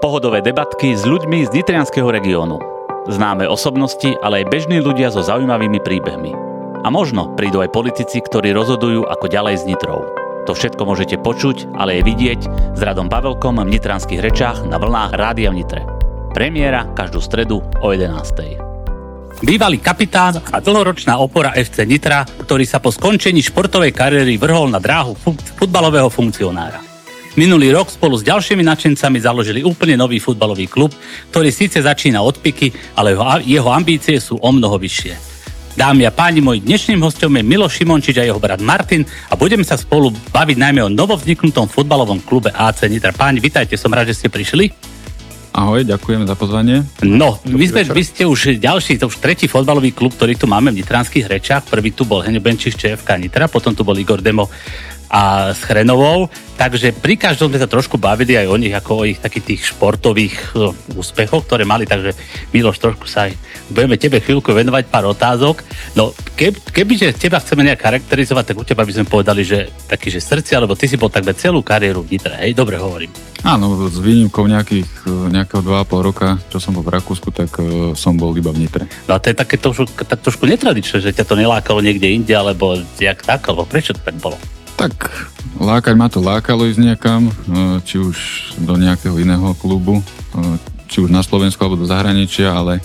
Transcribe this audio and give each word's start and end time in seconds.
Pohodové 0.00 0.40
debatky 0.40 0.96
s 0.96 1.04
ľuďmi 1.04 1.44
z 1.44 1.60
Nitrianského 1.60 2.08
regiónu. 2.08 2.56
Známe 3.12 3.44
osobnosti, 3.44 4.16
ale 4.24 4.40
aj 4.40 4.48
bežní 4.48 4.80
ľudia 4.80 5.12
so 5.12 5.20
zaujímavými 5.20 5.76
príbehmi. 5.76 6.32
A 6.80 6.88
možno 6.88 7.36
prídu 7.36 7.60
aj 7.60 7.68
politici, 7.68 8.24
ktorí 8.24 8.56
rozhodujú 8.56 9.04
ako 9.04 9.28
ďalej 9.28 9.60
s 9.60 9.68
Nitrou. 9.68 10.08
To 10.48 10.56
všetko 10.56 10.88
môžete 10.88 11.20
počuť, 11.20 11.76
ale 11.76 12.00
aj 12.00 12.16
vidieť 12.16 12.40
s 12.48 12.80
Radom 12.80 13.12
Pavelkom 13.12 13.60
v 13.60 13.76
Nitranských 13.76 14.24
rečách 14.24 14.64
na 14.64 14.80
vlnách 14.80 15.20
Rádia 15.20 15.52
v 15.52 15.60
Nitre. 15.60 15.84
Premiéra 16.32 16.88
každú 16.96 17.20
stredu 17.20 17.60
o 17.60 17.86
11. 17.92 19.44
Bývalý 19.44 19.84
kapitán 19.84 20.40
a 20.48 20.64
dlhoročná 20.64 21.20
opora 21.20 21.52
FC 21.52 21.84
Nitra, 21.84 22.24
ktorý 22.24 22.64
sa 22.64 22.80
po 22.80 22.88
skončení 22.88 23.44
športovej 23.44 23.92
kariéry 23.92 24.40
vrhol 24.40 24.72
na 24.72 24.80
dráhu 24.80 25.12
futbalového 25.60 26.08
funkcionára. 26.08 26.89
Minulý 27.38 27.70
rok 27.70 27.94
spolu 27.94 28.18
s 28.18 28.26
ďalšími 28.26 28.66
nadšencami 28.66 29.22
založili 29.22 29.62
úplne 29.62 29.94
nový 29.94 30.18
futbalový 30.18 30.66
klub, 30.66 30.90
ktorý 31.30 31.54
síce 31.54 31.78
začína 31.78 32.18
od 32.18 32.42
piky, 32.42 32.74
ale 32.98 33.14
jeho 33.46 33.70
ambície 33.70 34.18
sú 34.18 34.34
o 34.42 34.50
mnoho 34.50 34.74
vyššie. 34.74 35.14
Dámy 35.78 36.02
a 36.04 36.10
páni, 36.10 36.42
môj 36.42 36.58
dnešným 36.66 36.98
hostom 36.98 37.30
je 37.38 37.46
Milo 37.46 37.70
Šimončič 37.70 38.18
a 38.18 38.26
jeho 38.26 38.42
brat 38.42 38.58
Martin 38.58 39.06
a 39.30 39.38
budeme 39.38 39.62
sa 39.62 39.78
spolu 39.78 40.10
baviť 40.10 40.58
najmä 40.58 40.82
o 40.82 40.90
novovzniknutom 40.90 41.70
futbalovom 41.70 42.18
klube 42.26 42.50
AC 42.50 42.90
Nitra. 42.90 43.14
Páni, 43.14 43.38
vitajte, 43.38 43.78
som 43.78 43.94
rád, 43.94 44.10
že 44.10 44.26
ste 44.26 44.28
prišli. 44.28 44.90
Ahoj, 45.50 45.82
ďakujem 45.82 46.30
za 46.30 46.38
pozvanie. 46.38 46.86
No, 47.02 47.38
vy, 47.42 47.66
sme, 47.66 47.82
vy 47.82 48.02
ste 48.06 48.22
už 48.22 48.62
ďalší, 48.62 49.02
to 49.02 49.10
už 49.10 49.18
tretí 49.18 49.50
fotbalový 49.50 49.90
klub, 49.90 50.14
ktorý 50.14 50.38
tu 50.38 50.46
máme 50.46 50.70
v 50.70 50.78
Nitranských 50.78 51.26
rečách. 51.26 51.66
Prvý 51.66 51.90
tu 51.90 52.06
bol 52.06 52.22
Henio 52.22 52.38
Benčiš 52.38 52.78
ČFK 52.78 53.18
Nitra, 53.18 53.50
potom 53.50 53.74
tu 53.74 53.82
bol 53.82 53.98
Igor 53.98 54.22
Demo 54.22 54.46
a 55.10 55.50
s 55.50 55.66
Chrenovou, 55.66 56.30
takže 56.54 56.94
pri 56.94 57.18
každom 57.18 57.50
sme 57.50 57.58
sa 57.58 57.66
trošku 57.66 57.98
bavili 57.98 58.38
aj 58.38 58.46
o 58.46 58.54
nich, 58.54 58.70
ako 58.70 59.02
o 59.02 59.06
ich 59.10 59.18
takých 59.18 59.54
tých 59.54 59.74
športových 59.74 60.54
uh, 60.54 60.70
úspechoch, 60.94 61.42
ktoré 61.42 61.66
mali, 61.66 61.82
takže 61.82 62.14
Miloš, 62.54 62.78
trošku 62.78 63.10
sa 63.10 63.26
aj 63.26 63.34
budeme 63.74 63.98
tebe 63.98 64.22
chvíľku 64.22 64.54
venovať 64.54 64.86
pár 64.86 65.10
otázok. 65.10 65.66
No, 65.98 66.14
keb, 66.38 66.54
kebyže 66.70 67.18
teba 67.18 67.42
chceme 67.42 67.66
nejak 67.66 67.82
charakterizovať, 67.82 68.54
tak 68.54 68.56
u 68.62 68.64
teba 68.66 68.86
by 68.86 68.92
sme 68.94 69.10
povedali, 69.10 69.42
že 69.42 69.66
taký, 69.90 70.14
že 70.14 70.22
srdce, 70.22 70.54
alebo 70.54 70.78
ty 70.78 70.86
si 70.86 70.94
bol 70.94 71.10
takmer 71.10 71.34
celú 71.34 71.58
kariéru 71.66 72.06
v 72.06 72.14
Nitre, 72.14 72.38
hej, 72.38 72.54
dobre 72.54 72.78
hovorím. 72.78 73.10
Áno, 73.42 73.88
s 73.88 73.96
výnimkou 73.98 74.44
nejakých, 74.46 75.10
nejakého 75.32 75.64
2,5 75.64 76.06
roka, 76.06 76.36
čo 76.52 76.60
som 76.62 76.76
bol 76.76 76.84
v 76.86 76.92
Rakúsku, 76.94 77.34
tak 77.34 77.50
uh, 77.58 77.96
som 77.98 78.14
bol 78.14 78.30
iba 78.38 78.54
v 78.54 78.62
Nitre. 78.62 78.86
No 79.10 79.16
a 79.16 79.18
to 79.18 79.34
je 79.34 79.36
také 79.38 79.58
trošku, 79.58 79.90
tak 80.06 80.22
trošku 80.22 80.46
netradičné, 80.46 81.02
že 81.02 81.10
ťa 81.10 81.24
to 81.26 81.34
nelákalo 81.34 81.82
niekde 81.82 82.06
inde, 82.06 82.30
alebo 82.30 82.78
jak 83.00 83.26
tak, 83.26 83.42
alebo 83.50 83.66
prečo 83.66 83.90
to 83.90 84.02
tak 84.06 84.14
bolo? 84.22 84.38
Tak 84.80 85.12
lákať 85.60 85.92
ma 85.92 86.08
to 86.08 86.24
lákalo 86.24 86.64
ísť 86.64 86.80
niekam, 86.80 87.28
e, 87.28 87.32
či 87.84 88.00
už 88.00 88.16
do 88.64 88.80
nejakého 88.80 89.12
iného 89.20 89.52
klubu, 89.60 90.00
e, 90.00 90.04
či 90.88 91.04
už 91.04 91.12
na 91.12 91.20
Slovensku 91.20 91.60
alebo 91.60 91.84
do 91.84 91.86
zahraničia, 91.86 92.48
ale 92.48 92.80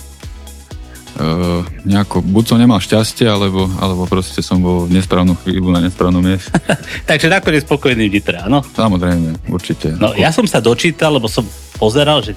Uh, 1.16 1.64
nejako, 1.88 2.20
buď 2.20 2.44
som 2.44 2.60
nemal 2.60 2.76
šťastie, 2.76 3.24
alebo, 3.24 3.64
alebo 3.80 4.04
proste 4.04 4.44
som 4.44 4.60
bol 4.60 4.84
v 4.84 5.00
nesprávnu 5.00 5.32
chvíľu 5.40 5.72
na 5.72 5.80
nesprávnom 5.80 6.20
mieste. 6.20 6.52
Takže 7.08 7.32
nakoniec 7.32 7.64
spokojný 7.64 8.12
vnitra, 8.12 8.44
áno? 8.44 8.60
Samozrejme, 8.60 9.48
určite. 9.48 9.96
No, 9.96 10.12
ja 10.12 10.28
som 10.28 10.44
sa 10.44 10.60
dočítal, 10.60 11.16
lebo 11.16 11.24
som 11.24 11.48
pozeral, 11.80 12.20
že 12.20 12.36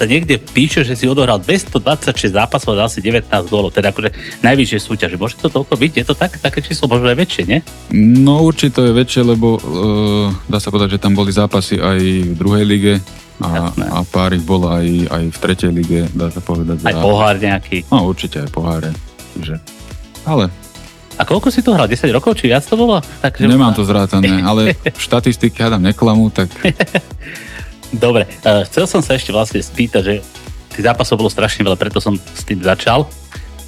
sa 0.00 0.08
niekde 0.08 0.40
píše, 0.40 0.80
že 0.80 0.96
si 0.96 1.04
odohral 1.04 1.36
226 1.36 2.32
zápasov 2.32 2.72
a 2.72 2.88
dal 2.88 2.88
si 2.88 3.04
19 3.04 3.28
gólov, 3.52 3.76
teda 3.76 3.92
akože 3.92 4.40
najvyššie 4.40 4.80
súťaže. 4.80 5.20
Môže 5.20 5.36
to 5.36 5.52
toľko 5.52 5.76
byť? 5.76 5.92
Je 6.00 6.04
to 6.08 6.16
tak, 6.16 6.40
také 6.40 6.64
číslo 6.64 6.88
možno 6.88 7.12
aj 7.12 7.20
väčšie, 7.20 7.42
nie? 7.44 7.60
No 7.92 8.40
určite 8.40 8.80
je 8.80 8.96
väčšie, 8.96 9.22
lebo 9.28 9.60
uh, 9.60 10.32
dá 10.48 10.56
sa 10.56 10.72
povedať, 10.72 10.96
že 10.96 11.02
tam 11.04 11.12
boli 11.12 11.28
zápasy 11.36 11.76
aj 11.76 12.00
v 12.00 12.32
druhej 12.32 12.64
lige 12.64 12.94
a, 13.44 13.68
a 13.68 14.00
pár 14.08 14.32
ich 14.32 14.44
bolo 14.44 14.72
aj, 14.72 14.88
aj 15.12 15.24
v 15.32 15.36
tretej 15.36 15.70
lige, 15.72 16.08
dá 16.16 16.32
sa 16.32 16.40
povedať. 16.40 16.80
Aj 16.80 16.96
pohár 16.96 17.36
nejaký? 17.36 17.84
No 17.92 18.08
určite 18.08 18.40
aj 18.40 18.48
poháre. 18.56 18.96
Čiže, 19.36 19.60
ale 20.24 20.48
a 21.20 21.28
koľko 21.28 21.52
si 21.52 21.60
to 21.60 21.76
hral? 21.76 21.84
10 21.84 22.08
rokov, 22.16 22.40
či 22.40 22.48
viac 22.48 22.64
to 22.64 22.80
bolo? 22.80 22.96
Tak, 23.20 23.44
Nemám 23.44 23.76
to 23.76 23.84
zrátané, 23.84 24.40
ale 24.40 24.72
štatistiky 24.96 25.60
hádam 25.60 25.84
neklamú, 25.84 26.32
tak 26.32 26.48
Dobre, 27.90 28.30
uh, 28.46 28.62
chcel 28.70 28.86
som 28.86 29.02
sa 29.02 29.18
ešte 29.18 29.34
vlastne 29.34 29.58
spýtať, 29.58 30.02
že 30.02 30.14
tých 30.70 30.86
zápasov 30.86 31.18
bolo 31.18 31.30
strašne 31.30 31.66
veľa, 31.66 31.74
preto 31.74 31.98
som 31.98 32.14
s 32.14 32.42
tým 32.46 32.62
začal. 32.62 33.10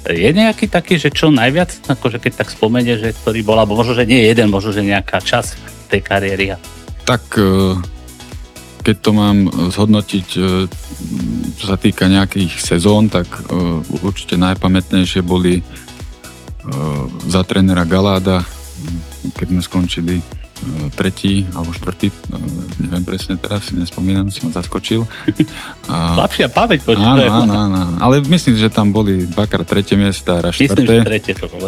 Je 0.07 0.31
nejaký 0.31 0.67
taký, 0.67 0.99
že 0.99 1.11
čo 1.11 1.31
najviac, 1.31 1.87
akože 1.87 2.19
keď 2.19 2.43
tak 2.43 2.51
spomenie, 2.51 2.99
že 2.99 3.15
ktorý 3.15 3.43
bol, 3.43 3.59
alebo 3.59 3.75
možno, 3.75 3.95
že 3.95 4.07
nie 4.07 4.23
jeden, 4.23 4.51
možno, 4.51 4.71
že 4.75 4.83
nejaká 4.83 5.19
čas 5.23 5.55
tej 5.91 6.03
kariéry? 6.03 6.55
Tak 7.03 7.23
uh, 7.39 7.75
keď 8.83 8.95
to 8.99 9.11
mám 9.11 9.47
zhodnotiť, 9.71 10.27
uh, 10.39 10.67
čo 11.59 11.65
sa 11.67 11.75
týka 11.79 12.07
nejakých 12.07 12.59
sezón, 12.59 13.07
tak 13.07 13.27
určite 14.03 14.35
najpamätnejšie 14.35 15.23
boli 15.23 15.63
za 17.27 17.43
trénera 17.43 17.83
Galáda, 17.83 18.43
keď 19.35 19.47
sme 19.51 19.61
skončili 19.63 20.15
tretí 20.95 21.43
alebo 21.51 21.75
štvrtý, 21.75 22.07
neviem 22.79 23.03
presne 23.03 23.35
teraz, 23.35 23.67
si 23.67 23.75
nespomínam, 23.75 24.31
si 24.31 24.39
ma 24.45 24.53
zaskočil. 24.53 25.03
A... 25.91 26.23
Lepšia 26.23 26.47
pamäť, 26.47 26.87
počuť. 26.87 27.03
Áno, 27.03 27.23
áno, 27.27 27.53
áno, 27.67 27.79
ale 27.99 28.23
myslím, 28.23 28.55
že 28.55 28.71
tam 28.71 28.95
boli 28.95 29.27
dvakrát 29.27 29.67
tretie 29.67 29.99
miesta, 29.99 30.39
raz 30.39 30.55
štvrté. 30.55 30.79
Myslím, 30.79 31.03
že 31.03 31.09
tretie 31.09 31.33
to 31.35 31.45
bolo? 31.51 31.67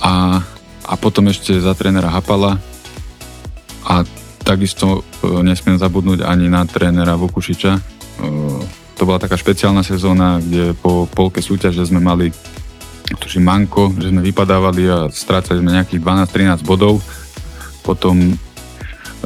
A, 0.00 0.40
a 0.88 0.94
potom 0.96 1.28
ešte 1.28 1.58
za 1.60 1.76
trénera 1.76 2.08
Hapala 2.08 2.56
a 3.84 3.94
takisto 4.40 5.04
e, 5.20 5.44
nesmiem 5.44 5.76
zabudnúť 5.76 6.24
ani 6.24 6.48
na 6.48 6.64
trénera 6.64 7.20
Vukušiča. 7.20 7.72
E, 7.76 7.80
to 8.96 9.02
bola 9.04 9.20
taká 9.20 9.36
špeciálna 9.36 9.84
sezóna, 9.84 10.40
kde 10.40 10.72
po 10.76 11.04
polke 11.08 11.44
súťaže 11.44 11.84
sme 11.84 12.00
mali 12.00 12.32
tuším 13.10 13.42
manko, 13.42 13.90
že 13.98 14.12
sme 14.12 14.22
vypadávali 14.22 14.82
a 14.86 14.98
strácali 15.10 15.58
sme 15.58 15.74
nejakých 15.74 16.00
12-13 16.62 16.62
bodov 16.62 17.02
potom 17.90 18.14
e, 18.22 18.34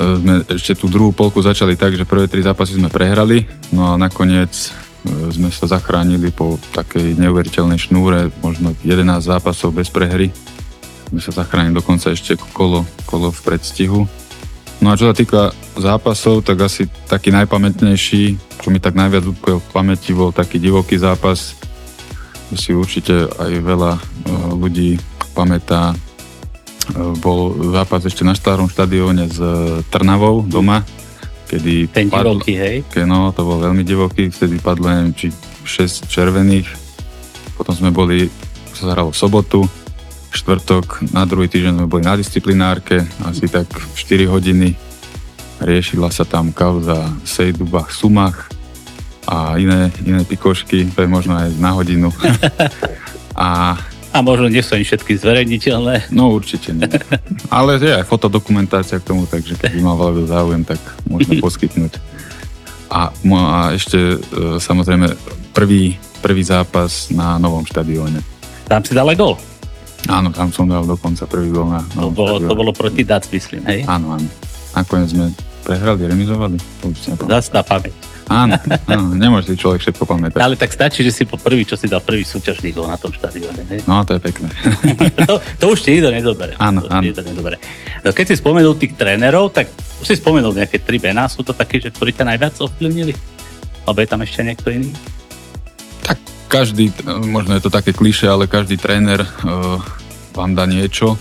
sme 0.01 0.41
ešte 0.49 0.73
tú 0.81 0.89
druhú 0.89 1.13
polku 1.13 1.45
začali 1.45 1.77
tak, 1.77 1.93
že 1.93 2.09
prvé 2.09 2.25
tri 2.25 2.41
zápasy 2.41 2.81
sme 2.81 2.89
prehrali, 2.89 3.45
no 3.77 3.93
a 3.93 4.01
nakoniec 4.01 4.57
e, 4.57 4.69
sme 5.29 5.53
sa 5.53 5.69
zachránili 5.69 6.33
po 6.33 6.57
takej 6.73 7.21
neuveriteľnej 7.21 7.77
šnúre, 7.77 8.33
možno 8.41 8.73
11 8.81 9.05
zápasov 9.21 9.77
bez 9.77 9.93
prehry. 9.93 10.33
Sme 11.13 11.21
sa 11.21 11.45
zachránili 11.45 11.77
dokonca 11.77 12.09
ešte 12.09 12.41
kolo, 12.57 12.89
kolo 13.05 13.29
v 13.29 13.41
predstihu. 13.45 14.09
No 14.81 14.89
a 14.89 14.97
čo 14.97 15.13
sa 15.13 15.15
týka 15.15 15.53
zápasov, 15.77 16.41
tak 16.41 16.65
asi 16.65 16.89
taký 17.05 17.29
najpamätnejší, 17.37 18.23
čo 18.65 18.73
mi 18.73 18.81
tak 18.81 18.97
najviac 18.97 19.29
utkvel 19.29 19.61
v 19.61 19.69
pamäti, 19.77 20.17
bol 20.17 20.33
taký 20.33 20.57
divoký 20.57 20.97
zápas, 20.97 21.53
si 22.55 22.73
určite 22.73 23.29
aj 23.37 23.53
veľa 23.61 23.93
e, 23.99 24.01
ľudí 24.57 24.91
pamätá 25.35 25.93
bol 27.19 27.73
zápas 27.73 28.05
ešte 28.05 28.27
na 28.27 28.37
starom 28.37 28.69
štadióne 28.69 29.25
s 29.33 29.39
e, 29.41 29.81
Trnavou 29.89 30.45
doma, 30.45 30.85
kedy... 31.49 31.89
Ten 31.89 32.13
padl, 32.13 32.37
divoký, 32.37 32.55
hej? 32.61 32.77
Ke, 32.93 33.09
no, 33.09 33.33
to 33.33 33.41
bol 33.45 33.57
veľmi 33.61 33.81
divoký, 33.81 34.29
vtedy 34.29 34.61
padlo 34.61 34.93
neviem, 34.93 35.17
či 35.17 35.33
6 35.65 36.13
červených. 36.13 36.69
Potom 37.57 37.73
sme 37.73 37.89
boli, 37.89 38.29
sa 38.77 38.93
zahralo 38.93 39.15
v 39.15 39.19
sobotu, 39.19 39.61
štvrtok, 40.35 41.15
na 41.15 41.25
druhý 41.25 41.49
týždeň 41.49 41.73
sme 41.79 41.87
boli 41.89 42.05
na 42.05 42.19
disciplinárke, 42.19 43.01
asi 43.25 43.49
tak 43.49 43.71
4 43.71 44.29
hodiny. 44.29 44.77
Riešila 45.63 46.11
sa 46.11 46.27
tam 46.29 46.53
kauza 46.53 47.09
Sejdubach, 47.25 47.95
Sumach 47.95 48.51
a 49.25 49.57
iné, 49.57 49.89
iné 50.05 50.21
pikošky, 50.27 50.91
to 50.93 51.07
je 51.07 51.09
možno 51.09 51.39
aj 51.39 51.49
na 51.57 51.71
hodinu. 51.73 52.13
a 53.39 53.79
a 54.15 54.23
možno 54.23 54.47
nie 54.47 54.63
sú 54.63 54.79
ani 54.79 54.87
všetky 54.87 55.19
zverejniteľné. 55.19 56.15
No 56.15 56.31
určite 56.31 56.71
nie. 56.71 56.87
Ale 57.51 57.83
je 57.83 57.99
aj 57.99 58.07
fotodokumentácia 58.07 59.03
k 59.03 59.09
tomu, 59.11 59.27
takže 59.27 59.59
keď 59.59 59.75
by 59.75 59.81
mal 59.83 59.99
veľmi 59.99 60.25
záujem, 60.31 60.63
tak 60.63 60.79
môžeme 61.11 61.43
poskytnúť. 61.45 61.99
A, 62.95 63.11
a 63.11 63.59
ešte 63.75 63.99
e, 63.99 64.17
samozrejme 64.63 65.11
prvý, 65.51 65.99
prvý 66.23 66.43
zápas 66.47 67.11
na 67.11 67.43
novom 67.43 67.67
štadióne. 67.67 68.23
Tam 68.71 68.87
si 68.87 68.95
dal 68.95 69.11
gol? 69.19 69.35
Áno, 70.07 70.31
tam 70.31 70.55
som 70.55 70.71
dal 70.71 70.87
dokonca 70.87 71.27
prvý 71.27 71.51
gol 71.51 71.75
na 71.75 71.83
to 71.83 72.15
bolo, 72.15 72.39
štadióne. 72.39 72.51
to 72.55 72.55
bolo 72.55 72.71
proti 72.71 73.03
Dac, 73.03 73.27
myslím, 73.27 73.67
hej? 73.67 73.83
Áno, 73.91 74.15
áno. 74.15 74.29
Nakoniec 74.79 75.11
sme 75.11 75.35
prehrali, 75.67 76.07
remizovali. 76.07 76.57
Zas 77.27 77.51
na 77.51 77.67
pamäť. 77.67 78.14
Áno, 78.29 78.57
áno, 78.89 79.13
nemôže 79.13 79.53
si 79.53 79.57
človek 79.61 79.85
všetko 79.85 80.05
pamätať. 80.09 80.41
Ale 80.41 80.57
tak 80.57 80.73
stačí, 80.73 81.05
že 81.05 81.13
si 81.13 81.23
po 81.29 81.37
prvý, 81.37 81.69
čo 81.69 81.77
si 81.77 81.85
dal 81.85 82.01
prvý 82.01 82.25
súťažný 82.25 82.73
gol 82.73 82.89
na 82.89 82.97
tom 82.97 83.13
štadióne. 83.13 83.85
No, 83.85 84.01
to 84.09 84.17
je 84.17 84.21
pekné. 84.25 84.49
to, 85.29 85.37
to 85.61 85.65
už 85.69 85.85
ti 85.85 86.01
nikto 86.01 86.09
nedobere. 86.09 86.57
Áno, 86.57 86.81
to 86.85 86.89
áno. 86.89 87.05
nedobere. 87.05 87.61
No, 88.01 88.17
keď 88.17 88.33
si 88.33 88.41
spomenul 88.41 88.81
tých 88.81 88.97
trénerov, 88.97 89.53
tak 89.53 89.69
už 90.01 90.07
si 90.09 90.17
spomenul 90.17 90.57
nejaké 90.57 90.81
tri 90.81 90.97
mená, 90.97 91.29
sú 91.29 91.45
to 91.45 91.53
takí, 91.53 91.81
že 91.85 91.93
ktorí 91.93 92.17
ťa 92.17 92.25
najviac 92.33 92.55
ovplyvnili? 92.65 93.13
Alebo 93.85 94.01
je 94.01 94.09
tam 94.09 94.21
ešte 94.25 94.41
niekto 94.41 94.69
iný? 94.73 94.89
Tak 96.05 96.17
každý, 96.49 96.93
možno 97.29 97.57
je 97.57 97.63
to 97.65 97.73
také 97.73 97.93
kliše, 97.93 98.25
ale 98.25 98.49
každý 98.49 98.81
tréner 98.81 99.21
uh, 99.21 99.81
vám 100.33 100.57
dá 100.57 100.65
niečo, 100.65 101.21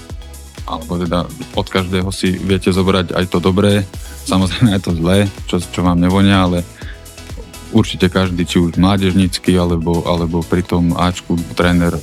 alebo 0.64 0.96
teda 0.96 1.28
od 1.56 1.68
každého 1.68 2.08
si 2.16 2.40
viete 2.40 2.72
zobrať 2.72 3.12
aj 3.12 3.26
to 3.28 3.44
dobré, 3.44 3.84
samozrejme 4.24 4.80
aj 4.80 4.82
to 4.88 4.92
zlé, 4.96 5.28
čo, 5.48 5.60
čo 5.60 5.84
vám 5.84 6.00
nevonia, 6.00 6.48
ale 6.48 6.64
určite 7.74 8.08
každý, 8.08 8.46
či 8.46 8.62
už 8.62 8.78
mládežnícky, 8.78 9.58
alebo, 9.58 10.06
alebo 10.06 10.46
pri 10.46 10.62
tom 10.64 10.94
Ačku 10.94 11.36
tréner 11.58 11.98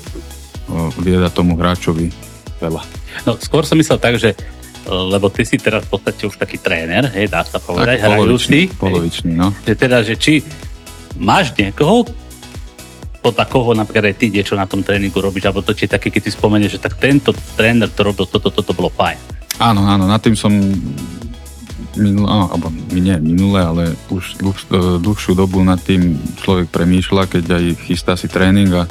vieda 0.99 1.31
tomu 1.31 1.55
hráčovi 1.57 2.11
veľa. 2.59 2.83
No 3.27 3.39
skôr 3.39 3.65
som 3.67 3.79
myslel 3.79 3.99
tak, 3.99 4.19
že 4.19 4.35
lebo 4.91 5.29
ty 5.29 5.45
si 5.45 5.61
teraz 5.61 5.87
v 5.87 5.97
podstate 5.97 6.25
už 6.27 6.41
taký 6.41 6.57
tréner, 6.57 7.05
hej, 7.13 7.29
dá 7.29 7.45
sa 7.45 7.61
povedať, 7.61 8.01
tak, 8.01 8.17
hrajúci. 8.17 8.73
Polovičný, 8.81 9.33
no. 9.37 9.53
Že 9.63 9.75
teda, 9.77 10.03
že 10.03 10.17
či 10.17 10.41
máš 11.21 11.53
niekoho, 11.55 12.09
podľa 13.21 13.45
koho 13.53 13.77
napríklad 13.77 14.11
aj 14.11 14.17
ty 14.17 14.33
niečo 14.33 14.57
na 14.57 14.65
tom 14.65 14.81
tréningu 14.81 15.21
robíš, 15.21 15.45
alebo 15.47 15.61
to 15.61 15.77
či 15.77 15.85
také, 15.85 16.09
keď 16.09 16.23
si 16.27 16.33
spomenieš, 16.33 16.81
že 16.81 16.85
tak 16.89 16.97
tento 16.97 17.37
tréner 17.55 17.93
to 17.93 18.01
robil, 18.09 18.25
toto, 18.25 18.49
toto, 18.49 18.65
toto 18.65 18.73
bolo 18.73 18.89
fajn. 18.89 19.19
Áno, 19.61 19.85
áno, 19.85 20.09
nad 20.09 20.25
tým 20.25 20.33
som 20.33 20.49
minulé, 21.99 22.29
alebo 22.31 22.71
nie 22.95 23.17
minulé, 23.19 23.61
ale 23.63 23.85
už 24.13 24.39
dlh, 24.39 24.59
e, 24.71 24.79
dlhšiu 25.03 25.35
dobu 25.35 25.63
nad 25.67 25.81
tým 25.83 26.19
človek 26.39 26.71
premýšľa, 26.71 27.23
keď 27.27 27.45
aj 27.59 27.65
chystá 27.87 28.15
si 28.15 28.31
tréning 28.31 28.71
a 28.75 28.87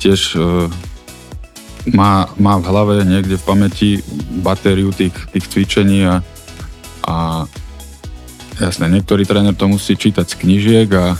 tiež 0.00 0.40
uh, 0.40 0.72
má, 1.92 2.28
má 2.36 2.56
v 2.56 2.68
hlave 2.68 2.94
niekde 3.04 3.36
v 3.36 3.46
pamäti 3.46 3.88
batériu 4.44 4.92
tých, 4.92 5.12
tých 5.32 5.44
cvičení 5.48 6.08
a, 6.08 6.24
a 7.04 7.44
jasné, 8.60 8.88
niektorý 8.88 9.24
tréner 9.24 9.56
to 9.56 9.68
musí 9.68 9.96
čítať 9.96 10.24
z 10.24 10.38
knižiek 10.40 10.88
a 10.96 11.16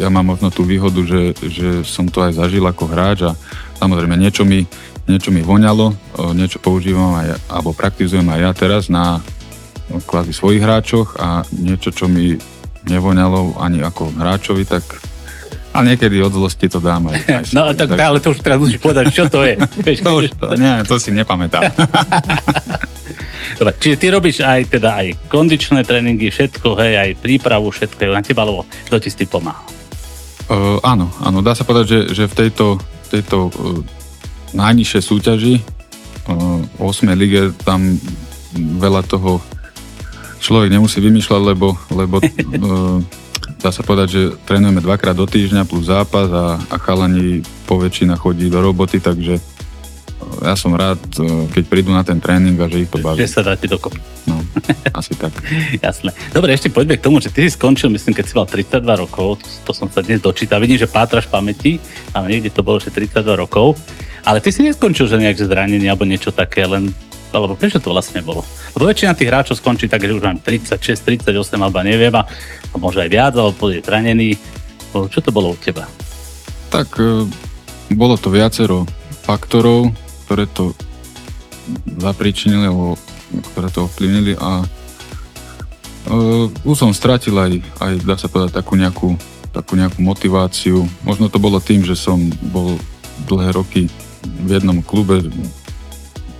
ja 0.00 0.08
mám 0.08 0.36
možno 0.36 0.52
tú 0.52 0.64
výhodu, 0.64 1.00
že, 1.04 1.36
že 1.44 1.68
som 1.84 2.08
to 2.08 2.24
aj 2.24 2.36
zažil 2.36 2.64
ako 2.64 2.84
hráč 2.88 3.24
a 3.28 3.32
samozrejme 3.80 4.16
niečo 4.16 4.44
mi, 4.44 4.64
niečo 5.08 5.32
mi 5.32 5.44
voňalo, 5.44 5.94
niečo 6.36 6.60
používam 6.60 7.16
aj, 7.16 7.40
alebo 7.48 7.72
praktizujem 7.72 8.26
aj 8.28 8.40
ja 8.40 8.52
teraz 8.52 8.82
na 8.92 9.24
kvázi 9.88 10.32
svojich 10.36 10.60
hráčoch 10.60 11.16
a 11.16 11.42
niečo, 11.52 11.90
čo 11.90 12.06
mi 12.06 12.36
nevoňalo 12.88 13.60
ani 13.60 13.84
ako 13.84 14.12
hráčovi, 14.16 14.64
tak 14.68 14.84
a 15.68 15.84
niekedy 15.84 16.18
od 16.24 16.32
zlosti 16.32 16.66
to 16.66 16.80
dám 16.80 17.12
aj. 17.12 17.18
aj 17.38 17.44
no 17.52 17.70
tak, 17.76 17.92
tak, 17.92 18.00
ale 18.00 18.18
to 18.18 18.32
už 18.32 18.40
teraz 18.40 18.58
musíš 18.58 18.80
povedať, 18.80 19.04
čo 19.12 19.24
to 19.28 19.44
je. 19.44 19.54
to 20.06 20.10
už, 20.10 20.24
to, 20.34 20.46
nie, 20.56 20.72
to 20.84 20.94
si 20.96 21.10
nepamätám. 21.12 21.70
Dobre, 23.58 23.74
čiže 23.80 23.96
ty 23.96 24.06
robíš 24.12 24.36
aj 24.44 24.60
teda 24.70 24.90
aj 25.02 25.06
kondičné 25.30 25.82
tréningy, 25.82 26.30
všetko, 26.30 26.78
hej, 26.78 26.94
aj 26.98 27.10
prípravu, 27.22 27.72
všetko 27.72 27.98
je 27.98 28.08
na 28.12 28.22
teba, 28.22 28.46
alebo 28.46 28.68
kto 28.86 28.96
ti 29.02 29.08
s 29.10 29.18
tým 29.18 29.30
pomáha? 29.30 29.64
Uh, 30.48 30.80
áno, 30.80 31.10
áno, 31.20 31.42
dá 31.42 31.52
sa 31.52 31.66
povedať, 31.66 31.86
že, 31.88 32.00
že 32.14 32.24
v 32.30 32.34
tejto, 32.44 32.66
tejto 33.10 33.50
uh, 33.50 33.82
najnižšej 34.56 35.02
súťaži, 35.02 35.54
uh, 36.30 36.60
8. 36.80 37.08
lige, 37.18 37.52
tam 37.66 37.98
veľa 38.56 39.04
toho 39.10 39.42
človek 40.38 40.70
nemusí 40.70 40.98
vymýšľať, 41.02 41.42
lebo, 41.42 41.74
lebo 41.92 42.22
uh, 42.22 42.98
dá 43.62 43.70
sa 43.74 43.82
povedať, 43.82 44.08
že 44.08 44.22
trénujeme 44.46 44.78
dvakrát 44.78 45.18
do 45.18 45.26
týždňa 45.26 45.66
plus 45.66 45.90
zápas 45.90 46.30
a, 46.30 46.62
a 46.62 46.76
chalani 46.78 47.42
po 47.66 47.76
väčšina 47.76 48.14
chodí 48.14 48.46
do 48.46 48.62
roboty, 48.62 49.02
takže 49.02 49.38
e, 49.38 49.42
ja 50.46 50.54
som 50.54 50.70
rád, 50.78 51.02
e, 51.18 51.50
keď 51.50 51.64
prídu 51.66 51.90
na 51.90 52.06
ten 52.06 52.22
tréning 52.22 52.54
a 52.62 52.70
že 52.70 52.86
ich 52.86 52.90
to 52.90 53.02
baví. 53.02 53.18
Že 53.18 53.34
sa 53.34 53.42
dáte 53.42 53.66
dokopy. 53.66 53.98
No, 54.30 54.38
asi 54.94 55.18
tak. 55.18 55.34
Jasné. 55.84 56.14
Dobre, 56.30 56.54
ešte 56.54 56.70
poďme 56.70 57.02
k 57.02 57.04
tomu, 57.04 57.18
že 57.18 57.34
ty 57.34 57.50
si 57.50 57.58
skončil, 57.58 57.90
myslím, 57.90 58.14
keď 58.14 58.24
si 58.30 58.34
mal 58.38 58.46
32 58.46 58.78
rokov, 58.94 59.42
to, 59.42 59.46
to 59.66 59.72
som 59.74 59.90
sa 59.90 60.06
dnes 60.06 60.22
dočítal. 60.22 60.62
Vidím, 60.62 60.78
že 60.78 60.86
pátraš 60.86 61.26
pamäti, 61.26 61.82
ale 62.14 62.38
niekde 62.38 62.54
to 62.54 62.62
bolo, 62.62 62.78
že 62.78 62.94
32 62.94 63.26
rokov. 63.34 63.74
Ale 64.22 64.38
ty 64.44 64.54
si 64.54 64.62
neskončil, 64.62 65.08
že 65.08 65.18
nejak 65.18 65.40
zranenie 65.40 65.88
alebo 65.88 66.04
niečo 66.04 66.30
také, 66.30 66.68
len 66.68 66.92
alebo 67.32 67.54
prečo 67.58 67.80
to 67.82 67.92
vlastne 67.92 68.24
bolo? 68.24 68.44
Lebo 68.76 68.88
väčšina 68.88 69.16
tých 69.16 69.28
hráčov 69.28 69.60
skončí 69.60 69.88
tak, 69.90 70.04
že 70.04 70.16
už 70.16 70.24
mám 70.24 70.38
36, 70.40 70.80
38 70.80 71.28
alebo 71.58 71.78
neviem 71.84 72.14
a 72.16 72.24
môže 72.76 73.00
aj 73.04 73.10
viac, 73.10 73.32
alebo 73.36 73.68
je 73.68 73.84
zranený. 73.84 74.38
Čo 74.92 75.20
to 75.20 75.30
bolo 75.30 75.52
u 75.52 75.56
teba? 75.60 75.84
Tak 76.72 76.96
e, 76.96 77.28
bolo 77.92 78.16
to 78.16 78.32
viacero 78.32 78.88
faktorov, 79.24 79.92
ktoré 80.24 80.48
to 80.48 80.72
zapričinili, 82.00 82.68
alebo 82.68 82.96
ktoré 83.52 83.68
to 83.68 83.84
ovplyvnili 83.84 84.40
a 84.40 84.64
uh, 86.08 86.48
už 86.64 86.76
som 86.76 86.96
stratil 86.96 87.36
aj, 87.36 87.52
aj, 87.80 87.92
dá 88.04 88.16
sa 88.16 88.32
povedať, 88.32 88.56
takú 88.56 88.74
nejakú, 88.80 89.08
takú 89.52 89.76
nejakú 89.76 90.00
motiváciu. 90.00 90.88
Možno 91.04 91.28
to 91.28 91.36
bolo 91.36 91.60
tým, 91.60 91.84
že 91.84 91.92
som 91.92 92.16
bol 92.48 92.80
dlhé 93.28 93.52
roky 93.52 93.92
v 94.24 94.48
jednom 94.48 94.80
klube, 94.80 95.28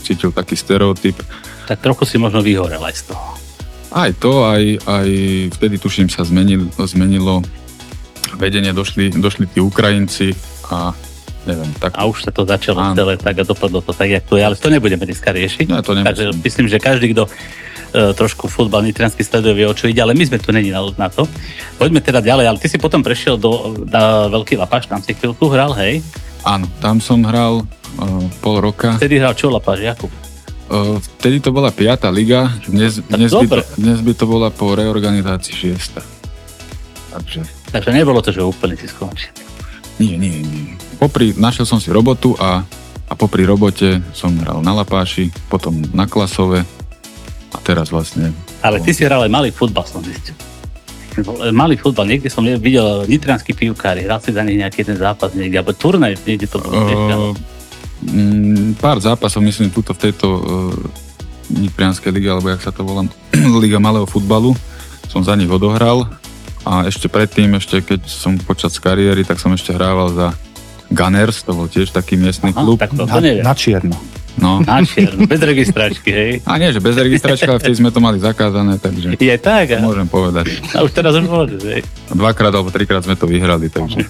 cítil 0.01 0.31
taký 0.33 0.55
stereotyp. 0.57 1.19
Tak 1.69 1.85
trochu 1.85 2.09
si 2.09 2.17
možno 2.17 2.41
vyhorel 2.41 2.81
aj 2.81 2.95
z 2.97 3.03
toho. 3.13 3.27
Aj 3.89 4.11
to, 4.17 4.45
aj, 4.45 4.85
aj 4.85 5.09
vtedy 5.57 5.81
tuším 5.81 6.13
sa 6.13 6.25
zmenil, 6.25 6.69
zmenilo 6.77 7.41
vedenie, 8.37 8.77
došli, 8.77 9.17
došli 9.17 9.49
tí 9.49 9.65
Ukrajinci 9.65 10.37
a 10.69 10.93
neviem, 11.49 11.73
tak... 11.81 11.97
A 11.97 12.05
už 12.05 12.29
sa 12.29 12.33
to 12.33 12.45
začalo 12.45 12.93
áno. 12.93 12.97
celé 12.97 13.17
tak 13.17 13.41
a 13.41 13.45
dopadlo 13.49 13.81
to 13.81 13.97
tak, 13.97 14.13
jak 14.13 14.25
to 14.29 14.37
je, 14.37 14.45
ale 14.45 14.57
to 14.61 14.69
nebudeme 14.69 15.01
dneska 15.09 15.33
riešiť. 15.33 15.67
No, 15.73 15.81
to 15.81 15.97
Takže 15.97 16.37
myslím, 16.45 16.69
že 16.69 16.77
každý, 16.77 17.17
kto 17.17 17.25
uh, 17.25 18.13
trošku 18.13 18.53
futbal 18.53 18.85
nitriansky 18.85 19.25
sleduje, 19.25 19.65
vie, 19.65 19.67
o 19.67 19.73
čo 19.73 19.89
ide, 19.89 20.05
ale 20.05 20.13
my 20.13 20.25
sme 20.29 20.37
tu 20.37 20.53
není 20.53 20.69
na, 20.69 20.85
na 21.01 21.09
to. 21.09 21.25
Poďme 21.81 22.05
teda 22.05 22.21
ďalej, 22.21 22.45
ale 22.53 22.61
ty 22.61 22.69
si 22.69 22.77
potom 22.77 23.01
prešiel 23.01 23.41
do, 23.41 23.81
na 23.89 24.29
Veľký 24.29 24.61
Lapaš, 24.61 24.93
tam 24.93 25.01
si 25.01 25.17
chvíľku 25.17 25.49
hral, 25.49 25.73
hej? 25.81 26.05
Áno, 26.47 26.67
tam 26.79 27.03
som 27.03 27.23
hral 27.27 27.65
uh, 27.65 28.25
pol 28.39 28.63
roka. 28.63 28.95
Vtedy 28.99 29.19
hral 29.19 29.35
čo 29.35 29.51
Lapáš, 29.51 29.83
Jakub? 29.83 30.13
Uh, 30.69 31.01
vtedy 31.19 31.41
to 31.41 31.51
bola 31.51 31.73
5. 31.73 32.13
liga, 32.13 32.53
dnes, 32.69 33.01
dnes, 33.09 33.33
by 33.33 33.47
to, 33.49 33.57
dnes 33.81 33.99
by 34.05 34.13
to 34.13 34.25
bola 34.29 34.49
po 34.53 34.77
reorganizácii 34.77 35.75
6. 35.75 35.99
Takže... 37.17 37.41
Takže 37.73 37.91
nebolo 37.93 38.21
to, 38.21 38.31
že 38.31 38.45
úplne 38.45 38.77
si 38.77 38.85
skončil. 38.85 39.33
Nie, 39.99 40.15
nie, 40.15 40.45
nie. 40.45 40.77
Popri, 41.01 41.35
našiel 41.35 41.67
som 41.67 41.83
si 41.83 41.89
robotu 41.91 42.37
a, 42.39 42.63
a 43.09 43.13
popri 43.17 43.43
robote 43.49 43.99
som 44.15 44.31
hral 44.39 44.63
na 44.63 44.77
Lapáši, 44.77 45.33
potom 45.51 45.75
na 45.91 46.07
Klasove 46.07 46.63
a 47.51 47.59
teraz 47.65 47.91
vlastne... 47.91 48.31
Ale 48.63 48.79
ty 48.85 48.93
si 48.93 49.03
hral 49.03 49.25
aj 49.25 49.33
malý 49.33 49.51
futbal, 49.51 49.89
som 49.89 50.05
zistil 50.05 50.37
malý 51.55 51.79
futbal, 51.79 52.07
niekde 52.07 52.29
som 52.29 52.45
videl 52.45 53.07
nitrianský 53.07 53.55
pivkári, 53.55 54.05
hral 54.05 54.21
si 54.23 54.35
za 54.35 54.43
nich 54.43 54.59
nejaký 54.59 54.85
ten 54.85 54.99
zápas 54.99 55.35
niekde, 55.35 55.63
alebo 55.63 55.75
turnaj, 55.75 56.19
niekde 56.25 56.47
to 56.47 56.59
bolo. 56.59 56.75
Uh, 56.75 57.35
pár 58.79 59.03
zápasov, 59.03 59.43
myslím, 59.43 59.75
tuto 59.75 59.95
v 59.95 60.11
tejto 60.11 60.27
uh, 60.27 60.41
nitrianskej 61.51 62.11
lige, 62.15 62.29
alebo 62.31 62.53
jak 62.53 62.63
sa 62.63 62.71
to 62.71 62.85
volá, 62.85 63.07
liga 63.63 63.81
malého 63.83 64.07
futbalu, 64.07 64.55
som 65.09 65.25
za 65.25 65.35
nich 65.35 65.49
odohral 65.49 66.07
a 66.69 66.85
ešte 66.85 67.09
predtým, 67.09 67.57
ešte 67.57 67.81
keď 67.81 68.05
som 68.07 68.37
počas 68.37 68.77
kariéry, 68.77 69.25
tak 69.25 69.41
som 69.41 69.51
ešte 69.57 69.73
hrával 69.73 70.13
za 70.13 70.29
Gunners, 70.93 71.45
to 71.45 71.53
bol 71.53 71.69
tiež 71.69 71.93
taký 71.93 72.17
miestny 72.17 72.53
Aha, 72.53 72.61
klub. 72.65 72.77
Tak 72.81 72.93
to, 72.97 73.05
to 73.05 73.21
na, 73.21 73.53
na 73.53 73.55
čierno. 73.57 73.97
No. 74.39 74.63
Na 74.63 74.79
čierno, 74.87 75.27
bez 75.27 75.43
registračky, 75.43 76.11
hej. 76.15 76.33
A 76.47 76.63
nie, 76.63 76.71
že 76.71 76.79
bez 76.79 76.95
registračky, 76.95 77.51
ale 77.51 77.59
vtedy 77.59 77.77
sme 77.83 77.91
to 77.91 77.99
mali 77.99 78.23
zakázané, 78.23 78.79
takže... 78.79 79.19
Je 79.19 79.37
tak? 79.39 79.67
A... 79.75 79.83
Môžem 79.83 80.07
povedať. 80.07 80.63
A 80.79 80.87
už 80.87 80.95
teraz 80.95 81.13
už 81.19 81.27
môžeš, 81.27 81.61
hej. 81.67 81.83
Dvakrát 82.15 82.55
alebo 82.55 82.71
trikrát 82.71 83.03
sme 83.03 83.19
to 83.19 83.27
vyhrali, 83.27 83.67
takže... 83.67 84.07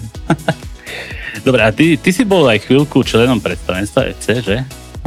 Dobre, 1.47 1.61
a 1.65 1.73
ty, 1.73 1.97
ty 1.97 2.09
si 2.13 2.27
bol 2.27 2.45
aj 2.45 2.67
chvíľku 2.67 3.01
členom 3.01 3.41
predstavenstva 3.41 4.13
FC, 4.13 4.27
že? 4.43 4.57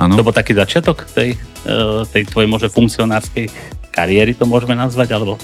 Áno. 0.00 0.19
To 0.19 0.26
bol 0.26 0.35
taký 0.35 0.57
začiatok 0.57 1.07
tej, 1.12 1.38
e, 1.69 1.76
tej 2.09 2.26
tvojej 2.26 2.49
možno 2.49 2.73
funkcionárskej 2.73 3.47
kariéry, 3.93 4.33
to 4.35 4.49
môžeme 4.49 4.75
nazvať, 4.75 5.14
alebo? 5.14 5.37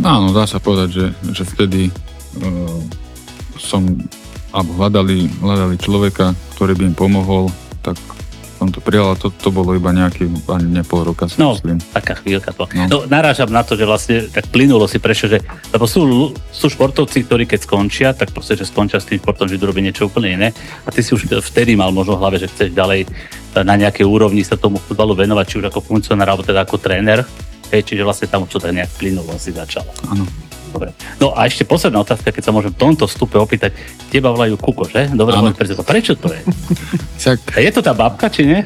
Áno, 0.00 0.32
dá 0.32 0.48
sa 0.48 0.56
povedať, 0.56 0.88
že, 0.96 1.06
že 1.36 1.44
vtedy 1.44 1.92
uh, 2.40 2.80
som 3.60 3.84
alebo 4.50 4.70
hľadali, 4.78 5.30
hľadali 5.40 5.76
človeka, 5.78 6.34
ktorý 6.58 6.74
by 6.74 6.84
im 6.90 6.96
pomohol, 6.96 7.44
tak 7.80 7.96
som 8.60 8.68
to 8.68 8.84
prijal 8.84 9.16
a 9.16 9.16
to, 9.16 9.32
to 9.32 9.48
bolo 9.48 9.72
iba 9.72 9.88
nejaký, 9.88 10.28
ani 10.52 10.68
ne 10.68 10.84
pol 10.84 11.00
roka 11.00 11.24
si 11.24 11.40
no, 11.40 11.56
myslím. 11.56 11.80
taká 11.96 12.20
chvíľka 12.20 12.52
to. 12.52 12.68
No. 12.76 12.84
no 12.92 12.98
narážam 13.08 13.48
na 13.48 13.64
to, 13.64 13.72
že 13.72 13.88
vlastne 13.88 14.28
tak 14.28 14.52
plynulo 14.52 14.84
si 14.84 15.00
prešiel, 15.00 15.28
že 15.32 15.38
lebo 15.72 15.88
sú, 15.88 16.36
sú 16.52 16.68
športovci, 16.68 17.24
ktorí 17.24 17.48
keď 17.48 17.64
skončia, 17.64 18.12
tak 18.12 18.36
proste, 18.36 18.60
že 18.60 18.68
skončia 18.68 19.00
s 19.00 19.08
tým 19.08 19.16
športom, 19.16 19.48
že 19.48 19.56
robí 19.56 19.80
niečo 19.80 20.12
úplne 20.12 20.36
iné 20.36 20.48
a 20.84 20.92
ty 20.92 21.00
si 21.00 21.16
už 21.16 21.24
vtedy 21.40 21.72
mal 21.72 21.88
možno 21.88 22.20
v 22.20 22.20
hlave, 22.20 22.36
že 22.36 22.52
chceš 22.52 22.76
ďalej 22.76 23.08
na 23.56 23.74
nejakej 23.80 24.04
úrovni 24.04 24.44
sa 24.44 24.60
tomu 24.60 24.76
futbalu 24.76 25.16
venovať, 25.16 25.44
či 25.48 25.58
už 25.64 25.72
ako 25.72 25.80
funkcionár, 25.80 26.28
alebo 26.28 26.44
teda 26.44 26.62
ako 26.62 26.76
tréner. 26.78 27.24
Hej, 27.72 27.86
čiže 27.86 28.02
vlastne 28.02 28.26
tam 28.28 28.44
to 28.44 28.58
tak 28.58 28.74
nejak 28.74 28.90
plynulo 28.98 29.30
si 29.40 29.54
začalo. 29.54 29.88
Áno. 30.10 30.49
Dobre. 30.70 30.94
No 31.18 31.34
a 31.34 31.50
ešte 31.50 31.66
posledná 31.66 32.00
otázka, 32.00 32.30
keď 32.30 32.42
sa 32.46 32.52
môžem 32.54 32.70
v 32.70 32.78
tomto 32.78 33.04
vstupe 33.10 33.36
opýtať. 33.36 33.74
Teba 34.08 34.30
volajú 34.30 34.54
Kuko, 34.56 34.86
že? 34.86 35.10
Dobre, 35.10 35.34
to. 35.54 35.82
Prečo 35.82 36.14
to 36.14 36.30
je? 36.30 36.40
Však... 37.20 37.58
Je 37.58 37.70
to 37.74 37.82
tá 37.82 37.92
babka, 37.92 38.30
či 38.30 38.46
nie? 38.46 38.60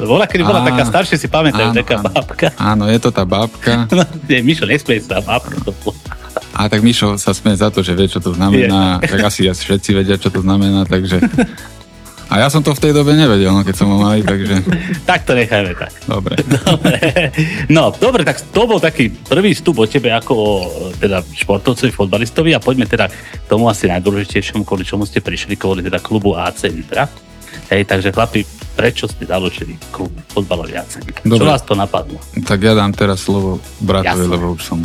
Bola, 0.00 0.24
kedy 0.24 0.42
bola 0.42 0.64
taká 0.64 0.84
staršia, 0.88 1.20
si 1.20 1.28
pamätajú, 1.28 1.76
taká 1.76 2.00
áno. 2.00 2.10
babka. 2.10 2.48
Áno, 2.56 2.84
je 2.88 2.98
to 2.98 3.10
tá 3.12 3.24
babka. 3.28 3.86
No, 4.00 4.06
nie, 4.30 4.40
Mišo, 4.40 4.64
nesmej 4.64 5.04
sa, 5.04 5.20
babka 5.20 5.60
to 5.60 5.72
A 6.56 6.70
tak 6.72 6.80
Mišo 6.80 7.20
sa 7.20 7.36
smie 7.36 7.52
za 7.52 7.68
to, 7.68 7.84
že 7.84 7.92
vie, 7.92 8.08
čo 8.08 8.22
to 8.22 8.32
znamená. 8.32 9.02
Je. 9.04 9.12
Tak 9.12 9.28
asi 9.28 9.44
všetci 9.50 9.90
vedia, 9.92 10.16
čo 10.16 10.32
to 10.32 10.40
znamená, 10.40 10.88
takže... 10.88 11.20
A 12.30 12.38
ja 12.38 12.46
som 12.46 12.62
to 12.62 12.70
v 12.70 12.78
tej 12.78 12.92
dobe 12.94 13.10
nevedel, 13.18 13.50
no, 13.50 13.66
keď 13.66 13.74
som 13.74 13.90
ho 13.90 13.98
mali, 13.98 14.22
takže... 14.30 14.62
tak 15.02 15.26
to 15.26 15.34
nechajme 15.34 15.74
tak. 15.74 15.90
Dobre. 16.06 16.38
dobre. 16.70 16.96
No, 17.66 17.90
dobre, 17.90 18.22
tak 18.22 18.38
to 18.54 18.70
bol 18.70 18.78
taký 18.78 19.10
prvý 19.10 19.50
vstup 19.50 19.82
o 19.82 19.86
tebe 19.90 20.14
ako 20.14 20.32
o 20.32 20.50
teda 20.94 21.26
športovcovi, 21.26 21.90
fotbalistovi 21.90 22.54
a 22.54 22.62
poďme 22.62 22.86
teda 22.86 23.10
k 23.10 23.46
tomu 23.50 23.66
asi 23.66 23.90
najdôležitejšiemu, 23.90 24.62
kvôli 24.62 24.86
čomu 24.86 25.02
ste 25.10 25.18
prišli, 25.18 25.58
kvôli 25.58 25.82
teda 25.82 25.98
klubu 25.98 26.38
AC 26.38 26.70
Nitra. 26.70 27.10
Hej, 27.66 27.90
takže 27.90 28.14
chlapi, 28.14 28.46
prečo 28.78 29.10
ste 29.10 29.26
založili 29.26 29.74
klub 29.90 30.14
fotbalový 30.30 30.78
AC 30.78 31.02
Nitra? 31.02 31.26
Čo 31.26 31.46
vás 31.50 31.66
to 31.66 31.74
napadlo? 31.74 32.22
Tak 32.46 32.62
ja 32.62 32.78
dám 32.78 32.94
teraz 32.94 33.26
slovo 33.26 33.58
bratovi, 33.82 34.22
Jasne. 34.22 34.30
lebo 34.30 34.54
už 34.54 34.62
som 34.62 34.78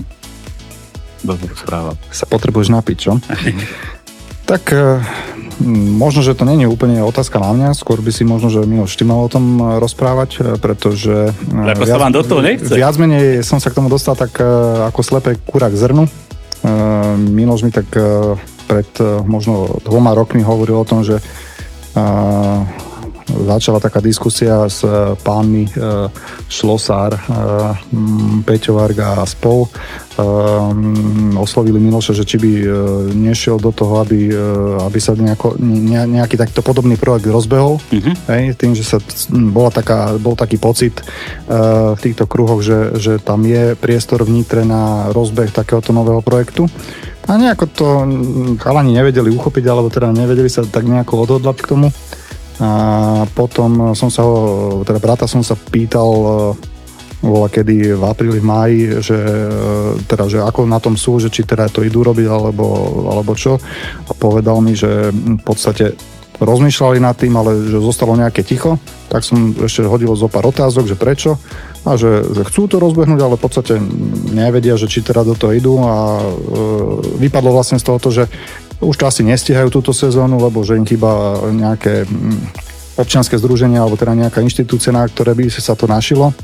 dobre 1.21 1.53
správal. 1.53 1.93
Sa 2.09 2.25
potrebuješ 2.25 2.73
napiť, 2.73 2.97
čo? 2.97 3.13
tak 4.45 4.69
e, 4.71 5.01
možno, 5.97 6.21
že 6.21 6.37
to 6.37 6.45
není 6.45 6.69
úplne 6.69 7.01
otázka 7.01 7.41
na 7.41 7.51
mňa, 7.51 7.69
skôr 7.73 7.99
by 7.99 8.13
si 8.13 8.21
možno, 8.21 8.53
že 8.53 8.61
Miloš, 8.63 8.95
ty 8.95 9.03
mal 9.03 9.25
o 9.25 9.29
tom 9.29 9.57
rozprávať, 9.81 10.29
e, 10.37 10.39
pretože... 10.61 11.33
E, 11.33 11.73
Lebo 11.73 11.83
viac, 11.83 11.99
vám 11.99 12.13
do 12.13 12.23
toho 12.23 12.41
nechce. 12.45 12.69
Viac 12.71 12.95
menej 13.01 13.41
som 13.41 13.57
sa 13.57 13.73
k 13.73 13.77
tomu 13.81 13.89
dostal 13.89 14.13
tak 14.13 14.37
ako 14.93 14.99
slepé 15.01 15.35
kúra 15.41 15.67
k 15.73 15.75
zrnu. 15.75 16.05
Miloš 17.29 17.61
mi 17.61 17.69
tak 17.69 17.85
pred 18.65 18.89
možno 19.21 19.77
dvoma 19.85 20.17
rokmi 20.17 20.41
hovoril 20.41 20.81
o 20.81 20.87
tom, 20.87 21.05
že 21.05 21.21
začala 23.25 23.81
taká 23.81 23.99
diskusia 23.99 24.69
s 24.69 24.85
e, 24.85 25.17
pánmi 25.19 25.65
e, 25.65 25.71
Šlosár, 26.47 27.17
e, 27.17 27.19
Peťo 28.45 28.77
Varga 28.77 29.19
a 29.21 29.25
spol. 29.25 29.65
Oslovili 31.35 31.75
Miloša, 31.75 32.15
že 32.15 32.23
či 32.23 32.39
by 32.39 32.51
nešiel 33.11 33.59
do 33.59 33.75
toho, 33.75 33.99
aby, 33.99 34.31
aby 34.79 34.99
sa 35.03 35.11
nejako, 35.11 35.59
nejaký 35.59 36.39
takýto 36.39 36.63
podobný 36.63 36.95
projekt 36.95 37.27
rozbehol. 37.27 37.83
Uh-huh. 37.83 38.15
Hej, 38.31 38.55
tým, 38.55 38.71
že 38.71 38.87
sa 38.87 39.03
bola 39.29 39.75
taká, 39.75 40.15
bol 40.15 40.39
taký 40.39 40.55
pocit 40.55 41.03
v 41.51 41.99
týchto 41.99 42.31
kruhoch, 42.31 42.63
že, 42.63 42.95
že 42.95 43.19
tam 43.19 43.43
je 43.43 43.75
priestor 43.75 44.23
v 44.23 44.39
Nitre 44.39 44.63
na 44.63 45.11
rozbeh 45.11 45.51
takéhoto 45.51 45.91
nového 45.91 46.23
projektu. 46.23 46.71
A 47.27 47.35
nejako 47.35 47.65
to 47.67 47.87
chalani 48.61 48.95
nevedeli 48.95 49.33
uchopiť, 49.33 49.65
alebo 49.67 49.89
teda 49.91 50.13
nevedeli 50.15 50.47
sa 50.47 50.63
tak 50.63 50.87
nejako 50.87 51.27
odhodlať 51.27 51.57
k 51.59 51.69
tomu. 51.75 51.89
A 52.63 52.69
potom 53.35 53.91
som 53.99 54.07
sa 54.07 54.23
ho, 54.23 54.79
teda 54.87 55.03
brata 55.03 55.27
som 55.27 55.43
sa 55.43 55.59
pýtal 55.59 56.07
bola 57.25 57.49
kedy 57.49 57.97
v 57.97 58.03
apríli, 58.05 58.39
v 58.39 58.45
máji, 58.45 58.79
že, 59.01 59.17
e, 59.17 60.05
teda, 60.05 60.29
že 60.29 60.39
ako 60.45 60.69
na 60.69 60.77
tom 60.77 60.93
sú, 60.93 61.17
že 61.17 61.33
či 61.33 61.41
teda 61.41 61.67
to 61.67 61.81
idú 61.81 62.05
robiť 62.05 62.27
alebo, 62.29 62.65
alebo 63.09 63.33
čo. 63.33 63.57
A 64.05 64.11
povedal 64.13 64.61
mi, 64.61 64.77
že 64.77 65.09
v 65.11 65.41
podstate 65.41 65.97
rozmýšľali 66.39 66.99
nad 66.99 67.15
tým, 67.15 67.31
ale 67.35 67.71
že 67.71 67.79
zostalo 67.79 68.15
nejaké 68.19 68.43
ticho, 68.43 68.75
tak 69.07 69.23
som 69.23 69.55
ešte 69.55 69.87
hodil 69.87 70.11
zo 70.19 70.27
pár 70.27 70.51
otázok, 70.51 70.91
že 70.91 70.99
prečo. 70.99 71.39
A 71.85 72.01
že, 72.01 72.25
že 72.33 72.41
chcú 72.49 72.65
to 72.65 72.81
rozbehnúť, 72.81 73.21
ale 73.21 73.37
v 73.37 73.45
podstate 73.45 73.77
nevedia, 74.33 74.73
že 74.73 74.89
či 74.89 75.05
teda 75.05 75.21
do 75.21 75.37
toho 75.37 75.53
idú. 75.53 75.77
A 75.85 76.17
e, 76.17 76.25
vypadlo 77.21 77.53
vlastne 77.53 77.77
z 77.77 77.85
toho, 77.85 77.99
že 78.09 78.25
už 78.81 78.95
to 78.97 79.07
asi 79.07 79.21
nestihajú 79.23 79.71
túto 79.71 79.95
sezónu, 79.95 80.35
lebo 80.41 80.65
že 80.65 80.75
im 80.75 80.83
chýba 80.83 81.39
nejaké 81.53 82.03
mm, 82.03 82.99
občianske 82.99 83.39
združenia 83.39 83.79
alebo 83.79 83.95
teda 83.95 84.17
nejaká 84.17 84.43
inštitúcia, 84.43 84.91
na 84.91 85.07
ktoré 85.07 85.31
by 85.37 85.47
sa 85.47 85.77
to 85.77 85.87
našilo 85.87 86.35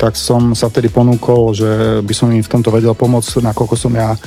tak 0.00 0.16
som 0.16 0.56
sa 0.56 0.72
vtedy 0.72 0.88
ponúkol, 0.88 1.52
že 1.52 2.00
by 2.00 2.14
som 2.16 2.32
im 2.32 2.40
v 2.40 2.48
tomto 2.48 2.72
vedel 2.72 2.96
pomôcť, 2.96 3.44
nakoľko 3.44 3.76
som 3.76 3.92
ja 3.92 4.16
e, 4.16 4.18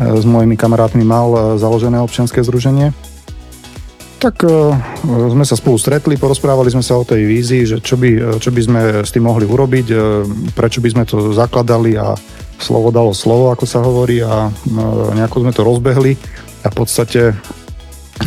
s 0.00 0.24
mojimi 0.24 0.56
kamarátmi 0.56 1.04
mal 1.04 1.28
e, 1.28 1.40
založené 1.60 2.00
občianske 2.00 2.40
združenie. 2.40 2.96
Tak 4.20 4.44
uh, 4.44 4.76
sme 5.32 5.48
sa 5.48 5.56
spolu 5.56 5.80
stretli, 5.80 6.20
porozprávali 6.20 6.68
sme 6.68 6.84
sa 6.84 7.00
o 7.00 7.08
tej 7.08 7.24
vízii, 7.24 7.64
že 7.64 7.76
čo 7.80 7.96
by, 7.96 8.36
čo 8.36 8.52
by 8.52 8.60
sme 8.60 8.80
s 9.00 9.16
tým 9.16 9.24
mohli 9.24 9.48
urobiť, 9.48 9.86
prečo 10.52 10.84
by 10.84 10.92
sme 10.92 11.08
to 11.08 11.32
zakladali 11.32 11.96
a 11.96 12.12
slovo 12.60 12.92
dalo 12.92 13.16
slovo, 13.16 13.48
ako 13.48 13.64
sa 13.64 13.80
hovorí 13.80 14.20
a 14.20 14.52
nejako 15.16 15.40
sme 15.40 15.56
to 15.56 15.64
rozbehli 15.64 16.12
a 16.60 16.68
v 16.68 16.74
podstate 16.76 17.32
e, 17.32 17.34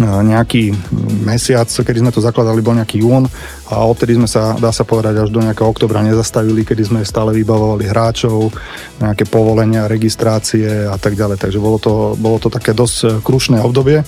nejaký 0.01 0.73
mesiac, 1.21 1.69
kedy 1.69 2.01
sme 2.01 2.11
to 2.13 2.23
zakladali, 2.23 2.65
bol 2.65 2.73
nejaký 2.73 3.05
jún 3.05 3.29
a 3.69 3.85
odtedy 3.85 4.17
sme 4.17 4.25
sa, 4.25 4.57
dá 4.57 4.73
sa 4.73 4.81
povedať, 4.81 5.21
až 5.21 5.29
do 5.29 5.43
nejakého 5.43 5.69
oktobra 5.69 6.01
nezastavili, 6.01 6.65
kedy 6.65 6.81
sme 6.81 6.99
stále 7.05 7.29
vybavovali 7.37 7.85
hráčov, 7.85 8.49
nejaké 8.97 9.29
povolenia, 9.29 9.85
registrácie 9.85 10.89
a 10.89 10.97
tak 10.97 11.13
ďalej. 11.13 11.37
Takže 11.37 11.61
bolo 11.61 11.77
to, 11.77 11.93
bolo 12.17 12.41
to 12.41 12.49
také 12.49 12.73
dosť 12.73 13.21
krušné 13.21 13.61
obdobie 13.61 14.01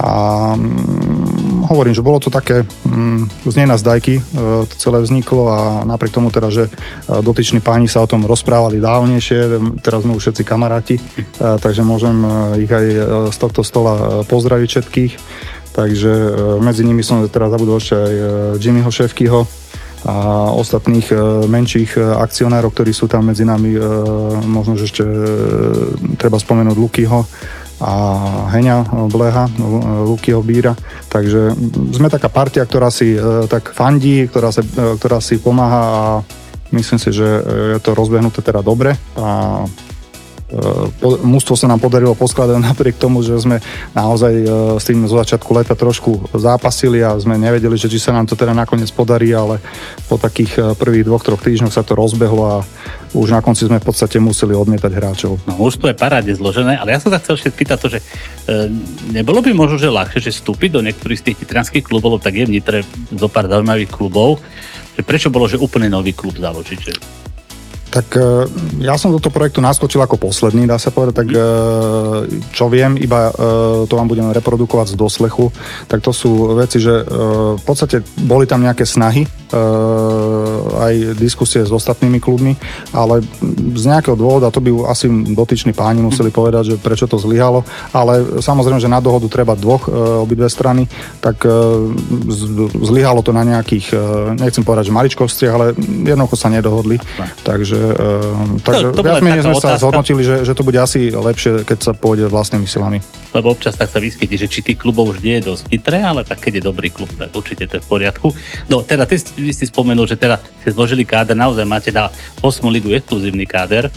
a 0.00 0.12
mm, 0.56 1.21
hovorím, 1.72 1.96
že 1.96 2.04
bolo 2.04 2.20
to 2.20 2.28
také 2.28 2.68
mm, 2.84 3.48
z 3.48 3.54
nej 3.56 3.64
na 3.64 3.80
zdajky, 3.80 4.20
e, 4.20 4.22
to 4.68 4.74
celé 4.76 5.00
vzniklo 5.00 5.48
a 5.48 5.58
napriek 5.88 6.12
tomu 6.12 6.28
teda, 6.28 6.52
že 6.52 6.68
e, 6.68 6.70
dotyční 7.24 7.64
páni 7.64 7.88
sa 7.88 8.04
o 8.04 8.10
tom 8.10 8.28
rozprávali 8.28 8.76
dávnejšie, 8.76 9.56
teraz 9.80 10.04
sme 10.04 10.12
už 10.12 10.28
všetci 10.28 10.44
kamaráti, 10.44 11.00
e, 11.00 11.02
takže 11.56 11.80
môžem 11.80 12.14
ich 12.60 12.68
aj 12.68 12.86
z 13.32 13.36
tohto 13.40 13.64
stola 13.64 14.22
pozdraviť 14.28 14.68
všetkých. 14.68 15.12
Takže 15.72 16.12
medzi 16.60 16.84
nimi 16.84 17.00
som 17.00 17.24
teraz 17.32 17.48
zabudol 17.48 17.80
ešte 17.80 17.96
aj 17.96 18.14
Jimmyho 18.60 18.92
Ševkyho, 18.92 19.40
a 20.02 20.50
ostatných 20.58 21.14
menších 21.46 21.94
akcionárov, 21.94 22.74
ktorí 22.74 22.90
sú 22.90 23.06
tam 23.06 23.30
medzi 23.30 23.46
nami, 23.46 23.78
možno, 24.50 24.74
že 24.74 24.90
ešte 24.90 25.06
treba 26.18 26.42
spomenúť 26.42 26.74
Lukyho, 26.74 27.22
a 27.82 27.94
Heňa 28.54 29.10
Bleha, 29.10 29.50
Lukyho 30.06 30.38
Bíra. 30.46 30.78
Takže 31.10 31.50
sme 31.90 32.06
taká 32.06 32.30
partia, 32.30 32.62
ktorá 32.62 32.94
si 32.94 33.18
e, 33.18 33.50
tak 33.50 33.74
fandí, 33.74 34.30
ktorá, 34.30 34.54
sa, 34.54 34.62
e, 34.62 34.94
ktorá 34.94 35.18
si 35.18 35.42
pomáha 35.42 35.82
a 35.82 36.02
myslím 36.70 37.02
si, 37.02 37.10
že 37.10 37.26
je 37.74 37.78
to 37.82 37.98
rozbehnuté 37.98 38.40
teda 38.40 38.62
dobre 38.62 38.94
a 39.18 39.60
Mústvo 41.24 41.56
sa 41.56 41.64
nám 41.64 41.80
podarilo 41.80 42.12
poskladať 42.12 42.60
napriek 42.68 43.00
tomu, 43.00 43.24
že 43.24 43.40
sme 43.40 43.58
naozaj 43.96 44.32
e, 44.36 44.46
s 44.76 44.84
tým 44.84 45.08
zo 45.08 45.16
začiatku 45.16 45.48
leta 45.56 45.72
trošku 45.72 46.36
zápasili 46.36 47.00
a 47.00 47.16
sme 47.16 47.40
nevedeli, 47.40 47.74
že 47.80 47.88
či 47.88 47.96
sa 47.96 48.12
nám 48.12 48.28
to 48.28 48.36
teda 48.36 48.52
nakoniec 48.52 48.92
podarí, 48.92 49.32
ale 49.32 49.58
po 50.06 50.20
takých 50.20 50.52
e, 50.60 50.60
prvých 50.76 51.08
dvoch, 51.08 51.24
troch 51.24 51.40
týždňoch 51.40 51.72
sa 51.72 51.80
to 51.80 51.96
rozbehlo 51.96 52.44
a 52.44 52.56
už 53.12 53.32
na 53.32 53.40
konci 53.44 53.68
sme 53.68 53.80
v 53.80 53.86
podstate 53.88 54.16
museli 54.20 54.56
odmietať 54.56 54.92
hráčov. 54.92 55.40
No 55.44 55.56
to 55.56 55.88
je 55.88 55.96
paráde 55.96 56.32
zložené, 56.32 56.80
ale 56.80 56.96
ja 56.96 57.00
som 57.00 57.12
sa 57.12 57.20
chcel 57.20 57.36
ešte 57.36 57.52
pýtať 57.52 57.78
to, 57.80 57.88
že 57.92 57.98
e, 58.00 58.04
nebolo 59.12 59.40
by 59.40 59.52
možno, 59.56 59.76
že 59.80 59.92
ľahšie, 59.92 60.20
že 60.20 60.36
vstúpiť 60.36 60.70
do 60.76 60.84
niektorých 60.84 61.20
z 61.20 61.24
tých 61.32 61.38
nitranských 61.44 61.84
klubov, 61.84 62.20
tak 62.20 62.36
je 62.36 62.48
v 62.48 62.60
Nitre 62.60 62.84
zo 63.12 63.28
pár 63.28 63.48
zaujímavých 63.48 63.92
klubov, 63.92 64.40
že 64.96 65.00
prečo 65.00 65.32
bolo, 65.32 65.48
že 65.48 65.60
úplne 65.60 65.88
nový 65.88 66.12
klub 66.12 66.36
založiť? 66.36 66.78
Že 66.80 67.21
tak 67.92 68.16
e, 68.16 68.48
ja 68.80 68.96
som 68.96 69.12
do 69.12 69.20
toho 69.20 69.28
projektu 69.28 69.60
naskočil 69.60 70.00
ako 70.00 70.16
posledný, 70.16 70.64
dá 70.64 70.80
sa 70.80 70.88
povedať, 70.88 71.14
tak 71.20 71.28
e, 71.28 71.38
čo 72.56 72.72
viem, 72.72 72.96
iba 72.96 73.28
e, 73.28 73.32
to 73.84 73.92
vám 73.92 74.08
budem 74.08 74.32
reprodukovať 74.32 74.96
z 74.96 74.98
doslechu, 74.98 75.52
tak 75.92 76.00
to 76.00 76.08
sú 76.16 76.56
veci, 76.56 76.80
že 76.80 77.04
v 77.52 77.62
podstate 77.62 78.00
boli 78.24 78.48
tam 78.48 78.64
nejaké 78.64 78.88
snahy, 78.88 79.28
aj 80.78 81.16
diskusie 81.16 81.64
s 81.64 81.72
ostatnými 81.72 82.18
klubmi, 82.20 82.56
ale 82.92 83.24
z 83.76 83.84
nejakého 83.88 84.16
dôvoda, 84.16 84.52
to 84.52 84.60
by 84.60 84.70
asi 84.88 85.08
dotyční 85.32 85.72
páni 85.76 86.02
museli 86.02 86.32
povedať, 86.32 86.74
že 86.74 86.80
prečo 86.80 87.08
to 87.08 87.20
zlyhalo, 87.20 87.64
ale 87.92 88.42
samozrejme, 88.42 88.80
že 88.80 88.92
na 88.92 89.00
dohodu 89.00 89.28
treba 89.28 89.56
dvoch, 89.56 89.88
obidve 90.24 90.48
strany, 90.48 90.88
tak 91.20 91.44
zlyhalo 92.80 93.24
to 93.24 93.32
na 93.32 93.44
nejakých, 93.44 93.94
nechcem 94.36 94.64
povedať, 94.64 94.88
že 94.88 94.96
maličkostiach, 94.96 95.54
ale 95.54 95.66
jednoducho 95.78 96.36
sa 96.36 96.52
nedohodli, 96.52 97.00
takže 97.42 97.72
takže 98.62 98.86
to, 98.92 98.98
to 98.98 99.02
viac 99.04 99.22
menej 99.22 99.42
sme 99.44 99.56
otázka. 99.56 99.78
sa 99.78 99.82
zhodnotili, 99.82 100.22
že, 100.22 100.36
že 100.42 100.52
to 100.52 100.62
bude 100.66 100.78
asi 100.78 101.10
lepšie, 101.12 101.62
keď 101.62 101.78
sa 101.78 101.92
pôjde 101.94 102.26
vlastnými 102.28 102.66
silami. 102.66 102.98
Lebo 103.32 103.54
občas 103.56 103.78
tak 103.78 103.88
sa 103.88 103.96
vyskytí, 103.96 104.36
že 104.36 104.48
či 104.50 104.60
tých 104.60 104.76
klubov 104.76 105.16
už 105.16 105.24
nie 105.24 105.40
je 105.40 105.48
dosť 105.48 105.64
chytré, 105.72 106.04
ale 106.04 106.20
tak 106.26 106.44
keď 106.44 106.60
je 106.60 106.62
dobrý 106.68 106.88
klub, 106.92 107.08
tak 107.16 107.32
určite 107.32 107.64
to 107.64 107.80
je 107.80 107.82
v 107.82 107.88
poriadku. 107.88 108.28
No 108.68 108.84
teda 108.84 109.08
ty, 109.08 109.16
ty 109.42 109.52
si 109.52 109.66
spomenul, 109.66 110.06
že 110.06 110.16
teda 110.18 110.38
ste 110.62 110.70
zložili 110.70 111.02
káder, 111.02 111.34
naozaj 111.34 111.66
máte 111.66 111.90
na 111.90 112.08
8 112.40 112.62
ligu 112.70 112.94
exkluzívny 112.94 113.44
káder. 113.44 113.90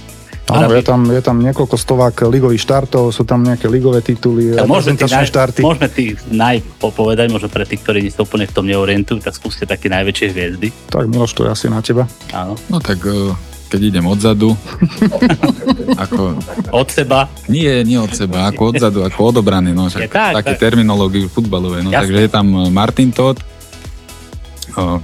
Áno, 0.45 0.69
je 0.77 0.85
tam, 0.85 1.01
je 1.09 1.21
tam 1.25 1.41
niekoľko 1.41 1.73
stovák 1.73 2.29
ligových 2.29 2.61
štartov, 2.61 3.09
sú 3.09 3.25
tam 3.25 3.41
nejaké 3.41 3.65
ligové 3.65 4.05
tituly, 4.05 4.53
ja, 4.53 4.69
môžeme 4.69 4.93
naj, 4.93 5.25
štarty. 5.25 5.65
Môžeme 5.65 5.89
tých 5.89 6.21
naj 6.29 6.61
povedať, 6.77 7.33
možno 7.33 7.49
pre 7.49 7.65
tých, 7.65 7.81
ktorí 7.81 8.05
sa 8.13 8.21
úplne 8.21 8.45
v 8.45 8.53
tom 8.53 8.69
neorientujú, 8.69 9.25
tak 9.25 9.33
skúste 9.33 9.65
také 9.65 9.89
najväčšie 9.89 10.27
hviezdy. 10.29 10.69
Tak 10.93 11.09
Miloš, 11.09 11.33
to 11.33 11.49
je 11.49 11.49
asi 11.49 11.65
na 11.65 11.81
teba. 11.81 12.05
Áno. 12.29 12.53
No 12.69 12.77
tak 12.77 13.01
uh, 13.09 13.33
keď 13.73 13.81
idem 13.89 14.05
odzadu. 14.05 14.53
ako... 16.05 16.37
Od 16.71 16.87
seba? 16.93 17.25
Nie, 17.49 17.81
nie 17.81 17.97
od 17.97 18.13
seba, 18.13 18.45
ako 18.45 18.77
odzadu, 18.77 19.01
ako 19.01 19.33
odobraný. 19.33 19.73
No, 19.73 19.89
však, 19.89 20.13
tak, 20.13 20.33
také 20.45 20.53
tak. 20.55 20.61
terminológie 20.61 21.25
futbalovej. 21.25 21.89
No, 21.89 21.91
takže 21.91 22.21
je 22.21 22.29
tam 22.29 22.69
Martin 22.69 23.09
Todd, 23.09 23.41
o, 24.77 25.01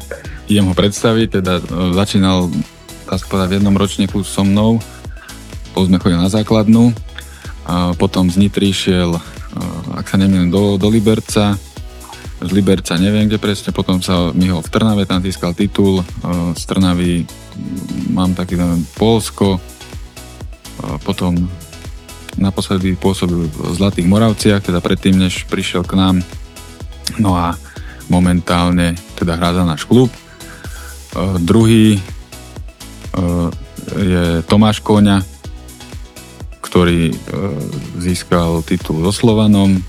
idem 0.51 0.67
ho 0.67 0.75
predstaviť, 0.75 1.27
teda 1.39 1.53
o, 1.58 1.96
začínal 1.96 2.51
dá 3.08 3.20
sa 3.20 3.48
v 3.48 3.60
jednom 3.60 3.75
ročníku 3.75 4.24
so 4.24 4.48
mnou, 4.48 4.79
po 5.75 5.84
sme 5.84 6.00
chodili 6.00 6.20
na 6.20 6.31
základnú, 6.31 6.96
a 7.67 7.91
potom 7.96 8.31
z 8.31 8.39
Nitry 8.39 8.72
šiel, 8.72 9.20
ak 9.96 10.08
sa 10.08 10.15
nemýlim, 10.15 10.48
do, 10.48 10.79
do 10.79 10.88
Liberca, 10.88 11.60
z 12.41 12.51
Liberca 12.55 12.96
neviem 12.96 13.27
kde 13.27 13.36
presne, 13.36 13.75
potom 13.75 14.00
sa 14.00 14.31
myhol 14.31 14.63
v 14.63 14.72
Trnave, 14.72 15.03
tam 15.03 15.20
získal 15.20 15.51
titul, 15.51 16.08
z 16.55 16.63
Trnavy 16.63 17.27
mám 18.15 18.31
taký 18.31 18.55
neviem, 18.55 18.81
Polsko, 18.96 19.60
potom 21.03 21.36
naposledy 22.39 22.96
pôsobil 22.96 23.43
v 23.51 23.75
Zlatých 23.75 24.08
Moravciach, 24.08 24.63
teda 24.63 24.79
predtým, 24.79 25.20
než 25.20 25.46
prišiel 25.51 25.84
k 25.84 26.00
nám. 26.00 26.15
No 27.20 27.36
a 27.36 27.60
momentálne 28.08 28.96
teda 29.20 29.36
hrá 29.36 29.51
za 29.51 29.67
náš 29.67 29.84
klub. 29.84 30.08
Uh, 31.12 31.36
druhý 31.44 32.00
uh, 32.00 33.51
je 34.00 34.39
Tomáš 34.48 34.80
Kóňa, 34.80 35.20
ktorý 36.63 37.12
uh, 37.12 37.18
získal 38.00 38.63
titul 38.63 39.03
so 39.03 39.12
Slovanom, 39.12 39.84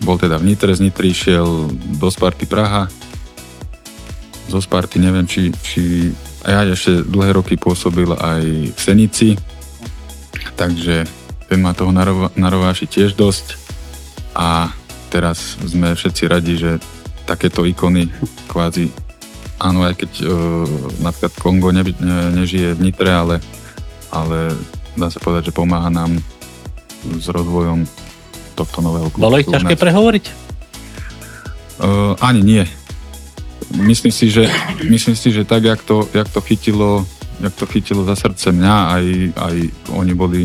bol 0.00 0.16
teda 0.16 0.40
v 0.40 0.52
Nitre, 0.52 0.72
z 0.72 0.84
Nitry 0.88 1.12
išiel 1.12 1.68
do 2.00 2.08
Sparty 2.08 2.48
Praha. 2.48 2.88
Zo 4.48 4.60
Sparty 4.60 5.00
neviem, 5.00 5.28
či, 5.28 5.52
či 5.64 6.12
ja 6.44 6.64
ešte 6.64 7.04
dlhé 7.04 7.40
roky 7.40 7.56
pôsobil 7.56 8.08
aj 8.12 8.72
v 8.72 8.80
Senici, 8.80 9.36
takže 10.56 11.04
ten 11.48 11.60
má 11.60 11.76
toho 11.76 11.92
na 12.36 12.48
rováši 12.48 12.88
tiež 12.88 13.16
dosť. 13.16 13.60
A 14.32 14.72
teraz 15.12 15.60
sme 15.60 15.92
všetci 15.92 16.22
radi, 16.24 16.56
že 16.56 16.80
takéto 17.24 17.64
ikony 17.64 18.08
kvázi 18.48 19.03
áno, 19.60 19.86
aj 19.86 19.94
keď 19.98 20.12
uh, 20.24 20.66
napríklad 21.02 21.32
Kongo 21.38 21.68
ne, 21.70 21.82
ne, 21.82 22.18
nežije 22.42 22.74
v 22.74 22.90
Nitre, 22.90 23.10
ale, 23.10 23.36
ale 24.10 24.54
dá 24.98 25.10
sa 25.10 25.18
povedať, 25.18 25.50
že 25.50 25.56
pomáha 25.56 25.90
nám 25.90 26.18
s 27.04 27.26
rozvojom 27.28 27.84
tohto 28.54 28.78
nového 28.80 29.10
klubu. 29.10 29.26
Bolo 29.28 29.40
ich 29.42 29.50
ťažké 29.50 29.74
prehovoriť? 29.74 30.24
Uh, 31.82 32.14
ani 32.22 32.40
nie. 32.40 32.64
Myslím 33.74 34.14
si, 34.14 34.30
že, 34.30 34.46
myslím 34.86 35.18
si, 35.18 35.34
že 35.34 35.42
tak, 35.42 35.66
jak 35.66 35.82
to, 35.82 36.06
jak 36.14 36.30
to 36.30 36.38
chytilo 36.44 37.02
jak 37.40 37.54
to 37.54 37.66
chytilo 37.66 38.04
za 38.04 38.16
srdce 38.16 38.52
mňa, 38.52 38.74
aj, 38.94 39.06
aj 39.36 39.54
oni 39.90 40.12
boli, 40.14 40.40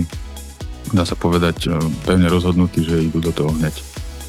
dá 0.89 1.05
sa 1.05 1.13
povedať, 1.13 1.69
pevne 2.05 2.29
rozhodnutí, 2.31 2.81
že 2.81 3.05
idú 3.05 3.21
do 3.21 3.31
toho 3.31 3.53
hneď. 3.53 3.75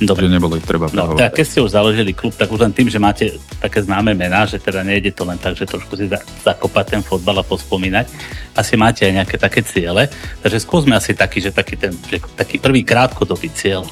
Dobre. 0.00 0.25
Že 0.25 0.33
nebolo 0.33 0.57
ich 0.57 0.64
treba 0.64 0.88
No, 0.97 1.12
tak 1.12 1.37
keď 1.37 1.45
ste 1.45 1.61
už 1.61 1.76
založili 1.76 2.16
klub, 2.16 2.33
tak 2.33 2.49
už 2.49 2.64
len 2.64 2.73
tým, 2.73 2.88
že 2.88 2.97
máte 2.97 3.37
také 3.61 3.85
známe 3.85 4.16
mená, 4.16 4.49
že 4.49 4.57
teda 4.57 4.80
nejde 4.80 5.12
to 5.12 5.28
len 5.28 5.37
tak, 5.37 5.61
že 5.61 5.69
trošku 5.69 5.92
si 5.92 6.09
zakopať 6.40 6.97
ten 6.97 7.02
fotbal 7.04 7.40
a 7.40 7.45
pospomínať. 7.45 8.09
Asi 8.57 8.80
máte 8.80 9.04
aj 9.04 9.12
nejaké 9.21 9.37
také 9.37 9.61
ciele. 9.61 10.09
Takže 10.40 10.59
skúsme 10.64 10.97
asi 10.97 11.12
taký, 11.12 11.45
že 11.45 11.52
taký, 11.52 11.76
ten, 11.76 11.92
že 12.09 12.16
taký 12.33 12.57
prvý 12.57 12.80
krátkodobý 12.80 13.52
cieľ. 13.52 13.85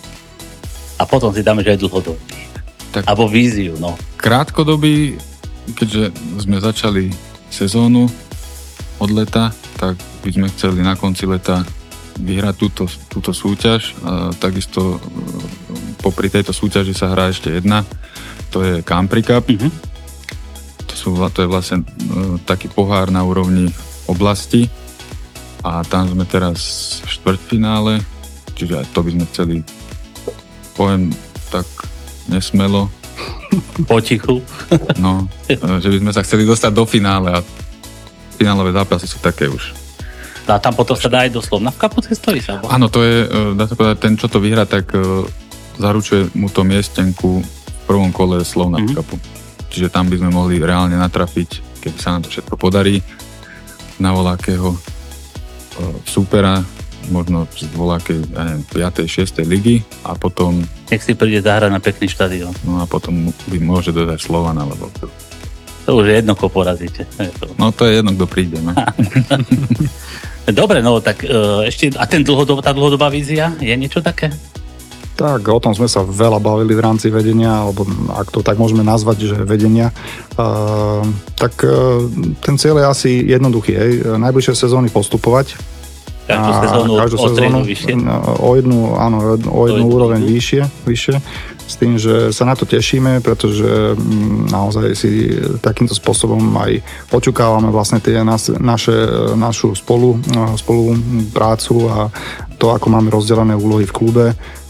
A 0.96 1.04
potom 1.04 1.28
si 1.30 1.44
dáme, 1.44 1.60
že 1.60 1.76
aj 1.76 1.80
dlhodobý. 1.84 2.24
Tak 2.88 3.04
Abo 3.04 3.28
víziu, 3.28 3.76
no. 3.76 4.00
Krátkodobý, 4.16 5.20
keďže 5.76 6.08
sme 6.40 6.56
začali 6.56 7.12
sezónu 7.52 8.08
od 8.96 9.10
leta, 9.12 9.52
tak 9.76 10.00
by 10.24 10.30
sme 10.32 10.48
chceli 10.56 10.80
na 10.80 10.96
konci 10.96 11.28
leta 11.28 11.68
vyhrať 12.18 12.54
túto, 12.58 12.84
túto 13.06 13.30
súťaž. 13.30 13.94
A 14.02 14.34
takisto 14.34 14.98
popri 16.00 16.30
tejto 16.30 16.54
súťaži 16.54 16.94
sa 16.94 17.10
hrá 17.12 17.30
ešte 17.30 17.50
jedna, 17.50 17.82
to 18.48 18.64
je 18.64 18.80
Campri 18.86 19.20
Cup. 19.20 19.46
Mm-hmm. 19.46 19.72
To, 20.88 20.94
sú, 20.96 21.08
to 21.30 21.44
je 21.44 21.48
vlastne 21.50 21.84
uh, 21.84 22.40
taký 22.48 22.72
pohár 22.72 23.12
na 23.12 23.20
úrovni 23.22 23.68
oblasti 24.08 24.66
a 25.60 25.84
tam 25.84 26.08
sme 26.08 26.24
teraz 26.24 26.60
v 27.04 27.08
štvrťfinále, 27.12 28.00
čiže 28.56 28.80
aj 28.80 28.86
to 28.96 29.00
by 29.04 29.10
sme 29.12 29.24
chceli 29.34 29.56
poviem 30.78 31.10
tak 31.50 31.66
nesmelo. 32.30 32.86
Potichu. 33.90 34.40
no, 35.04 35.26
e, 35.50 35.58
že 35.58 35.90
by 35.90 35.98
sme 35.98 36.12
sa 36.14 36.22
chceli 36.22 36.46
dostať 36.46 36.70
do 36.70 36.86
finále 36.86 37.34
a 37.34 37.44
finálové 38.38 38.70
zápasy 38.70 39.10
sú 39.10 39.18
také 39.18 39.50
už 39.50 39.88
a 40.48 40.56
tam 40.56 40.72
potom 40.72 40.96
sa 40.96 41.12
dá 41.12 41.28
aj 41.28 41.36
do 41.36 41.44
Slovnavka 41.44 41.92
po 41.92 42.00
cestovi 42.00 42.40
sa? 42.40 42.64
Áno, 42.64 42.88
to 42.88 43.04
je, 43.04 43.28
e, 43.28 43.52
dá 43.52 43.68
sa 43.68 43.76
povedať, 43.76 43.98
ten, 44.00 44.16
čo 44.16 44.32
to 44.32 44.40
vyhrá, 44.40 44.64
tak 44.64 44.88
zaručuje 45.78 46.34
mu 46.34 46.50
to 46.50 46.66
miestenku 46.66 47.40
v 47.40 47.82
prvom 47.86 48.10
kole 48.10 48.42
Slovnav 48.42 48.84
mm-hmm. 48.84 48.98
Cupu. 48.98 49.16
Čiže 49.70 49.88
tam 49.88 50.10
by 50.10 50.18
sme 50.18 50.30
mohli 50.34 50.58
reálne 50.60 50.98
natrafiť, 50.98 51.80
keby 51.80 51.98
sa 51.98 52.16
nám 52.16 52.26
to 52.26 52.32
všetko 52.34 52.58
podarí, 52.58 53.00
na 53.98 54.14
voľakého 54.14 54.74
e, 54.74 54.78
supera, 56.06 56.62
možno 57.10 57.48
z 57.50 57.66
voľakej, 57.72 58.18
ja 58.32 58.42
neviem, 58.44 58.64
5. 58.68 59.08
6. 59.08 59.44
ligy 59.48 59.76
a 60.04 60.14
potom... 60.14 60.60
Nech 60.92 61.02
si 61.02 61.16
príde 61.16 61.40
zahrať 61.40 61.70
na 61.72 61.80
pekný 61.80 62.06
štadión. 62.08 62.52
No 62.64 62.82
a 62.82 62.84
potom 62.86 63.32
by 63.48 63.58
môže 63.58 63.90
dodať 63.90 64.20
Slovan 64.20 64.56
alebo... 64.60 64.92
To 65.88 65.96
už 65.96 66.04
je 66.04 66.14
jedno, 66.20 66.36
ko 66.36 66.52
porazíte. 66.52 67.08
No 67.56 67.72
to 67.72 67.88
je 67.88 68.04
jedno, 68.04 68.12
kto 68.12 68.28
príde. 68.28 68.60
No. 68.60 68.76
Dobre, 70.60 70.84
no 70.84 71.00
tak 71.00 71.24
uh, 71.24 71.64
ešte, 71.64 71.96
a 71.96 72.04
ten 72.04 72.20
dlhodob, 72.20 72.60
tá 72.60 72.76
dlhodobá 72.76 73.08
vízia, 73.08 73.56
je 73.56 73.72
niečo 73.72 74.04
také? 74.04 74.28
Tak, 75.18 75.50
o 75.50 75.58
tom 75.58 75.74
sme 75.74 75.90
sa 75.90 76.06
veľa 76.06 76.38
bavili 76.38 76.78
v 76.78 76.84
rámci 76.84 77.10
vedenia, 77.10 77.66
alebo 77.66 77.82
ak 78.14 78.30
to 78.30 78.38
tak 78.38 78.54
môžeme 78.54 78.86
nazvať, 78.86 79.34
že 79.34 79.36
vedenia. 79.42 79.90
Uh, 80.38 81.02
tak 81.34 81.58
uh, 81.66 82.06
ten 82.38 82.54
cieľ 82.54 82.78
je 82.78 82.86
asi 82.86 83.10
jednoduchý. 83.26 83.72
Hej. 83.74 83.92
Najbližšie 84.14 84.54
sezóny 84.54 84.94
postupovať. 84.94 85.58
Každú 86.28 86.52
sezónu, 86.60 86.92
každú 87.02 87.16
sezónu 87.18 87.58
o 87.58 87.66
vyššie? 87.66 87.94
O 88.44 88.50
jednu, 88.54 88.78
áno, 88.94 89.18
o 89.48 89.62
jednu 89.66 89.84
úroveň 89.90 90.22
vyššie, 90.22 90.62
vyššie 90.86 91.16
s 91.68 91.74
tým, 91.76 92.00
že 92.00 92.32
sa 92.32 92.48
na 92.48 92.56
to 92.56 92.64
tešíme, 92.64 93.20
pretože 93.20 93.92
mm, 93.92 94.48
naozaj 94.48 94.88
si 94.96 95.36
takýmto 95.60 95.92
spôsobom 95.92 96.40
aj 96.56 96.80
očukávame 97.12 97.68
vlastne 97.68 98.00
tie 98.00 98.24
nas, 98.24 98.48
naše, 98.48 98.96
našu 99.36 99.76
spolu, 99.76 100.16
spolu 100.56 100.96
prácu 101.36 101.74
a 101.92 102.08
to, 102.56 102.72
ako 102.72 102.88
máme 102.88 103.12
rozdelené 103.12 103.52
úlohy 103.52 103.84
v 103.84 103.94
klube. 103.94 104.26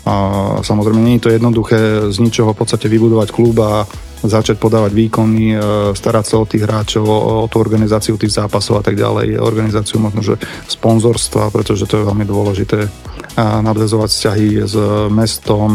A 0.06 0.14
samozrejme, 0.62 1.00
nie 1.00 1.16
je 1.18 1.24
to 1.28 1.34
jednoduché 1.34 1.78
z 2.08 2.16
ničoho 2.22 2.54
v 2.54 2.58
podstate 2.64 2.86
vybudovať 2.88 3.28
klub 3.34 3.56
a 3.60 3.84
začať 4.18 4.58
podávať 4.58 4.92
výkony, 4.98 5.54
e, 5.54 5.56
starať 5.94 6.24
sa 6.26 6.36
o 6.42 6.48
tých 6.48 6.66
hráčov, 6.66 7.06
o, 7.06 7.46
tú 7.46 7.62
organizáciu 7.62 8.18
tých 8.18 8.34
zápasov 8.34 8.80
a 8.80 8.82
tak 8.82 8.98
ďalej, 8.98 9.38
organizáciu 9.38 10.02
možno, 10.02 10.26
že 10.26 10.34
sponzorstva, 10.66 11.54
pretože 11.54 11.86
to 11.86 12.02
je 12.02 12.08
veľmi 12.08 12.26
dôležité 12.26 12.90
nadvezovať 13.38 14.10
vzťahy 14.10 14.48
s 14.66 14.74
mestom, 15.14 15.70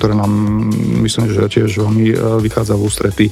ktoré 0.00 0.16
nám 0.16 0.32
myslím, 1.04 1.28
že 1.28 1.52
tiež 1.52 1.84
veľmi 1.84 2.06
e, 2.08 2.16
vychádza 2.40 2.72
v 2.72 2.84
ústrety 2.88 3.26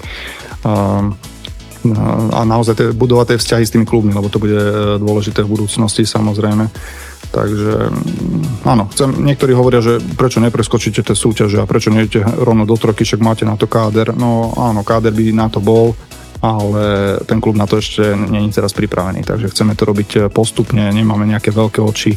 a 1.85 2.41
naozaj 2.49 2.75
tie, 2.75 2.89
budovať 2.97 3.35
tie 3.35 3.41
vzťahy 3.41 3.65
s 3.69 3.73
tými 3.77 3.85
klubmi, 3.85 4.17
lebo 4.17 4.33
to 4.33 4.41
bude 4.41 4.57
e, 4.57 4.97
dôležité 4.97 5.45
v 5.45 5.53
budúcnosti 5.53 6.09
samozrejme. 6.09 6.65
Takže 7.35 7.91
mm, 7.91 8.63
áno, 8.63 8.87
chcem, 8.95 9.11
niektorí 9.11 9.51
hovoria, 9.59 9.83
že 9.83 9.99
prečo 10.15 10.39
nepreskočíte 10.39 11.03
tie 11.03 11.17
súťaže 11.19 11.59
a 11.59 11.67
prečo 11.67 11.91
nejdete 11.91 12.39
rovno 12.39 12.63
do 12.63 12.79
troky, 12.79 13.03
však 13.03 13.19
máte 13.19 13.43
na 13.43 13.59
to 13.59 13.67
káder. 13.67 14.15
No 14.15 14.55
áno, 14.55 14.87
káder 14.87 15.11
by 15.11 15.35
na 15.35 15.51
to 15.51 15.59
bol, 15.59 15.99
ale 16.39 17.19
ten 17.27 17.43
klub 17.43 17.59
na 17.59 17.67
to 17.67 17.83
ešte 17.83 18.15
je 18.15 18.55
teraz 18.55 18.71
pripravený, 18.71 19.27
takže 19.27 19.51
chceme 19.51 19.75
to 19.75 19.89
robiť 19.89 20.11
e, 20.15 20.19
postupne, 20.29 20.93
nemáme 20.93 21.27
nejaké 21.27 21.51
veľké 21.51 21.83
oči 21.83 22.15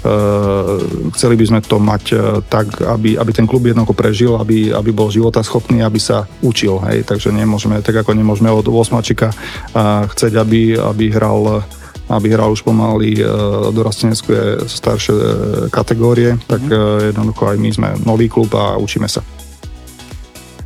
Uh, 0.00 0.80
chceli 1.12 1.36
by 1.36 1.44
sme 1.44 1.60
to 1.60 1.76
mať 1.76 2.04
uh, 2.16 2.40
tak, 2.40 2.72
aby, 2.80 3.20
aby 3.20 3.30
ten 3.36 3.44
klub 3.44 3.68
jednoducho 3.68 3.92
prežil, 3.92 4.32
aby, 4.32 4.72
aby 4.72 4.96
bol 4.96 5.12
životaschopný, 5.12 5.84
aby 5.84 6.00
sa 6.00 6.24
učil. 6.40 6.80
Hej? 6.88 7.04
Takže 7.04 7.28
nemôžeme, 7.28 7.84
tak 7.84 8.00
ako 8.00 8.16
nemôžeme 8.16 8.48
od 8.48 8.64
8 8.64 8.96
uh, 8.96 9.28
chcieť, 10.08 10.32
aby, 10.40 10.80
aby 10.80 11.04
hral 11.12 11.68
aby 12.10 12.34
hral 12.34 12.50
už 12.50 12.66
pomaly 12.66 13.22
dorastenecké 13.70 14.66
staršie 14.66 15.14
kategórie, 15.70 16.34
tak 16.50 16.58
mm. 16.66 17.14
jednoducho 17.14 17.42
aj 17.46 17.56
my 17.62 17.70
sme 17.70 17.88
nový 18.02 18.26
klub 18.26 18.50
a 18.58 18.74
učíme 18.76 19.06
sa. 19.06 19.22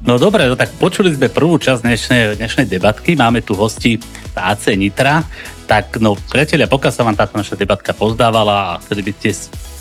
No 0.05 0.21
dobre, 0.21 0.45
no 0.45 0.57
tak 0.57 0.77
počuli 0.77 1.17
sme 1.17 1.33
prvú 1.33 1.57
časť 1.57 1.81
dnešnej, 1.81 2.23
dnešnej 2.37 2.67
debatky, 2.69 3.17
máme 3.17 3.41
tu 3.41 3.57
hosti 3.57 3.97
AC 4.37 4.77
Nitra, 4.77 5.25
tak 5.65 5.97
no 5.97 6.13
priatelia, 6.29 6.69
pokiaľ 6.69 6.93
sa 6.93 7.05
vám 7.09 7.17
táto 7.17 7.41
naša 7.41 7.57
debatka 7.57 7.97
pozdávala 7.97 8.77
a 8.77 8.81
chceli 8.85 9.01
by 9.01 9.13
ste 9.17 9.33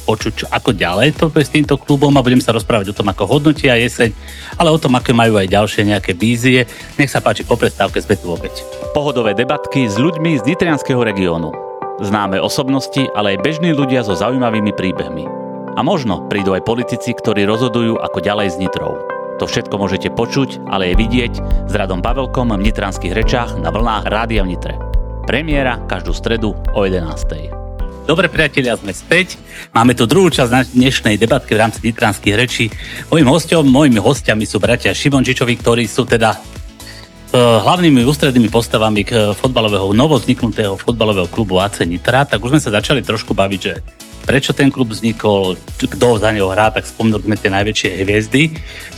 počuť, 0.04 0.52
ako 0.52 0.76
ďalej 0.76 1.16
to 1.16 1.32
s 1.32 1.50
týmto 1.50 1.80
klubom 1.80 2.12
a 2.20 2.24
budem 2.24 2.44
sa 2.44 2.52
rozprávať 2.52 2.92
o 2.92 2.98
tom, 2.98 3.08
ako 3.10 3.26
hodnotia 3.26 3.80
jeseň, 3.80 4.12
ale 4.60 4.70
o 4.70 4.78
tom, 4.78 4.94
aké 5.00 5.16
majú 5.16 5.40
aj 5.40 5.48
ďalšie 5.48 5.88
nejaké 5.88 6.12
vízie. 6.14 6.68
Nech 7.00 7.10
sa 7.10 7.24
páči, 7.24 7.48
po 7.48 7.56
prestávke 7.56 8.04
sme 8.04 8.20
tu 8.20 8.30
opäť. 8.30 8.62
Pohodové 8.92 9.34
debatky 9.34 9.88
s 9.88 9.96
ľuďmi 9.96 10.38
z 10.38 10.54
Nitrianského 10.54 11.02
regiónu. 11.02 11.56
Známe 12.04 12.38
osobnosti, 12.44 13.08
ale 13.16 13.40
aj 13.40 13.44
bežní 13.48 13.72
ľudia 13.72 14.04
so 14.04 14.14
zaujímavými 14.14 14.76
príbehmi. 14.76 15.26
A 15.74 15.82
možno 15.82 16.30
prídu 16.30 16.54
aj 16.54 16.68
politici, 16.68 17.16
ktorí 17.16 17.50
rozhodujú, 17.50 17.98
ako 17.98 18.20
ďalej 18.22 18.48
s 18.54 18.60
Nitrou. 18.62 19.00
To 19.42 19.50
všetko 19.50 19.82
môžete 19.82 20.14
počuť, 20.14 20.70
ale 20.70 20.94
aj 20.94 20.96
vidieť 21.02 21.34
s 21.66 21.74
Radom 21.74 22.06
Pavelkom 22.06 22.54
v 22.54 22.70
Nitranských 22.70 23.18
rečách 23.18 23.58
na 23.58 23.74
vlnách 23.74 24.06
Rádia 24.06 24.46
v 24.46 24.54
Nitre. 24.54 24.78
Premiéra 25.26 25.82
každú 25.90 26.14
stredu 26.14 26.54
o 26.76 26.80
11. 26.86 27.63
Dobre 28.04 28.28
priatelia, 28.28 28.76
sme 28.76 28.92
späť. 28.92 29.40
Máme 29.72 29.96
tu 29.96 30.04
druhú 30.04 30.28
časť 30.28 30.76
dnešnej 30.76 31.16
debatky 31.16 31.56
v 31.56 31.62
rámci 31.64 31.80
Nitranských 31.88 32.36
rečí. 32.36 32.68
Mojím 33.08 33.32
hostom, 33.32 33.64
mojimi 33.64 33.96
hostiami 33.96 34.44
sú 34.44 34.60
bratia 34.60 34.92
Šimončičovi, 34.92 35.56
ktorí 35.56 35.88
sú 35.88 36.04
teda 36.04 36.36
uh, 36.36 37.64
hlavnými 37.64 38.04
ústrednými 38.04 38.52
postavami 38.52 39.08
k 39.08 39.32
fotbalového, 39.40 39.96
novozniknutého 39.96 40.76
fotbalového 40.76 41.32
klubu 41.32 41.64
AC 41.64 41.88
Nitra, 41.88 42.28
tak 42.28 42.44
už 42.44 42.60
sme 42.60 42.64
sa 42.68 42.76
začali 42.76 43.00
trošku 43.08 43.32
baviť, 43.32 43.60
že 43.64 43.80
prečo 44.28 44.52
ten 44.52 44.68
klub 44.68 44.92
vznikol, 44.92 45.56
kto 45.80 46.20
za 46.20 46.28
neho 46.36 46.52
hrá, 46.52 46.76
tak 46.76 46.84
spomenuli 46.84 47.24
sme 47.24 47.40
tie 47.40 47.56
najväčšie 47.56 48.04
hviezdy. 48.04 48.44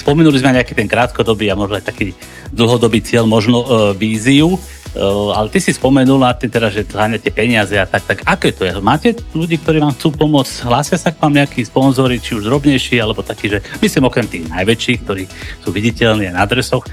Spomenuli 0.01 0.41
sme 0.41 0.57
nejaký 0.57 0.73
ten 0.73 0.89
krátkodobý 0.89 1.45
a 1.53 1.57
možno 1.57 1.77
aj 1.77 1.93
taký 1.93 2.17
dlhodobý 2.49 3.05
cieľ, 3.05 3.29
možno 3.29 3.61
uh, 3.61 3.69
víziu. 3.93 4.57
Uh, 4.95 5.35
ale 5.35 5.51
ty 5.51 5.59
si 5.59 5.75
spomenul 5.75 6.15
na 6.15 6.31
ty 6.31 6.47
teda, 6.47 6.71
že 6.71 6.87
zháňate 6.87 7.27
peniaze 7.27 7.75
a 7.75 7.83
tak, 7.83 8.07
tak 8.07 8.23
aké 8.23 8.55
to 8.55 8.63
je? 8.63 8.71
Máte 8.79 9.11
ľudí, 9.35 9.59
ktorí 9.59 9.83
vám 9.83 9.91
chcú 9.91 10.15
pomôcť? 10.15 10.63
Hlásia 10.63 10.95
sa 10.95 11.11
k 11.11 11.19
vám 11.19 11.35
nejakí 11.35 11.67
sponzory, 11.67 12.23
či 12.23 12.39
už 12.39 12.47
drobnejší, 12.47 13.03
alebo 13.03 13.19
takí, 13.19 13.51
že 13.51 13.59
myslím 13.83 14.07
okrem 14.07 14.23
tých 14.23 14.47
najväčších, 14.47 14.99
ktorí 15.03 15.27
sú 15.67 15.75
viditeľní 15.75 16.31
na 16.31 16.47
adresoch. 16.47 16.87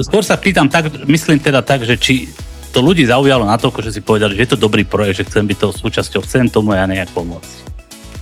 Skôr 0.00 0.24
sa 0.24 0.40
pýtam 0.40 0.72
tak, 0.72 0.88
myslím 1.04 1.36
teda 1.36 1.60
tak, 1.60 1.84
že 1.84 2.00
či 2.00 2.32
to 2.72 2.80
ľudí 2.80 3.04
zaujalo 3.04 3.44
na 3.44 3.60
to, 3.60 3.68
že 3.84 3.92
si 3.92 4.00
povedali, 4.00 4.32
že 4.32 4.48
je 4.48 4.50
to 4.56 4.64
dobrý 4.64 4.88
projekt, 4.88 5.20
že 5.20 5.28
chcem 5.28 5.44
byť 5.44 5.58
toho 5.60 5.72
súčasťou, 5.76 6.24
chcem 6.24 6.48
tomu 6.48 6.72
ja 6.72 6.88
nejak 6.88 7.12
pomôcť. 7.12 7.61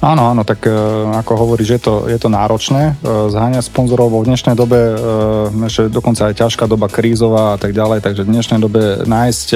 Áno, 0.01 0.33
áno, 0.33 0.49
tak 0.49 0.65
e, 0.65 0.73
ako 1.13 1.33
hovorí, 1.37 1.61
že 1.61 1.77
je 1.77 1.83
to, 1.85 1.95
je 2.09 2.17
to 2.17 2.33
náročné. 2.33 2.97
E, 3.05 3.29
zháňať 3.29 3.69
sponzorov 3.69 4.09
vo 4.09 4.25
dnešnej 4.25 4.57
dobe, 4.57 4.81
e, 4.81 5.69
že 5.69 5.93
dokonca 5.93 6.33
aj 6.33 6.41
ťažká 6.41 6.65
doba 6.65 6.89
krízová 6.89 7.53
a 7.53 7.59
tak 7.61 7.77
ďalej, 7.77 8.01
takže 8.01 8.25
v 8.25 8.33
dnešnej 8.33 8.61
dobe 8.65 9.05
nájsť 9.05 9.49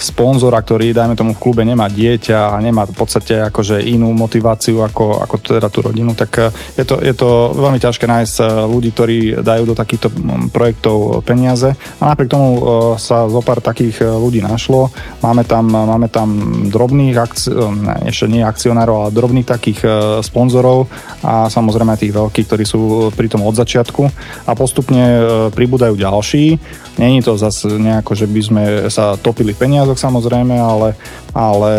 sponzora, 0.00 0.64
ktorý, 0.64 0.96
dajme 0.96 1.12
tomu, 1.12 1.36
v 1.36 1.42
klube 1.44 1.60
nemá 1.60 1.92
dieťa 1.92 2.56
a 2.56 2.62
nemá 2.64 2.88
v 2.88 2.96
podstate 2.96 3.36
akože 3.52 3.84
inú 3.84 4.16
motiváciu 4.16 4.80
ako, 4.80 5.20
ako 5.28 5.34
teda 5.44 5.68
tú 5.68 5.84
rodinu, 5.84 6.16
tak 6.16 6.56
je 6.80 6.84
to, 6.88 6.96
je 6.96 7.12
to 7.12 7.52
veľmi 7.52 7.76
ťažké 7.76 8.08
nájsť 8.08 8.64
ľudí, 8.64 8.96
ktorí 8.96 9.18
dajú 9.44 9.68
do 9.68 9.76
takýchto 9.76 10.08
projektov 10.48 11.20
peniaze. 11.28 11.76
A 12.00 12.02
napriek 12.08 12.32
tomu 12.32 12.64
sa 12.96 13.28
zo 13.28 13.44
pár 13.44 13.60
takých 13.60 14.00
ľudí 14.08 14.40
našlo. 14.40 14.88
Máme 15.20 15.44
tam, 15.44 15.68
máme 15.68 16.08
tam 16.08 16.32
drobných, 16.72 17.16
akci- 17.20 17.52
ne, 17.52 18.08
ešte 18.08 18.24
nie 18.24 18.40
akcionárov, 18.40 19.04
ale 19.04 19.16
drobných 19.16 19.49
takých 19.50 19.80
e, 19.82 19.88
sponzorov 20.22 20.86
a 21.26 21.50
samozrejme 21.50 21.98
tých 21.98 22.14
veľkých, 22.14 22.46
ktorí 22.46 22.64
sú 22.64 23.10
pri 23.10 23.26
tom 23.26 23.42
od 23.42 23.58
začiatku 23.58 24.06
a 24.46 24.52
postupne 24.54 25.02
e, 25.02 25.20
pribúdajú 25.50 25.98
ďalší. 25.98 26.54
Není 27.02 27.26
to 27.26 27.34
zase 27.34 27.66
nejako, 27.66 28.14
že 28.14 28.26
by 28.30 28.40
sme 28.40 28.62
sa 28.86 29.18
topili 29.18 29.50
v 29.50 29.66
peniazoch 29.66 29.98
samozrejme, 29.98 30.54
ale, 30.54 30.94
ale 31.34 31.70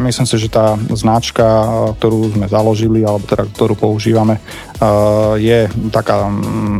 myslím 0.00 0.26
si, 0.26 0.36
že 0.36 0.52
tá 0.52 0.76
značka, 0.92 1.66
ktorú 1.98 2.36
sme 2.36 2.46
založili, 2.46 3.04
alebo 3.04 3.24
teda 3.24 3.48
ktorú 3.50 3.74
používame, 3.76 4.38
e, 4.38 4.40
je 5.40 5.60
taká 5.88 6.28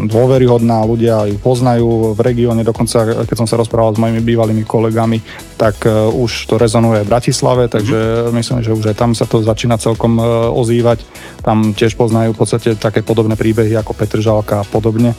dôveryhodná, 0.09 0.85
ľudia 0.85 1.29
ju 1.29 1.37
poznajú 1.41 2.17
v 2.17 2.21
regióne, 2.21 2.65
dokonca 2.67 3.25
keď 3.25 3.37
som 3.37 3.49
sa 3.49 3.61
rozprával 3.61 3.97
s 3.97 4.03
mojimi 4.03 4.21
bývalými 4.21 4.65
kolegami, 4.65 5.21
tak 5.61 5.85
už 6.13 6.49
to 6.49 6.57
rezonuje 6.57 7.05
v 7.05 7.11
Bratislave, 7.13 7.69
takže 7.69 8.33
myslím, 8.33 8.65
že 8.65 8.73
už 8.73 8.93
aj 8.93 8.97
tam 8.97 9.13
sa 9.13 9.29
to 9.29 9.45
začína 9.45 9.77
celkom 9.77 10.17
ozývať. 10.57 11.05
Tam 11.41 11.73
tiež 11.73 11.97
poznajú 11.97 12.37
v 12.37 12.41
podstate 12.41 12.77
také 12.77 13.01
podobné 13.05 13.37
príbehy 13.37 13.77
ako 13.77 13.97
Petr 13.97 14.21
Žalka 14.21 14.65
a 14.65 14.69
podobne, 14.69 15.13
e, 15.13 15.17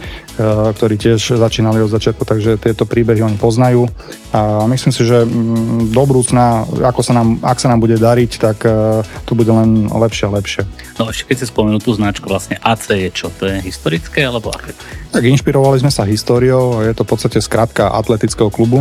ktorí 0.73 0.97
tiež 0.97 1.37
začínali 1.37 1.81
od 1.81 1.89
začiatku, 1.89 2.21
takže 2.25 2.61
tieto 2.61 2.85
príbehy 2.85 3.25
oni 3.25 3.37
poznajú. 3.41 3.89
A 4.33 4.65
myslím 4.69 4.93
si, 4.93 5.03
že 5.05 5.25
mm, 5.25 5.93
do 5.93 6.03
budúcna, 6.05 6.65
ako 6.91 7.01
sa 7.01 7.15
nám, 7.15 7.39
ak 7.39 7.58
sa 7.58 7.71
nám 7.71 7.80
bude 7.80 7.95
dariť, 7.95 8.32
tak 8.38 8.67
e, 8.67 9.01
to 9.23 9.32
bude 9.34 9.47
len 9.47 9.88
lepšie 9.88 10.27
a 10.27 10.32
lepšie. 10.36 10.62
No 10.99 11.08
ešte 11.08 11.32
keď 11.32 11.36
si 11.39 11.45
spomenul 11.47 11.80
tú 11.80 11.95
značku, 11.95 12.27
vlastne 12.27 12.60
AC 12.60 12.91
je 12.91 13.10
čo? 13.10 13.32
To 13.39 13.47
je 13.47 13.63
historické 13.63 14.27
alebo 14.27 14.51
aké? 14.51 14.75
Tak 15.12 15.23
inšpirovali 15.27 15.80
sme 15.80 15.91
sa 15.91 16.08
históriou, 16.08 16.84
je 16.84 16.95
to 16.95 17.04
v 17.04 17.10
podstate 17.10 17.39
skratka 17.39 17.91
atletického 17.91 18.51
klubu. 18.51 18.80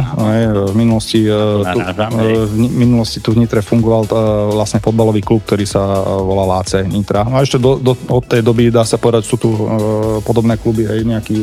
V 0.70 0.74
minulosti, 0.74 1.26
e, 1.26 1.62
tu, 1.62 1.78
v 2.50 2.58
minulosti 2.58 3.18
tu 3.22 3.34
v 3.34 3.42
Nitre 3.42 3.62
fungoval 3.62 4.06
vlastne 4.54 4.82
fotbalový 4.82 5.22
klub, 5.22 5.42
ktorý 5.46 5.64
sa 5.66 5.80
volal 6.22 6.62
AC 6.62 6.82
Nitra. 6.86 7.26
No 7.26 7.38
a 7.38 7.46
ešte 7.46 7.62
do, 7.62 7.78
do, 7.78 7.94
od 7.94 8.24
tej 8.26 8.42
doby, 8.42 8.74
dá 8.74 8.82
sa 8.82 8.98
povedať, 8.98 9.26
sú 9.26 9.38
tu 9.38 9.50
podobné 10.22 10.58
kluby, 10.58 10.86
aj 10.86 10.98
nejakí 11.02 11.38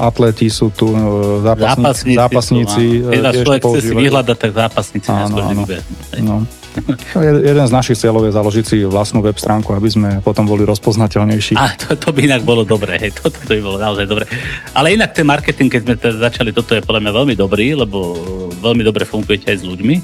atleti, 0.00 0.48
sú 0.48 0.72
tu 0.72 0.88
zápasníci. 1.44 2.16
zápasníci, 2.16 2.86
zápasníci 3.04 3.50
človek 3.50 3.62
chce 3.66 3.80
si 3.82 3.94
vyhľadať, 3.94 4.36
tak 4.36 4.50
zápasníci 4.54 5.08
áno, 5.10 5.36
áno. 5.42 5.59
No. 6.22 6.46
Jeden 7.50 7.66
z 7.66 7.72
našich 7.74 7.98
cieľov 7.98 8.30
je 8.30 8.36
založiť 8.36 8.64
si 8.64 8.76
vlastnú 8.86 9.20
web 9.26 9.34
stránku, 9.34 9.74
aby 9.74 9.90
sme 9.90 10.08
potom 10.22 10.46
boli 10.46 10.62
rozpoznateľnejší. 10.62 11.58
A 11.58 11.74
to, 11.74 11.98
to 11.98 12.14
by 12.14 12.30
inak 12.30 12.46
bolo 12.46 12.62
dobré, 12.62 12.94
hej, 12.98 13.10
to, 13.18 13.26
to 13.26 13.42
by 13.42 13.58
bolo 13.58 13.76
naozaj 13.82 14.06
dobré. 14.06 14.24
Ale 14.70 14.94
inak 14.94 15.10
ten 15.10 15.26
marketing, 15.26 15.66
keď 15.66 15.80
sme 15.82 15.94
teda 15.98 16.16
začali, 16.30 16.54
toto 16.54 16.78
je 16.78 16.82
podľa 16.86 17.02
mňa 17.02 17.12
veľmi 17.12 17.34
dobrý, 17.34 17.74
lebo 17.74 18.14
veľmi 18.62 18.86
dobre 18.86 19.02
fungujete 19.02 19.50
aj 19.50 19.58
s 19.60 19.64
ľuďmi 19.66 19.96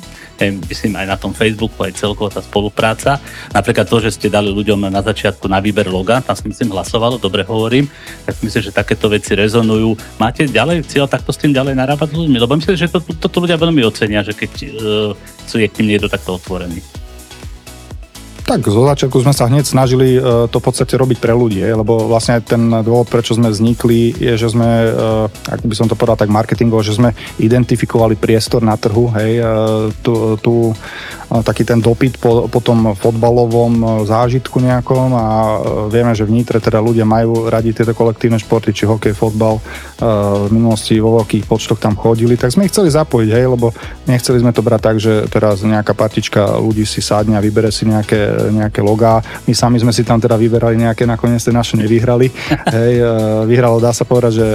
myslím 0.45 0.97
aj 1.01 1.07
na 1.09 1.17
tom 1.17 1.33
Facebooku, 1.33 1.81
aj 1.83 1.97
celkovo 1.97 2.29
tá 2.29 2.45
spolupráca. 2.45 3.17
Napríklad 3.57 3.89
to, 3.89 3.99
že 4.05 4.21
ste 4.21 4.29
dali 4.29 4.53
ľuďom 4.53 4.89
na 4.93 5.01
začiatku 5.01 5.49
na 5.49 5.59
výber 5.59 5.89
loga, 5.89 6.21
tam 6.21 6.37
si 6.37 6.45
myslím 6.47 6.77
hlasovalo, 6.77 7.17
dobre 7.17 7.43
hovorím, 7.43 7.89
tak 8.29 8.37
myslím, 8.45 8.63
že 8.63 8.73
takéto 8.75 9.09
veci 9.09 9.33
rezonujú. 9.33 9.97
Máte 10.21 10.45
ďalej 10.45 10.85
cieľ 10.87 11.09
takto 11.09 11.33
s 11.33 11.41
tým 11.41 11.57
ďalej 11.57 11.75
narábať 11.75 12.13
s 12.13 12.19
ľuďmi? 12.21 12.37
Lebo 12.37 12.53
myslím, 12.61 12.77
že 12.77 12.93
to, 12.93 13.01
toto 13.01 13.41
ľudia 13.41 13.57
veľmi 13.57 13.81
ocenia, 13.89 14.21
že 14.21 14.37
keď 14.37 14.53
uh, 14.77 15.57
je 15.57 15.69
k 15.69 15.77
ním 15.81 15.97
niekto 15.97 16.13
takto 16.13 16.37
otvorený. 16.37 16.85
Tak 18.47 18.63
zo 18.63 18.87
začiatku 18.87 19.27
sme 19.27 19.35
sa 19.35 19.51
hneď 19.51 19.67
snažili 19.67 20.15
uh, 20.23 20.47
to 20.47 20.63
v 20.63 20.67
podstate 20.71 20.95
robiť 20.95 21.19
pre 21.19 21.35
ľudí, 21.35 21.67
lebo 21.67 22.07
vlastne 22.07 22.39
ten 22.39 22.71
dôvod, 22.71 23.11
prečo 23.11 23.35
sme 23.35 23.51
vznikli, 23.51 24.15
je, 24.15 24.39
že 24.39 24.55
sme, 24.55 24.71
uh, 24.87 25.27
ak 25.51 25.67
by 25.67 25.75
som 25.75 25.91
to 25.91 25.99
povedal 25.99 26.15
tak 26.15 26.31
marketingovo, 26.31 26.79
že 26.79 26.95
sme 26.95 27.11
identifikovali 27.43 28.15
priestor 28.15 28.63
na 28.63 28.79
trhu, 28.79 29.11
hej, 29.19 29.43
uh, 29.43 29.91
tu, 29.99 30.39
tu 30.39 30.71
taký 31.43 31.67
ten 31.67 31.81
dopyt 31.83 32.21
po, 32.21 32.47
po 32.47 32.61
tom 32.63 32.95
fotbalovom 32.95 33.73
e, 33.77 33.87
zážitku 34.07 34.63
nejakom 34.63 35.11
a 35.17 35.27
e, 35.27 35.59
vieme, 35.91 36.13
že 36.15 36.23
v 36.23 36.37
Nitre 36.39 36.63
teda 36.63 36.79
ľudia 36.79 37.03
majú 37.03 37.51
radi 37.51 37.75
tieto 37.75 37.97
kolektívne 37.97 38.39
športy, 38.39 38.71
či 38.71 38.87
hokej, 38.87 39.17
fotbal, 39.17 39.59
e, 39.59 39.63
v 40.47 40.51
minulosti 40.55 41.01
vo 41.03 41.19
veľkých 41.21 41.51
počtoch 41.51 41.83
tam 41.83 41.99
chodili, 41.99 42.39
tak 42.39 42.55
sme 42.55 42.71
ich 42.71 42.73
chceli 42.73 42.95
zapojiť, 42.95 43.31
hej, 43.35 43.47
lebo 43.51 43.75
nechceli 44.07 44.39
sme 44.39 44.55
to 44.55 44.63
brať 44.63 44.81
tak, 44.81 44.97
že 45.03 45.27
teraz 45.27 45.67
nejaká 45.67 45.97
partička 45.99 46.61
ľudí 46.63 46.87
si 46.87 47.03
sádne 47.03 47.35
a 47.35 47.43
vybere 47.43 47.75
si 47.75 47.83
nejaké, 47.83 48.53
nejaké 48.55 48.79
logá. 48.85 49.19
My 49.51 49.53
sami 49.57 49.83
sme 49.83 49.91
si 49.91 50.07
tam 50.07 50.23
teda 50.23 50.39
vyberali 50.39 50.79
nejaké, 50.79 51.03
nakoniec 51.03 51.43
tie 51.43 51.51
naše 51.51 51.75
nevyhrali. 51.75 52.31
Hej, 52.77 52.93
vyhralo, 53.51 53.83
dá 53.83 53.91
sa 53.91 54.07
povedať, 54.07 54.39
že 54.39 54.47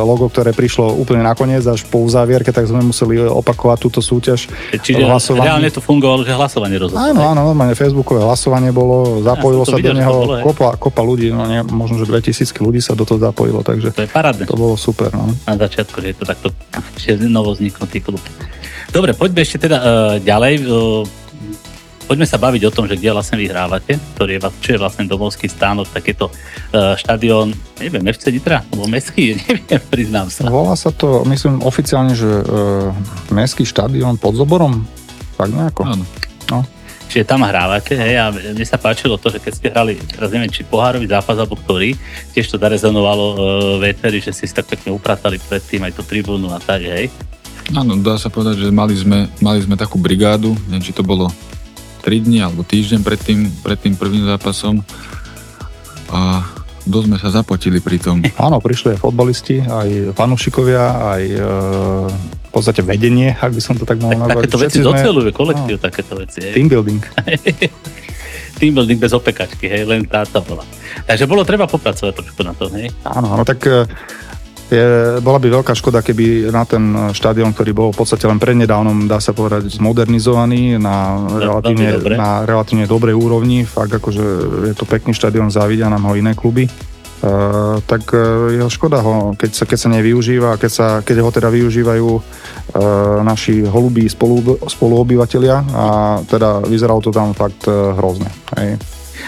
logo, 0.00 0.30
ktoré 0.32 0.56
prišlo 0.56 0.96
úplne 0.96 1.20
nakoniec, 1.20 1.60
až 1.68 1.84
po 1.84 2.00
uzávierke, 2.00 2.48
tak 2.54 2.64
sme 2.64 2.80
museli 2.80 3.20
opakovať 3.20 3.78
túto 3.82 4.00
súťaž. 4.00 4.48
Čiže 4.72 5.04
reálne 5.36 5.68
to 5.68 5.84
fungovalo, 5.84 6.07
že 6.24 6.32
hlasovanie 6.32 6.76
rozhodlo. 6.80 7.02
Áno, 7.02 7.20
áno, 7.28 7.40
normálne 7.52 7.76
Facebookové 7.76 8.24
hlasovanie 8.24 8.72
bolo, 8.72 9.20
zapojilo 9.20 9.66
ja 9.66 9.70
sa 9.70 9.76
videl, 9.76 9.92
do 9.92 10.00
neho 10.00 10.12
bolo, 10.14 10.34
kopa, 10.40 10.68
kopa 10.80 11.02
ľudí, 11.04 11.28
no 11.28 11.44
nie, 11.44 11.60
možno, 11.68 12.00
že 12.00 12.08
2000 12.08 12.48
ľudí 12.64 12.80
sa 12.80 12.96
do 12.96 13.04
toho 13.04 13.20
zapojilo, 13.20 13.60
takže 13.60 13.92
to 13.92 14.06
je 14.06 14.10
parádne. 14.10 14.48
To 14.48 14.56
bolo 14.56 14.74
super. 14.80 15.12
No. 15.12 15.28
Na 15.44 15.54
začiatku, 15.58 16.00
že 16.00 16.14
je 16.14 16.16
to 16.16 16.24
takto 16.24 16.48
novo 17.28 17.52
vzniknutý 17.52 18.00
klub. 18.00 18.22
Dobre, 18.88 19.12
poďme 19.12 19.44
ešte 19.44 19.68
teda 19.68 19.78
uh, 19.78 19.84
ďalej. 20.16 20.54
Uh, 20.64 21.04
poďme 22.08 22.24
sa 22.24 22.40
baviť 22.40 22.62
o 22.64 22.72
tom, 22.72 22.88
že 22.88 22.96
kde 22.96 23.12
vlastne 23.12 23.36
vyhrávate, 23.36 24.00
ktorý 24.16 24.40
je, 24.40 24.40
čo 24.64 24.68
je 24.74 24.78
vlastne 24.80 25.04
domovský 25.04 25.44
stánok, 25.44 25.92
takéto 25.92 26.32
uh, 26.32 26.96
štadión, 26.96 27.52
neviem, 27.76 28.00
FC 28.08 28.32
Nitra, 28.32 28.64
alebo 28.64 28.88
mestský, 28.88 29.36
neviem, 29.44 29.82
priznám 29.92 30.32
sa. 30.32 30.48
Volá 30.48 30.72
sa 30.72 30.88
to, 30.88 31.20
myslím 31.28 31.60
oficiálne, 31.60 32.16
že 32.16 32.24
uh, 32.24 32.96
mestský 33.28 33.68
štadión 33.68 34.16
pod 34.16 34.40
Zoborom, 34.40 34.88
tak 35.38 35.54
nejako. 35.54 35.82
Áno. 35.86 36.04
No. 36.50 36.66
Čiže 37.08 37.24
tam 37.24 37.40
hrávate, 37.40 37.96
hej, 37.96 38.20
a 38.20 38.28
mne 38.28 38.66
sa 38.68 38.76
páčilo 38.76 39.16
to, 39.16 39.32
že 39.32 39.40
keď 39.40 39.52
ste 39.56 39.68
hrali, 39.72 39.96
teraz 39.96 40.28
neviem, 40.28 40.52
či 40.52 40.60
pohárový 40.60 41.08
zápas 41.08 41.40
alebo 41.40 41.56
ktorý, 41.56 41.96
tiež 42.36 42.52
to 42.52 42.60
zarezonovalo 42.60 43.24
e, 43.24 43.36
veteri, 43.80 44.20
že 44.20 44.28
ste 44.36 44.44
si 44.44 44.52
tak 44.52 44.68
pekne 44.68 44.92
upratali 44.92 45.40
predtým 45.40 45.88
aj 45.88 45.96
tú 45.96 46.04
tribúnu 46.04 46.52
a 46.52 46.60
tak, 46.60 46.84
hej. 46.84 47.08
Áno, 47.72 47.96
dá 47.96 48.20
sa 48.20 48.28
povedať, 48.28 48.60
že 48.60 48.68
mali 48.68 48.92
sme, 48.92 49.24
mali 49.40 49.64
sme 49.64 49.80
takú 49.80 49.96
brigádu, 49.96 50.52
neviem, 50.68 50.84
či 50.84 50.92
to 50.92 51.00
bolo 51.00 51.32
3 52.04 52.28
dní 52.28 52.44
alebo 52.44 52.60
týždeň 52.60 53.00
pred 53.00 53.20
tým, 53.20 53.40
pred 53.64 53.80
tým 53.80 53.96
prvým 53.96 54.28
zápasom 54.28 54.84
a 56.12 56.44
dosť 56.88 57.06
sme 57.08 57.18
sa 57.20 57.28
zapotili 57.28 57.80
pri 57.80 58.00
tom. 58.00 58.20
Áno, 58.36 58.60
prišli 58.60 58.96
aj 58.96 59.00
fotbalisti, 59.00 59.64
aj 59.64 60.12
fanúšikovia, 60.12 60.84
aj 61.16 61.22
e, 61.24 61.40
podstate 62.58 62.82
vedenie, 62.82 63.32
ak 63.38 63.54
by 63.54 63.62
som 63.62 63.74
to 63.78 63.86
tak 63.86 64.02
mohol 64.02 64.26
nazvať. 64.26 64.50
Takéto 64.50 64.58
veci 64.58 64.78
sme... 64.82 64.86
doceluje 64.90 65.30
kolektív, 65.30 65.76
no, 65.78 65.82
takéto 65.82 66.14
veci. 66.18 66.38
Hej. 66.42 66.54
Team 66.58 66.66
building. 66.66 67.00
team 68.58 68.72
building 68.74 68.98
bez 68.98 69.14
opekačky, 69.14 69.70
hej, 69.70 69.86
len 69.86 70.02
táto 70.04 70.42
bola. 70.42 70.66
Takže 71.06 71.30
bolo 71.30 71.46
treba 71.46 71.70
popracovať 71.70 72.12
trošku 72.12 72.42
na 72.42 72.52
to, 72.58 72.66
hej? 72.74 72.90
Áno, 73.06 73.38
áno, 73.38 73.46
tak 73.46 73.62
e, 73.64 73.86
Je, 74.68 74.84
bola 75.24 75.40
by 75.40 75.48
veľká 75.48 75.72
škoda, 75.72 76.04
keby 76.04 76.52
na 76.52 76.68
ten 76.68 76.92
štadión, 77.16 77.56
ktorý 77.56 77.72
bol 77.72 77.88
v 77.88 78.04
podstate 78.04 78.28
len 78.28 78.36
prednedávnom, 78.36 79.08
dá 79.08 79.16
sa 79.16 79.32
povedať, 79.32 79.72
zmodernizovaný 79.72 80.76
na 80.76 81.16
relatívne, 81.24 81.96
na 82.12 82.44
relatívne 82.44 82.84
dobrej 82.84 83.16
úrovni. 83.16 83.64
Fakt 83.64 83.96
akože 83.96 84.24
je 84.68 84.74
to 84.76 84.84
pekný 84.84 85.16
štadión, 85.16 85.48
závidia 85.48 85.88
nám 85.88 86.04
ho 86.04 86.12
iné 86.12 86.36
kluby. 86.36 86.68
Uh, 87.18 87.82
tak 87.82 88.14
uh, 88.14 88.46
je 88.54 88.62
škoda 88.70 89.02
ho, 89.02 89.34
keď 89.34 89.50
sa, 89.50 89.64
keď 89.66 89.78
sa 89.78 89.88
nevyužíva, 89.90 90.54
keď, 90.54 90.70
sa, 90.70 90.86
keď 91.02 91.26
ho 91.26 91.30
teda 91.34 91.50
využívajú 91.50 92.08
uh, 92.14 92.22
naši 93.26 93.66
holubí 93.66 94.06
spolu, 94.06 94.54
spoluobyvateľia 94.62 95.56
a 95.74 95.86
teda 96.22 96.62
vyzeralo 96.62 97.02
to 97.02 97.10
tam 97.10 97.34
fakt 97.34 97.66
uh, 97.66 97.90
hrozne. 97.98 98.30
Hej. 98.54 98.78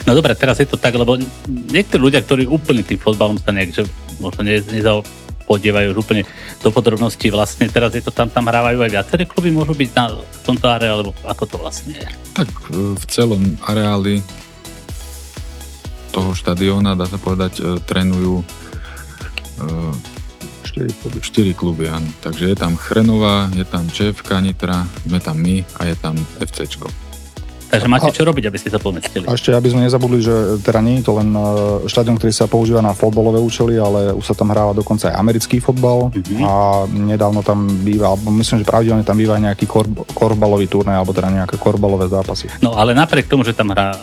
No 0.07 0.15
dobre, 0.15 0.39
teraz 0.39 0.63
je 0.63 0.71
to 0.71 0.79
tak, 0.79 0.95
lebo 0.95 1.19
niektorí 1.51 1.99
ľudia, 1.99 2.23
ktorí 2.23 2.47
úplne 2.47 2.87
tým 2.87 3.03
fotbalom 3.03 3.43
sa 3.43 3.51
nejak, 3.51 3.75
že 3.75 3.83
možno 4.23 4.47
nepodievajú 4.47 5.91
úplne 5.99 6.23
do 6.63 6.71
podrobností 6.71 7.35
vlastne. 7.35 7.67
Teraz 7.67 7.91
je 7.99 8.07
to 8.07 8.15
tam, 8.15 8.31
tam 8.31 8.47
hrávajú 8.47 8.87
aj 8.87 8.91
viaceré 8.95 9.27
kluby, 9.27 9.51
môžu 9.51 9.75
byť 9.75 9.91
na 9.99 10.15
tomto 10.47 10.71
areále, 10.71 11.03
alebo 11.03 11.11
ako 11.27 11.43
to 11.43 11.57
vlastne 11.59 11.99
je? 11.99 12.07
Tak 12.39 12.49
v 12.71 13.05
celom 13.11 13.59
areáli 13.67 14.23
toho 16.11 16.35
štadióna, 16.35 16.99
dá 16.99 17.07
sa 17.07 17.17
povedať, 17.17 17.63
e, 17.63 17.63
trénujú 17.83 18.43
e, 18.43 18.45
4 20.71 21.01
kluby. 21.03 21.19
4 21.23 21.55
kluby, 21.59 21.85
áno. 21.91 22.11
Takže 22.23 22.51
je 22.51 22.57
tam 22.59 22.79
Chrenová, 22.79 23.51
je 23.55 23.67
tam 23.67 23.91
ČFK 23.91 24.39
Nitra, 24.43 24.87
sme 25.03 25.19
tam 25.19 25.37
my 25.43 25.67
a 25.83 25.91
je 25.91 25.97
tam 25.99 26.15
FCčko. 26.39 27.10
Takže 27.71 27.87
máte 27.87 28.11
čo 28.11 28.27
robiť, 28.27 28.51
aby 28.51 28.59
ste 28.59 28.75
sa 28.75 28.83
pomestili. 28.83 29.31
A 29.31 29.39
ešte, 29.39 29.55
aby 29.55 29.71
sme 29.71 29.87
nezabudli, 29.87 30.19
že 30.19 30.59
teda 30.59 30.83
nie 30.83 30.99
je 30.99 31.07
to 31.07 31.13
len 31.23 31.31
e, 31.31 31.41
štadión, 31.87 32.19
ktorý 32.19 32.33
sa 32.35 32.51
používa 32.51 32.83
na 32.83 32.91
fotbalové 32.91 33.39
účely, 33.39 33.79
ale 33.79 34.11
už 34.11 34.27
sa 34.27 34.35
tam 34.35 34.51
hráva 34.51 34.75
dokonca 34.75 35.07
aj 35.07 35.15
americký 35.15 35.63
fotbal 35.63 36.11
mm-hmm. 36.11 36.43
a 36.43 36.53
nedávno 36.91 37.47
tam 37.47 37.71
býva, 37.87 38.11
alebo 38.11 38.35
myslím, 38.35 38.67
že 38.67 38.67
pravidelne 38.67 39.07
tam 39.07 39.15
býva 39.15 39.39
aj 39.39 39.55
nejaký 39.55 39.71
kor, 39.71 39.87
korbalový 40.11 40.67
turnaj, 40.67 40.99
alebo 40.99 41.15
teda 41.15 41.31
nejaké 41.31 41.63
korbalové 41.63 42.11
zápasy. 42.11 42.51
No 42.59 42.75
ale 42.75 42.91
napriek 42.91 43.31
tomu, 43.31 43.47
že 43.47 43.55
tam 43.55 43.71
hrá 43.71 43.95
uh, 43.95 43.99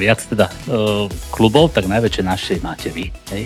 viac 0.00 0.24
teda 0.24 0.48
uh, 0.48 1.04
klubov, 1.28 1.76
tak 1.76 1.84
najväčšie 1.92 2.22
naše 2.24 2.56
máte 2.64 2.88
vy. 2.88 3.12
Hej? 3.36 3.44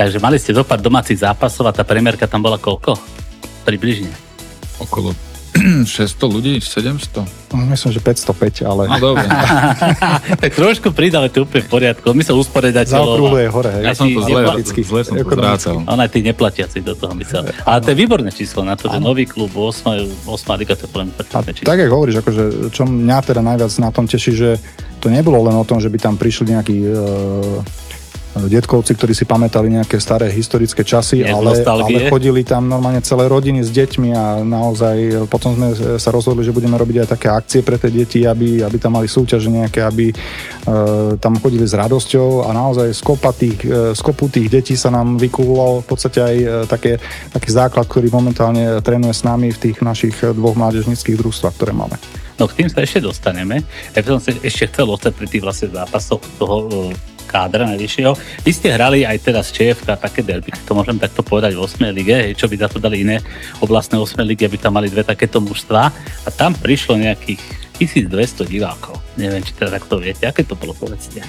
Takže 0.00 0.16
mali 0.16 0.40
ste 0.40 0.56
zo 0.56 0.64
pár 0.64 0.80
domácich 0.80 1.20
zápasov 1.20 1.68
a 1.68 1.76
tá 1.76 1.84
premiérka 1.84 2.24
tam 2.24 2.40
bola 2.40 2.56
koľko? 2.56 2.96
Približne. 3.68 4.10
Okolo 4.80 5.33
600 5.86 6.18
ľudí? 6.34 6.52
700? 6.58 7.54
No, 7.54 7.62
myslím, 7.70 7.90
že 7.94 8.00
505, 8.02 8.66
ale... 8.66 8.82
No 8.90 8.98
dobre. 8.98 9.26
tak 10.42 10.50
trošku 10.58 10.90
pridali 10.90 11.30
to 11.30 11.46
úplne 11.46 11.62
v 11.62 11.70
poriadku. 11.70 12.10
My 12.10 12.26
sa 12.26 12.34
usporiadať. 12.34 12.90
Zaokrúhluje 12.90 13.46
hore. 13.54 13.70
Hej. 13.78 13.82
Ja 13.86 13.92
som 13.94 14.06
to 14.10 14.20
zle, 14.26 14.40
zle 14.66 15.00
som 15.06 15.14
to 15.14 15.30
zrácal. 15.30 15.74
On 15.86 15.98
aj 15.98 16.10
tí 16.10 16.20
neplatiaci 16.26 16.82
do 16.82 16.98
toho 16.98 17.14
myslel. 17.14 17.54
Ale 17.62 17.78
to 17.78 17.94
je 17.94 17.96
výborné 17.96 18.30
číslo 18.34 18.66
na 18.66 18.74
to, 18.74 18.90
že 18.90 18.98
nový 18.98 19.30
klub, 19.30 19.54
8, 19.54 20.26
8 20.26 20.60
liga, 20.60 20.74
to 20.74 20.86
je 20.86 20.90
podľa 20.90 21.14
číslo. 21.54 21.70
Tak, 21.70 21.78
jak 21.78 21.90
hovoríš, 21.94 22.16
akože, 22.18 22.42
čo 22.74 22.82
mňa 22.90 23.18
teda 23.22 23.40
najviac 23.40 23.70
na 23.78 23.90
tom 23.94 24.10
teší, 24.10 24.32
že 24.34 24.50
to 24.98 25.06
nebolo 25.06 25.38
len 25.46 25.54
o 25.54 25.68
tom, 25.68 25.78
že 25.78 25.92
by 25.92 25.98
tam 26.00 26.14
prišli 26.18 26.56
nejakí 26.56 26.76
uh, 26.90 27.60
detkovci, 28.34 28.98
ktorí 28.98 29.14
si 29.14 29.22
pamätali 29.22 29.70
nejaké 29.70 30.02
staré 30.02 30.26
historické 30.34 30.82
časy, 30.82 31.22
ale, 31.22 31.62
ale 31.62 32.10
chodili 32.10 32.42
tam 32.42 32.66
normálne 32.66 32.98
celé 32.98 33.30
rodiny 33.30 33.62
s 33.62 33.70
deťmi 33.70 34.10
a 34.10 34.42
naozaj 34.42 35.26
potom 35.30 35.54
sme 35.54 35.68
sa 36.02 36.10
rozhodli, 36.10 36.42
že 36.42 36.50
budeme 36.50 36.74
robiť 36.74 37.06
aj 37.06 37.08
také 37.14 37.28
akcie 37.30 37.60
pre 37.62 37.78
tie 37.78 37.94
deti, 37.94 38.26
aby, 38.26 38.66
aby 38.66 38.76
tam 38.82 38.98
mali 38.98 39.06
súťaže 39.06 39.46
nejaké, 39.46 39.86
aby 39.86 40.10
uh, 40.10 41.14
tam 41.22 41.38
chodili 41.38 41.62
s 41.62 41.78
radosťou 41.78 42.46
a 42.46 42.50
naozaj 42.50 42.90
z, 42.90 43.02
tých, 43.38 43.58
z 43.94 44.00
kopu 44.02 44.26
tých 44.26 44.50
detí 44.50 44.74
sa 44.74 44.90
nám 44.90 45.14
vykúlo 45.14 45.82
v 45.82 45.86
podstate 45.86 46.18
aj 46.18 46.36
uh, 46.42 46.50
také, 46.66 46.98
taký 47.30 47.50
základ, 47.54 47.86
ktorý 47.86 48.10
momentálne 48.10 48.82
trénuje 48.82 49.14
s 49.14 49.22
nami 49.22 49.54
v 49.54 49.60
tých 49.70 49.78
našich 49.78 50.18
dvoch 50.34 50.58
mládežnických 50.58 51.18
družstvách, 51.22 51.54
ktoré 51.54 51.70
máme. 51.70 51.94
No 52.34 52.50
k 52.50 52.58
tým 52.58 52.68
sa 52.68 52.82
ešte 52.82 52.98
dostaneme. 52.98 53.62
Ja 53.94 54.02
by 54.02 54.18
som 54.18 54.20
sa 54.20 54.34
ešte 54.34 54.66
chcel 54.66 54.90
ostať 54.90 55.12
pri 55.14 55.26
tých 55.30 55.42
vlastne 55.46 55.70
zápasoch 55.70 56.18
toho 56.34 56.90
kádra 57.24 57.66
najvyššieho. 57.74 58.12
Vy 58.44 58.50
ste 58.54 58.70
hrali 58.70 59.02
aj 59.02 59.18
teraz 59.24 59.50
ČFK 59.50 59.98
také 59.98 60.20
derby, 60.22 60.52
to 60.64 60.72
môžem 60.76 61.00
takto 61.00 61.24
povedať 61.24 61.56
v 61.56 61.64
8. 61.64 61.90
lige, 61.90 62.14
hej, 62.14 62.32
čo 62.38 62.46
by 62.46 62.56
za 62.60 62.68
to 62.70 62.78
dali 62.78 63.02
iné 63.02 63.24
oblastné 63.58 63.98
8. 63.98 64.20
lige, 64.22 64.46
aby 64.46 64.60
tam 64.60 64.76
mali 64.76 64.92
dve 64.92 65.02
takéto 65.02 65.40
mužstva 65.42 65.82
a 66.24 66.28
tam 66.30 66.54
prišlo 66.54 67.00
nejakých 67.00 67.42
1200 67.80 68.46
divákov. 68.46 69.00
Neviem, 69.18 69.42
či 69.42 69.54
teda 69.54 69.74
takto 69.74 69.98
viete, 69.98 70.28
aké 70.30 70.46
to 70.46 70.54
bolo, 70.54 70.76
povedzte. 70.78 71.22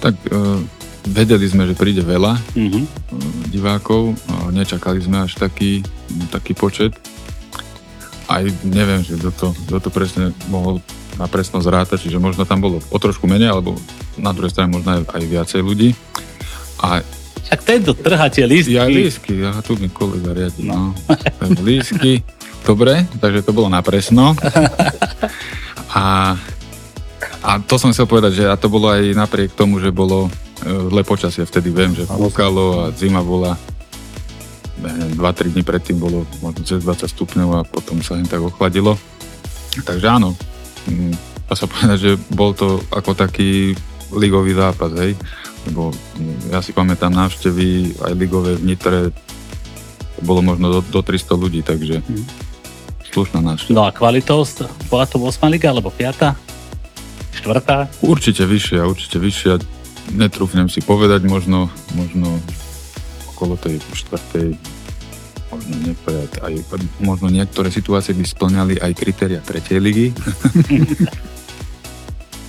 Tak 0.00 0.14
uh, 0.32 0.60
vedeli 1.08 1.44
sme, 1.44 1.68
že 1.68 1.76
príde 1.76 2.00
veľa 2.00 2.36
uh-huh. 2.56 2.84
divákov, 3.52 4.16
uh, 4.16 4.48
nečakali 4.52 5.00
sme 5.00 5.24
až 5.24 5.36
taký, 5.36 5.84
taký 6.32 6.56
počet. 6.56 6.92
Aj 8.24 8.44
neviem, 8.64 9.04
že 9.04 9.20
kto 9.20 9.30
to, 9.32 9.46
kto 9.68 9.78
to 9.84 9.90
presne 9.92 10.32
mohol 10.48 10.80
na 11.20 11.28
presnosť 11.28 11.68
rátať, 11.68 11.98
čiže 12.08 12.18
možno 12.18 12.48
tam 12.48 12.64
bolo 12.64 12.80
o 12.88 12.98
trošku 12.98 13.28
menej, 13.28 13.52
alebo 13.52 13.76
na 14.18 14.30
druhej 14.34 14.52
strane 14.52 14.70
možno 14.70 15.00
aj, 15.00 15.00
aj 15.08 15.24
viacej 15.24 15.60
ľudí. 15.62 15.90
A 16.82 17.00
však 17.44 17.60
tento 17.60 17.92
trhá 17.92 18.26
tie 18.32 18.48
lístky. 18.48 18.74
Ja 18.74 18.88
lístky, 18.88 19.32
ja 19.44 19.52
tu 19.60 19.76
mi 19.76 19.92
kolega 19.92 20.32
riadi. 20.32 20.64
No. 20.64 20.96
no. 20.96 21.60
lístky, 21.60 22.24
dobre, 22.64 23.04
takže 23.20 23.44
to 23.44 23.52
bolo 23.52 23.68
na 23.68 23.84
presno. 23.84 24.32
A, 25.94 26.34
a 27.38 27.50
to 27.62 27.78
som 27.78 27.94
chcel 27.94 28.10
povedať, 28.10 28.42
že 28.42 28.44
a 28.50 28.58
to 28.58 28.66
bolo 28.66 28.90
aj 28.90 29.14
napriek 29.14 29.54
tomu, 29.54 29.78
že 29.78 29.94
bolo 29.94 30.26
e, 30.26 30.90
zlé 30.90 31.06
počasie, 31.06 31.46
vtedy 31.46 31.70
viem, 31.70 31.94
že 31.94 32.02
fúkalo 32.02 32.82
a 32.82 32.90
zima 32.90 33.22
bola 33.22 33.54
2-3 34.82 35.54
dní 35.54 35.62
predtým 35.62 36.02
bolo 36.02 36.26
možno 36.42 36.66
cez 36.66 36.82
20 36.82 37.06
stupňov 37.06 37.48
a 37.54 37.60
potom 37.62 38.02
sa 38.02 38.18
len 38.18 38.26
tak 38.26 38.42
ochladilo. 38.42 38.98
Takže 39.86 40.06
áno, 40.06 40.34
mm, 40.90 41.14
dá 41.46 41.54
sa 41.54 41.70
povedať, 41.70 41.98
že 41.98 42.12
bol 42.34 42.52
to 42.58 42.82
ako 42.90 43.14
taký 43.14 43.78
ligový 44.14 44.54
zápas, 44.54 44.90
hej. 44.98 45.18
Lebo 45.68 45.90
ja 46.52 46.60
si 46.60 46.76
pamätám 46.76 47.12
návštevy 47.12 47.98
aj 48.04 48.12
ligové 48.14 48.56
v 48.60 48.74
Nitre, 48.74 49.00
bolo 50.22 50.40
možno 50.44 50.80
do, 50.80 50.80
do 50.80 51.00
300 51.00 51.34
ľudí, 51.34 51.60
takže 51.64 52.00
hmm. 52.04 52.24
slušná 53.12 53.40
návšteva. 53.42 53.74
No 53.74 53.82
a 53.88 53.90
kvalitou, 53.90 54.44
bola 54.88 55.04
to 55.08 55.18
8 55.18 55.40
liga 55.50 55.72
alebo 55.72 55.88
5? 55.90 56.36
Štvrtá? 57.34 57.90
Určite 58.04 58.46
vyššia, 58.46 58.86
určite 58.86 59.18
vyššia. 59.18 59.58
Netrúfnem 60.14 60.68
si 60.70 60.84
povedať, 60.84 61.26
možno, 61.26 61.72
možno 61.96 62.38
okolo 63.34 63.58
tej 63.58 63.82
štvrtej 63.96 64.54
možno 65.54 65.74
nepovedať, 65.86 66.30
aj, 66.42 66.54
možno 66.98 67.30
niektoré 67.30 67.70
situácie 67.70 68.10
by 68.10 68.26
splňali 68.26 68.74
aj 68.82 68.92
kritéria 68.98 69.40
tretej 69.42 69.78
ligy. 69.78 70.06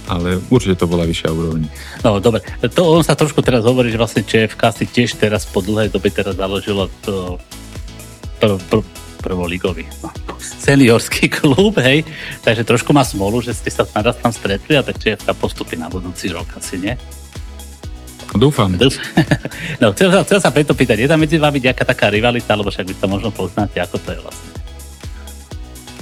ale 0.06 0.38
určite 0.54 0.78
to 0.78 0.86
bola 0.86 1.06
vyššia 1.06 1.30
úroveň. 1.34 1.66
No 2.06 2.22
dobre, 2.22 2.46
to 2.74 2.82
on 2.86 3.02
sa 3.02 3.18
trošku 3.18 3.42
teraz 3.42 3.66
hovorí, 3.66 3.90
že 3.90 3.98
vlastne 3.98 4.22
ČFK 4.22 4.62
si 4.74 4.86
tiež 4.86 5.18
teraz 5.18 5.50
po 5.50 5.66
dlhej 5.66 5.90
dobe 5.90 6.14
teraz 6.14 6.38
založilo 6.38 6.90
to 7.02 7.42
pr- 8.38 8.62
pr- 8.70 8.88
prvoligový 9.26 9.90
no, 10.06 10.14
seniorský 10.38 11.34
klub, 11.42 11.82
hej, 11.82 12.06
takže 12.46 12.62
trošku 12.62 12.94
má 12.94 13.02
smolu, 13.02 13.42
že 13.42 13.58
ste 13.58 13.74
sa 13.74 13.90
naraz 13.98 14.22
tam 14.22 14.30
stretli 14.30 14.78
a 14.78 14.86
tak 14.86 15.02
ČFK 15.02 15.34
postupí 15.34 15.74
na 15.74 15.90
budúci 15.90 16.30
rok 16.30 16.46
asi, 16.54 16.78
nie? 16.78 16.94
Dúfam. 18.36 18.70
No, 19.82 19.92
chcel, 19.92 20.08
chcel 20.24 20.40
sa 20.40 20.56
preto 20.56 20.72
pýtať, 20.72 21.04
je 21.04 21.10
tam 21.10 21.20
medzi 21.20 21.36
vami 21.36 21.60
nejaká 21.60 21.84
taká 21.84 22.08
rivalita, 22.08 22.56
alebo 22.56 22.72
však 22.72 22.88
vy 22.88 22.96
to 22.96 23.08
možno 23.12 23.28
poznáte, 23.28 23.76
ako 23.76 24.00
to 24.00 24.10
je 24.16 24.20
vlastne? 24.24 24.52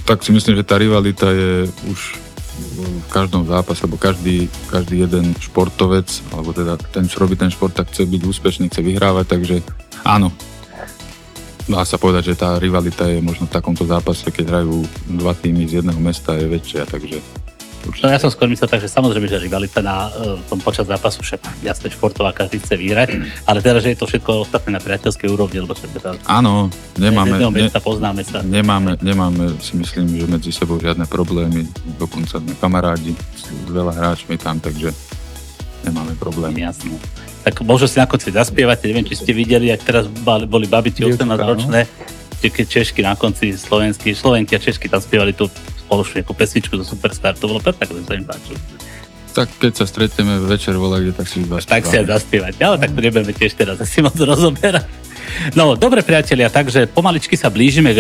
Tak 0.04 0.20
si 0.22 0.30
myslím, 0.36 0.60
že 0.60 0.68
tá 0.68 0.76
rivalita 0.78 1.32
je 1.32 1.72
už 1.89 2.22
v 2.54 3.10
každom 3.10 3.50
zápase, 3.50 3.82
lebo 3.86 3.98
každý, 3.98 4.46
každý 4.70 5.06
jeden 5.06 5.34
športovec, 5.42 6.08
alebo 6.34 6.54
teda 6.54 6.78
ten, 6.78 7.10
čo 7.10 7.26
robí 7.26 7.34
ten 7.34 7.50
šport, 7.50 7.74
tak 7.74 7.89
chce 7.89 8.06
byť 8.06 8.22
úspešný, 8.24 8.66
chce 8.70 8.82
vyhrávať, 8.86 9.26
takže 9.26 9.56
áno, 10.06 10.30
dá 11.66 11.82
sa 11.88 11.98
povedať, 11.98 12.34
že 12.34 12.39
tá 12.39 12.60
rivalita 12.62 13.10
je 13.10 13.24
možno 13.24 13.50
v 13.50 13.56
takomto 13.56 13.88
zápase, 13.88 14.28
keď 14.30 14.46
hrajú 14.54 14.86
dva 15.18 15.34
týmy 15.34 15.66
z 15.66 15.82
jedného 15.82 16.00
mesta, 16.00 16.38
je 16.38 16.46
väčšia, 16.46 16.86
takže 16.86 17.42
No 17.84 18.08
ja 18.08 18.15
som 18.15 18.32
skôr 18.32 18.48
myslel 18.48 18.72
tak, 18.72 18.80
že 18.80 18.88
samozrejme, 18.88 19.28
že 19.28 19.43
rivalita 19.43 19.84
na 19.84 20.08
uh, 20.08 20.39
tom 20.48 20.60
počas 20.63 20.88
zápasu 20.88 21.19
však 21.19 21.63
jasne 21.67 21.91
športová, 21.91 22.32
každý 22.32 22.63
chce 22.63 22.80
vyhrať, 22.80 23.10
ale 23.43 23.60
teda, 23.60 23.84
že 23.84 23.91
je 23.91 24.00
to 24.00 24.08
všetko 24.08 24.48
ostatné 24.48 24.80
na 24.80 24.82
priateľskej 24.82 25.28
úrovni, 25.28 25.60
lebo 25.60 25.76
však 25.76 25.91
teda, 26.00 26.10
Áno, 26.24 26.72
nemáme, 26.96 27.43
ne, 27.52 27.67
poznáme 27.67 28.24
sa. 28.24 28.39
Nemáme, 28.39 28.96
nemáme, 29.04 29.60
si 29.60 29.76
myslím, 29.76 30.15
že 30.15 30.26
medzi 30.32 30.52
sebou 30.56 30.80
žiadne 30.80 31.04
problémy, 31.12 31.67
dokonca 32.00 32.39
sme 32.39 32.56
kamarádi 32.56 33.12
s 33.36 33.52
veľa 33.67 33.91
hráčmi 34.00 34.39
tam, 34.39 34.63
takže 34.63 34.96
nemáme 35.84 36.15
problémy. 36.15 36.63
Jasné. 36.63 36.96
Tak 37.43 37.60
možno 37.67 37.91
si 37.91 38.00
na 38.00 38.08
konci 38.08 38.32
zaspievate, 38.32 38.88
neviem, 38.88 39.04
či 39.04 39.19
ste 39.19 39.36
videli, 39.36 39.67
ak 39.67 39.84
teraz 39.84 40.08
boli 40.48 40.67
babiti 40.72 41.04
18 41.04 41.19
ročné, 41.43 41.84
keď 42.39 42.65
Češky 42.67 43.04
na 43.04 43.15
konci 43.15 43.56
slovenský, 43.56 44.12
Slovenky 44.12 44.56
a 44.56 44.60
Češky 44.60 44.91
tam 44.91 45.00
spievali 45.00 45.32
tú 45.32 45.48
spoločnú 45.84 46.24
nejakú 46.24 46.34
pesničku 46.34 46.74
zo 46.80 46.86
Superstar, 46.88 47.36
to 47.36 47.52
bolo 47.52 47.60
perfektné, 47.60 48.02
sa 48.08 48.15
im 48.15 48.26
páčilo. 48.26 48.60
Tak 49.34 49.50
keď 49.58 49.74
sa 49.82 49.86
stretneme 49.89 50.46
večer 50.46 50.78
vola, 50.78 51.02
kde 51.02 51.12
tak 51.12 51.26
si 51.26 51.41
iba 51.41 51.58
Tak 51.58 51.89
si 51.89 51.98
aj 52.00 52.06
zaspievať, 52.06 52.54
ale 52.62 52.76
tak 52.78 52.93
to 52.93 53.00
nebudeme 53.02 53.34
tiež 53.34 53.58
teraz 53.58 53.82
asi 53.82 54.00
moc 54.06 54.13
rozoberať. 54.13 54.86
No, 55.53 55.75
dobre 55.75 56.01
priatelia, 56.05 56.47
takže 56.47 56.88
pomaličky 56.89 57.36
sa 57.36 57.51
blížime 57.51 57.91
k 57.95 57.99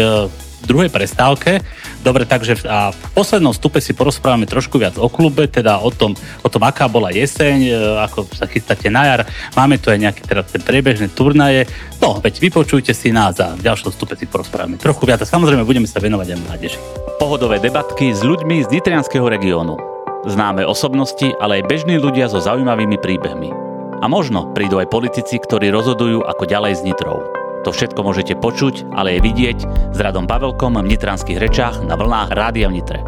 druhej 0.63 0.89
prestávke. 0.89 1.59
Dobre, 2.03 2.27
takže 2.27 2.63
a 2.67 2.91
v 2.91 2.99
poslednom 3.15 3.55
stupe 3.55 3.79
si 3.79 3.95
porozprávame 3.95 4.47
trošku 4.47 4.79
viac 4.79 4.95
o 4.99 5.07
klube, 5.07 5.47
teda 5.47 5.79
o 5.79 5.91
tom, 5.91 6.15
o 6.43 6.49
tom 6.51 6.63
aká 6.63 6.87
bola 6.91 7.11
jeseň, 7.11 7.57
e, 7.63 7.71
ako 8.03 8.27
sa 8.31 8.47
chystáte 8.47 8.87
na 8.91 9.07
jar. 9.07 9.21
Máme 9.55 9.79
tu 9.79 9.87
aj 9.91 9.99
nejaké 9.99 10.21
teda 10.23 10.43
tie 10.43 10.59
priebežné 10.59 11.11
turnaje. 11.15 11.67
No, 12.03 12.19
veď 12.19 12.43
vypočujte 12.43 12.91
si 12.91 13.11
nás 13.15 13.39
a 13.39 13.55
v 13.55 13.63
ďalšom 13.63 13.91
stupe 13.91 14.15
si 14.19 14.27
porozprávame 14.27 14.79
trochu 14.79 15.03
viac 15.07 15.23
a 15.23 15.27
samozrejme 15.27 15.63
budeme 15.63 15.87
sa 15.87 16.03
venovať 16.03 16.27
aj 16.35 16.39
mládeži. 16.43 16.79
Pohodové 17.19 17.63
debatky 17.63 18.11
s 18.11 18.19
ľuďmi 18.23 18.67
z 18.67 18.71
Nitrianského 18.71 19.27
regiónu. 19.27 19.79
Známe 20.23 20.63
osobnosti, 20.63 21.35
ale 21.39 21.59
aj 21.59 21.67
bežní 21.67 21.99
ľudia 21.99 22.31
so 22.31 22.39
zaujímavými 22.39 22.95
príbehmi. 22.99 23.72
A 24.03 24.11
možno 24.11 24.51
prídu 24.51 24.83
aj 24.83 24.91
politici, 24.91 25.39
ktorí 25.39 25.71
rozhodujú 25.71 26.27
ako 26.27 26.43
ďalej 26.43 26.75
s 26.75 26.83
Nitrou. 26.83 27.23
To 27.63 27.71
všetko 27.71 28.03
môžete 28.03 28.35
počuť, 28.35 28.91
ale 28.91 29.15
aj 29.15 29.19
vidieť 29.23 29.59
s 29.95 29.97
Radom 30.03 30.27
Pavelkom 30.27 30.75
v 30.75 30.91
Nitranských 30.91 31.39
rečách 31.39 31.87
na 31.87 31.95
vlnách 31.95 32.35
Rádia 32.35 32.67
v 32.67 32.83
Nitre. 32.83 32.99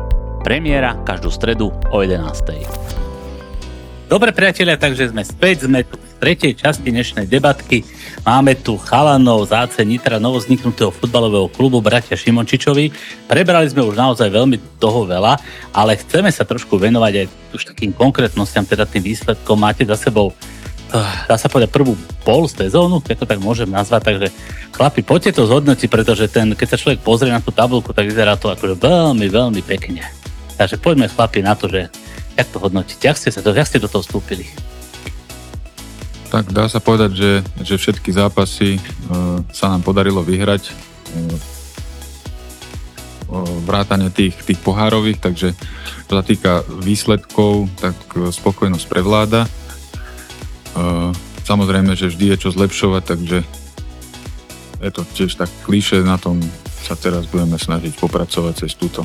Premiéra 0.48 0.96
každú 1.04 1.28
stredu 1.36 1.76
o 1.92 1.98
11. 2.00 2.24
Dobre 4.08 4.32
priatelia, 4.32 4.80
takže 4.80 5.12
sme 5.12 5.28
späť, 5.28 5.68
sme 5.68 5.84
tu 5.84 6.00
v 6.00 6.14
tretej 6.16 6.56
časti 6.56 6.88
dnešnej 6.88 7.28
debatky. 7.28 7.84
Máme 8.24 8.56
tu 8.56 8.80
chalanov 8.80 9.52
z 9.52 9.68
AC 9.68 9.84
Nitra 9.84 10.16
novozniknutého 10.24 10.96
futbalového 10.96 11.52
klubu 11.52 11.84
bratia 11.84 12.16
Šimončičovi. 12.16 12.96
Prebrali 13.28 13.68
sme 13.68 13.84
už 13.84 14.00
naozaj 14.00 14.32
veľmi 14.32 14.80
toho 14.80 15.04
veľa, 15.04 15.44
ale 15.76 16.00
chceme 16.00 16.32
sa 16.32 16.48
trošku 16.48 16.80
venovať 16.80 17.14
aj 17.20 17.26
už 17.52 17.62
takým 17.76 17.92
konkrétnostiam, 17.92 18.64
teda 18.64 18.88
tým 18.88 19.04
výsledkom. 19.04 19.60
Máte 19.60 19.84
za 19.84 20.00
sebou 20.00 20.32
dá 21.26 21.36
sa 21.40 21.48
povedať 21.50 21.74
prvú 21.74 21.98
pol 22.22 22.46
sezónu, 22.46 23.02
keď 23.02 23.24
to 23.24 23.30
tak 23.30 23.40
môžem 23.42 23.70
nazvať, 23.70 24.02
takže 24.14 24.28
chlapi, 24.76 25.02
poďte 25.02 25.42
to 25.42 25.50
zhodnotiť, 25.50 25.90
pretože 25.90 26.26
ten, 26.30 26.54
keď 26.54 26.68
sa 26.76 26.82
človek 26.82 27.00
pozrie 27.02 27.32
na 27.34 27.42
tú 27.42 27.50
tabulku, 27.50 27.96
tak 27.96 28.12
vyzerá 28.12 28.36
to 28.36 28.52
akože 28.52 28.78
veľmi, 28.78 29.28
veľmi 29.30 29.62
pekne. 29.66 30.04
Takže 30.56 30.80
poďme 30.80 31.12
chlapi 31.12 31.44
na 31.44 31.56
to, 31.56 31.68
že 31.68 31.92
jak 32.36 32.48
to 32.52 32.58
hodnotiť, 32.60 32.98
jak 33.00 33.18
ste, 33.18 33.30
sa 33.32 33.40
to, 33.42 33.56
jak 33.56 33.68
ste 33.68 33.82
do 33.82 33.92
toho 33.92 34.04
vstúpili? 34.04 34.48
Tak 36.30 36.52
dá 36.52 36.68
sa 36.68 36.84
povedať, 36.84 37.12
že, 37.16 37.32
že 37.64 37.76
všetky 37.80 38.12
zápasy 38.12 38.76
e, 38.76 38.82
sa 39.56 39.72
nám 39.72 39.88
podarilo 39.88 40.20
vyhrať. 40.20 40.68
E, 40.68 40.74
vrátane 43.66 44.14
tých, 44.14 44.38
tých 44.46 44.60
pohárových, 44.62 45.18
takže 45.18 45.58
čo 46.06 46.14
sa 46.14 46.24
týka 46.24 46.62
výsledkov, 46.84 47.68
tak 47.80 47.96
e, 48.14 48.30
spokojnosť 48.30 48.86
prevláda. 48.86 49.50
Samozrejme, 51.46 51.94
že 51.94 52.10
vždy 52.10 52.36
je 52.36 52.38
čo 52.42 52.50
zlepšovať, 52.50 53.04
takže 53.06 53.38
je 54.82 54.92
to 54.92 55.02
tiež 55.14 55.38
tak 55.38 55.50
klíše, 55.64 56.02
na 56.02 56.18
tom 56.18 56.42
sa 56.86 56.94
teraz 56.94 57.26
budeme 57.30 57.58
snažiť 57.58 57.98
popracovať 57.98 58.66
cez 58.66 58.78
túto 58.78 59.02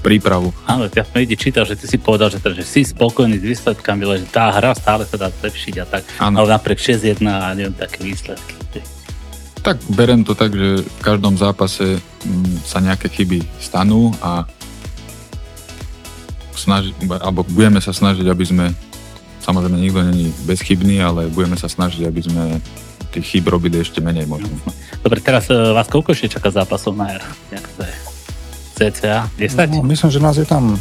prípravu. 0.00 0.54
Áno, 0.64 0.86
ja 0.86 1.02
som 1.02 1.18
ide 1.18 1.34
čítal, 1.34 1.66
že 1.66 1.74
ty 1.74 1.90
si 1.90 1.98
povedal, 1.98 2.30
že, 2.30 2.38
že 2.38 2.64
si 2.64 2.86
spokojný 2.86 3.42
s 3.42 3.44
výsledkami, 3.44 4.06
že 4.24 4.30
tá 4.30 4.54
hra 4.54 4.72
stále 4.72 5.02
sa 5.04 5.18
dá 5.18 5.28
zlepšiť 5.28 5.74
a 5.82 5.84
tak, 5.84 6.02
ano. 6.22 6.44
ale 6.44 6.54
napriek 6.54 6.78
6-1 6.78 7.18
a 7.26 7.52
neviem, 7.52 7.74
také 7.74 8.06
výsledky. 8.06 8.54
Tak 9.58 9.82
berem 9.90 10.22
to 10.22 10.38
tak, 10.38 10.54
že 10.54 10.86
v 10.86 11.00
každom 11.02 11.34
zápase 11.34 11.98
m, 11.98 12.00
mm, 12.24 12.56
sa 12.62 12.78
nejaké 12.78 13.10
chyby 13.10 13.42
stanú 13.58 14.14
a 14.22 14.46
snaži, 16.54 16.94
alebo 17.20 17.42
budeme 17.42 17.82
sa 17.82 17.90
snažiť, 17.90 18.26
aby 18.30 18.44
sme 18.46 18.66
Samozrejme, 19.48 19.80
nikto 19.80 20.04
není 20.04 20.28
bezchybný, 20.44 21.00
ale 21.00 21.32
budeme 21.32 21.56
sa 21.56 21.72
snažiť, 21.72 22.04
aby 22.04 22.20
sme 22.20 22.60
tých 23.08 23.24
chýb 23.24 23.48
robili 23.48 23.80
ešte 23.80 24.04
menej 24.04 24.28
možno. 24.28 24.52
Dobre, 25.00 25.24
teraz 25.24 25.48
uh, 25.48 25.72
vás 25.72 25.88
koľko 25.88 26.12
ešte 26.12 26.36
čaká 26.36 26.52
zápasov 26.52 26.92
na 26.92 27.16
jar? 27.16 27.24
Jak 27.48 27.64
to 27.64 27.80
je? 27.80 27.94
CCA? 28.78 29.26
10? 29.40 29.80
No, 29.80 29.82
myslím, 29.88 30.10
že 30.12 30.20
nás 30.20 30.36
je 30.36 30.44
tam 30.44 30.76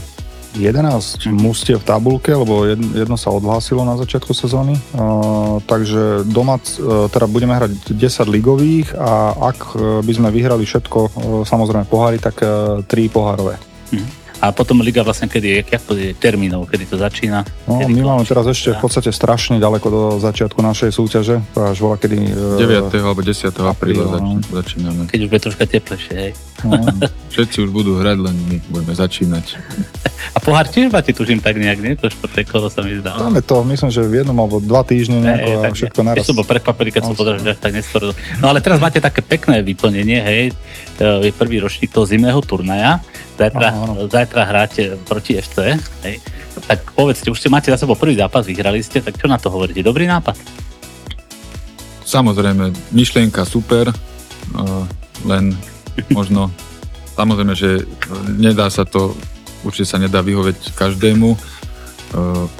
11 0.60 1.32
hm. 1.32 1.40
mústiev 1.40 1.80
v 1.80 1.88
tabulke, 1.88 2.36
lebo 2.36 2.68
jedno 2.68 3.16
sa 3.16 3.32
odhlásilo 3.32 3.88
na 3.88 3.96
začiatku 3.96 4.36
sezóny. 4.36 4.76
Uh, 4.92 5.64
takže 5.64 6.28
doma 6.28 6.60
uh, 6.60 7.08
teda 7.08 7.26
budeme 7.32 7.56
hrať 7.56 7.96
10 7.96 8.28
ligových 8.28 8.92
a 9.00 9.32
ak 9.56 9.80
by 10.04 10.12
sme 10.12 10.28
vyhrali 10.28 10.68
všetko, 10.68 11.00
uh, 11.00 11.12
samozrejme 11.48 11.88
pohári, 11.88 12.20
tak 12.20 12.44
uh, 12.44 12.84
3 12.84 13.16
pohárové. 13.16 13.56
Hm. 13.96 14.27
A 14.38 14.54
potom 14.54 14.86
liga 14.86 15.02
vlastne, 15.02 15.26
kedy 15.26 15.48
je, 15.50 15.60
jak 15.66 15.82
to 15.82 15.98
je 15.98 16.14
termínov, 16.14 16.70
kedy 16.70 16.86
to 16.86 16.98
začína? 17.02 17.42
No, 17.66 17.90
my 17.90 18.02
máme 18.06 18.24
teraz 18.24 18.46
ešte 18.46 18.78
v 18.78 18.80
podstate 18.86 19.10
strašne 19.10 19.58
ďaleko 19.58 19.88
do 19.90 20.02
začiatku 20.22 20.62
našej 20.62 20.94
súťaže, 20.94 21.42
až 21.58 21.78
bola 21.82 21.98
kedy... 21.98 22.38
9. 22.62 22.94
E, 22.94 23.02
alebo 23.02 23.26
10. 23.26 23.50
apríla 23.50 24.22
no. 24.22 24.38
začíname. 24.54 25.10
Keď 25.10 25.20
už 25.26 25.30
bude 25.34 25.42
troška 25.42 25.66
teplejšie, 25.66 26.14
hej. 26.14 26.32
No. 26.62 26.78
Všetci 27.34 27.58
už 27.66 27.70
budú 27.74 27.98
hrať, 27.98 28.18
len 28.18 28.36
my 28.50 28.56
budeme 28.70 28.94
začínať. 28.94 29.58
A 30.34 30.38
pohár 30.38 30.70
tiež 30.70 30.94
máte, 30.94 31.14
tužím 31.14 31.42
tak 31.42 31.58
nejak, 31.58 31.82
nie? 31.82 31.94
To 31.98 32.10
športové 32.10 32.46
kolo 32.46 32.70
sa 32.70 32.82
mi 32.86 32.98
zdá. 32.98 33.18
Máme 33.18 33.42
to, 33.42 33.62
myslím, 33.66 33.90
že 33.90 34.06
v 34.06 34.22
jednom 34.22 34.38
alebo 34.38 34.62
dva 34.62 34.82
týždne 34.86 35.22
nejako 35.22 35.50
hey, 35.50 35.66
a 35.66 35.70
všetko 35.74 36.00
naraz. 36.06 36.18
Ja 36.22 36.30
som 36.30 36.38
bol 36.38 36.46
prekvapený, 36.46 36.90
keď 36.94 37.04
som 37.10 37.14
povedal, 37.18 37.42
že 37.42 37.58
tak 37.58 37.74
neskoro. 37.74 38.14
No 38.42 38.54
ale 38.54 38.62
teraz 38.62 38.78
máte 38.78 39.02
také 39.02 39.22
pekné 39.22 39.66
vyplnenie, 39.66 40.20
hej. 40.22 40.44
Je 40.98 41.32
prvý 41.34 41.62
ročník 41.62 41.94
toho 41.94 42.06
zimného 42.06 42.42
turnaja. 42.42 43.02
Zajtra, 43.38 43.70
zajtra 44.10 44.42
hráte 44.50 44.98
proti 45.06 45.38
FC. 45.38 45.78
Hej. 46.02 46.18
Tak 46.58 46.98
povedzte, 46.98 47.30
už 47.30 47.38
ste 47.38 47.54
máte 47.54 47.70
za 47.70 47.78
sebou 47.78 47.94
prvý 47.94 48.18
zápas, 48.18 48.50
vyhrali 48.50 48.82
ste, 48.82 48.98
tak 48.98 49.14
čo 49.14 49.30
na 49.30 49.38
to 49.38 49.54
hovoríte? 49.54 49.86
Dobrý 49.86 50.10
nápad? 50.10 50.34
Samozrejme, 52.02 52.74
myšlienka 52.98 53.46
super, 53.46 53.94
len 55.22 55.54
možno 56.10 56.50
samozrejme, 57.14 57.54
že 57.54 57.86
nedá 58.26 58.74
sa 58.74 58.90
to, 58.90 59.14
určite 59.62 59.86
sa 59.86 60.02
nedá 60.02 60.26
vyhovieť 60.26 60.74
každému. 60.74 61.38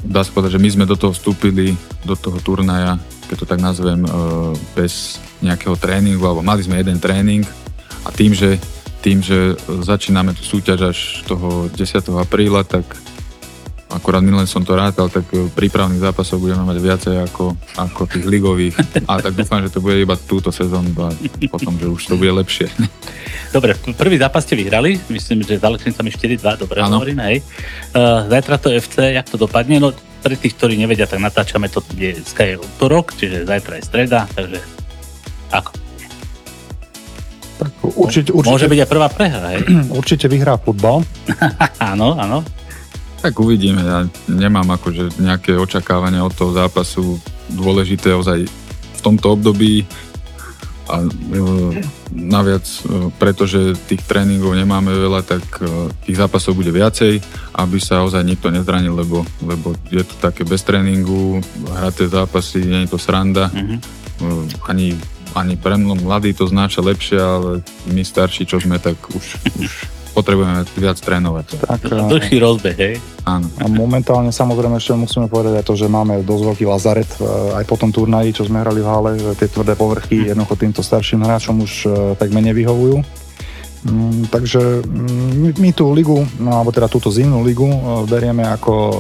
Dá 0.06 0.22
sa 0.22 0.30
povedať, 0.30 0.60
že 0.60 0.62
my 0.62 0.70
sme 0.70 0.86
do 0.86 0.94
toho 0.94 1.16
vstúpili, 1.16 1.74
do 2.06 2.14
toho 2.14 2.38
turnaja, 2.38 3.02
keď 3.32 3.36
to 3.40 3.50
tak 3.50 3.64
nazvem, 3.64 4.06
bez 4.78 5.18
nejakého 5.42 5.74
tréningu, 5.74 6.22
alebo 6.22 6.46
mali 6.46 6.62
sme 6.62 6.78
jeden 6.78 7.02
tréning 7.02 7.42
a 8.06 8.14
tým, 8.14 8.36
že 8.36 8.62
tým, 9.08 9.24
že 9.24 9.56
začíname 9.88 10.36
tú 10.36 10.44
súťaž 10.44 10.92
až 10.92 11.00
toho 11.24 11.72
10. 11.72 11.80
apríla, 12.20 12.68
tak 12.68 12.84
akorát 13.88 14.20
minule 14.20 14.44
som 14.44 14.68
to 14.68 14.76
rátal, 14.76 15.08
tak 15.08 15.24
prípravných 15.56 16.04
zápasov 16.04 16.44
budeme 16.44 16.68
mať 16.68 16.78
viacej 16.84 17.16
ako, 17.24 17.56
ako 17.80 18.04
tých 18.04 18.28
ligových. 18.28 18.76
A 19.08 19.24
tak 19.24 19.40
dúfam, 19.40 19.64
že 19.64 19.72
to 19.72 19.80
bude 19.80 19.96
iba 19.96 20.20
túto 20.20 20.52
sezónu 20.52 20.92
a 21.00 21.16
potom, 21.48 21.80
že 21.80 21.88
už 21.88 22.04
to 22.04 22.20
bude 22.20 22.36
lepšie. 22.36 22.68
Dobre, 23.56 23.80
prvý 23.96 24.20
zápas 24.20 24.44
ste 24.44 24.60
vyhrali, 24.60 25.00
myslím, 25.08 25.48
že 25.48 25.56
s 25.56 25.64
Alexicami 25.64 26.12
4-2, 26.12 26.68
dobre 26.68 26.84
ano. 26.84 27.00
hovorím, 27.00 27.24
hej. 27.32 27.40
Uh, 27.96 28.28
zajtra 28.28 28.60
to 28.60 28.76
FC, 28.76 29.16
jak 29.16 29.32
to 29.32 29.40
dopadne? 29.40 29.80
No 29.80 29.96
pre 30.20 30.36
tých, 30.36 30.60
ktorí 30.60 30.76
nevedia, 30.76 31.08
tak 31.08 31.24
natáčame 31.24 31.72
to, 31.72 31.80
dneska 31.96 32.44
je 32.44 32.60
útorok, 32.60 33.16
čiže 33.16 33.48
zajtra 33.48 33.80
je 33.80 33.84
streda, 33.88 34.28
takže 34.36 34.60
ako? 35.56 35.87
Tak 37.58 37.72
určite, 37.98 38.30
určite, 38.30 38.54
Môže 38.54 38.70
byť 38.70 38.80
aj 38.86 38.90
prvá 38.90 39.08
prehra, 39.10 39.48
hej? 39.58 39.62
Určite 40.00 40.30
vyhrá 40.30 40.62
futbal. 40.62 41.02
áno, 41.92 42.14
áno. 42.14 42.46
Tak 43.18 43.34
uvidíme, 43.42 43.82
ja 43.82 44.06
nemám 44.30 44.78
akože 44.78 45.18
nejaké 45.18 45.58
očakávania 45.58 46.22
od 46.22 46.38
toho 46.38 46.54
zápasu 46.54 47.18
dôležité 47.50 48.14
ozaj 48.14 48.46
v 48.98 49.00
tomto 49.02 49.34
období 49.34 49.90
a 50.88 51.04
e, 51.04 51.08
naviac, 52.16 52.64
e, 52.64 53.12
pretože 53.20 53.76
tých 53.90 54.06
tréningov 54.08 54.56
nemáme 54.56 54.94
veľa, 54.94 55.22
tak 55.26 55.44
e, 55.60 55.92
tých 56.08 56.16
zápasov 56.16 56.56
bude 56.56 56.72
viacej, 56.72 57.20
aby 57.60 57.78
sa 57.82 58.08
ozaj 58.08 58.24
nikto 58.24 58.48
nezranil, 58.48 58.96
lebo, 58.96 59.28
lebo 59.44 59.76
je 59.92 60.06
to 60.06 60.16
také 60.24 60.48
bez 60.48 60.64
tréningu, 60.64 61.44
hraté 61.76 62.08
zápasy, 62.08 62.64
nie 62.64 62.88
je 62.88 62.96
to 62.96 63.00
sranda, 63.02 63.52
mm-hmm. 63.52 63.78
e, 63.78 64.32
ani 64.72 64.88
ani 65.38 65.54
pre 65.56 65.78
mladí 65.78 66.34
to 66.34 66.50
znáša 66.50 66.82
lepšie, 66.82 67.18
ale 67.22 67.52
my 67.86 68.02
starší, 68.02 68.50
čo 68.50 68.58
sme, 68.58 68.82
tak 68.82 68.98
už, 69.14 69.26
už 69.62 69.72
potrebujeme 70.18 70.66
viac 70.74 70.98
trénovať. 70.98 71.62
Tak, 71.62 71.82
Dlhší 72.10 72.42
rozbeh, 72.42 72.74
hej? 72.74 72.96
Áno. 73.22 73.46
A 73.62 73.70
momentálne 73.70 74.34
samozrejme 74.34 74.82
ešte 74.82 74.98
musíme 74.98 75.30
povedať 75.30 75.62
aj 75.62 75.66
to, 75.70 75.78
že 75.78 75.86
máme 75.86 76.26
dosť 76.26 76.44
veľký 76.50 76.66
lazaret 76.66 77.12
e, 77.22 77.54
aj 77.54 77.64
po 77.70 77.78
tom 77.78 77.94
turnaji, 77.94 78.34
čo 78.34 78.50
sme 78.50 78.66
hrali 78.66 78.82
v 78.82 78.90
hale, 78.90 79.12
že 79.22 79.38
tie 79.38 79.46
tvrdé 79.46 79.78
povrchy 79.78 80.26
hm. 80.26 80.28
jednoducho 80.34 80.56
týmto 80.58 80.82
starším 80.82 81.22
hráčom 81.22 81.62
už 81.62 81.74
e, 81.86 81.90
tak 82.18 82.34
menej 82.34 82.58
vyhovujú. 82.58 82.98
Mm, 82.98 83.27
takže 84.34 84.82
mm, 84.82 85.54
my 85.62 85.70
tú 85.72 85.94
ligu, 85.94 86.26
no, 86.42 86.50
alebo 86.50 86.74
teda 86.74 86.90
túto 86.90 87.14
zimnú 87.14 87.46
ligu 87.46 87.70
e, 87.70 87.80
berieme 88.10 88.42
ako 88.42 88.74
e, 88.74 88.94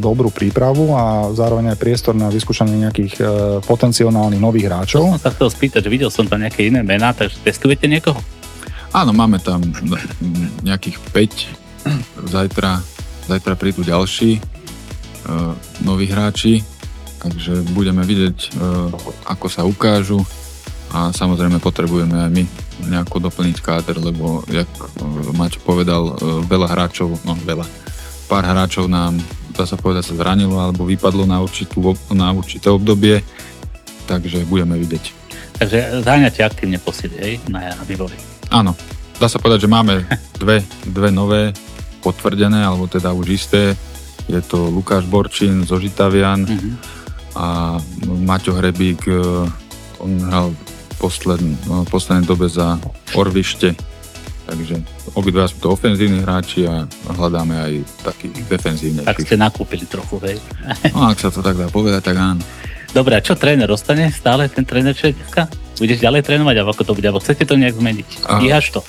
dobrú 0.00 0.32
prípravu 0.32 0.96
a 0.96 1.28
zároveň 1.36 1.76
aj 1.76 1.78
priestor 1.78 2.16
na 2.16 2.32
vyskúšanie 2.32 2.88
nejakých 2.88 3.14
e, 3.20 3.24
potenciálnych 3.60 4.40
nových 4.40 4.72
hráčov. 4.72 5.04
To 5.04 5.12
som 5.20 5.22
sa 5.22 5.34
chcel 5.36 5.48
spýtať, 5.52 5.80
že 5.84 5.92
videl 5.92 6.08
som 6.08 6.24
tam 6.24 6.40
nejaké 6.40 6.72
iné 6.72 6.80
mená, 6.80 7.12
takže 7.12 7.36
testujete 7.44 7.84
niekoho? 7.84 8.18
Áno, 8.96 9.12
máme 9.12 9.36
tam 9.36 9.60
nejakých 10.64 10.96
5. 11.12 12.32
Zajtra, 12.32 12.80
zajtra 13.28 13.54
prídu 13.54 13.84
ďalší 13.84 14.40
noví 15.82 16.06
hráči, 16.06 16.62
takže 17.18 17.66
budeme 17.74 18.06
vidieť, 18.06 18.56
ako 19.26 19.46
sa 19.50 19.66
ukážu 19.66 20.22
a 20.96 21.12
samozrejme 21.12 21.60
potrebujeme 21.60 22.16
aj 22.16 22.30
my 22.32 22.42
nejako 22.88 23.28
doplniť 23.28 23.56
káder, 23.60 24.00
lebo 24.00 24.40
jak 24.48 24.68
Maťo 25.36 25.60
povedal, 25.60 26.16
veľa 26.48 26.72
hráčov, 26.72 27.20
no 27.20 27.36
veľa, 27.44 27.68
pár 28.32 28.48
hráčov 28.48 28.88
nám, 28.88 29.20
dá 29.52 29.68
sa 29.68 29.76
povedať, 29.76 30.08
sa 30.08 30.14
zranilo 30.16 30.56
alebo 30.56 30.88
vypadlo 30.88 31.28
na, 31.28 31.36
určitú, 31.44 31.92
na 32.16 32.32
určité 32.32 32.72
obdobie, 32.72 33.20
takže 34.08 34.48
budeme 34.48 34.80
vidieť. 34.80 35.04
Takže 35.60 36.00
záňate 36.00 36.40
aktívne 36.40 36.80
posily, 36.80 37.16
hej, 37.20 37.34
na 37.52 37.76
vývoj. 37.84 38.12
Áno, 38.48 38.72
dá 39.20 39.28
sa 39.28 39.36
povedať, 39.36 39.68
že 39.68 39.72
máme 39.72 40.00
dve, 40.42 40.64
dve 40.88 41.12
nové 41.12 41.52
potvrdené, 42.00 42.64
alebo 42.64 42.88
teda 42.88 43.12
už 43.12 43.36
isté. 43.36 43.76
Je 44.32 44.40
to 44.40 44.72
Lukáš 44.72 45.04
Borčín 45.06 45.62
zo 45.68 45.76
Žitavian 45.76 46.40
uh-huh. 46.48 46.74
a 47.36 47.46
Maťo 48.26 48.58
Hrebík, 48.58 49.06
e, 49.06 49.22
on 50.02 50.18
hral 50.24 50.50
posled, 50.96 51.40
no, 51.68 51.84
v 51.84 51.90
poslednej 51.90 52.26
dobe 52.26 52.48
za 52.48 52.80
Orvište, 53.14 53.76
takže 54.46 54.80
obidva 55.18 55.50
sú 55.50 55.58
to 55.58 55.74
ofenzívni 55.74 56.22
hráči 56.22 56.64
a 56.64 56.86
hľadáme 57.10 57.54
aj 57.54 57.72
taký 58.06 58.30
defenzívny. 58.46 59.02
Tak 59.02 59.22
ste 59.22 59.36
nakúpili 59.36 59.84
trochu, 59.84 60.16
hej? 60.22 60.38
No, 60.94 61.10
ak 61.10 61.18
sa 61.18 61.28
to 61.28 61.42
tak 61.42 61.58
dá 61.58 61.66
povedať, 61.68 62.02
tak 62.02 62.16
áno. 62.16 62.42
Dobre, 62.94 63.18
a 63.18 63.20
čo 63.20 63.36
tréner 63.36 63.68
ostane? 63.68 64.08
Stále 64.08 64.48
ten 64.48 64.64
tréner, 64.64 64.96
dneska? 64.96 65.50
Budeš 65.76 66.00
ďalej 66.00 66.24
trénovať, 66.24 66.54
alebo 66.56 66.72
ako 66.72 66.84
to 66.88 66.92
bude? 66.96 67.04
Alebo 67.04 67.20
chcete 67.20 67.44
to 67.44 67.60
nejak 67.60 67.76
zmeniť? 67.76 68.08
Stíhaš 68.24 68.66
to? 68.72 68.80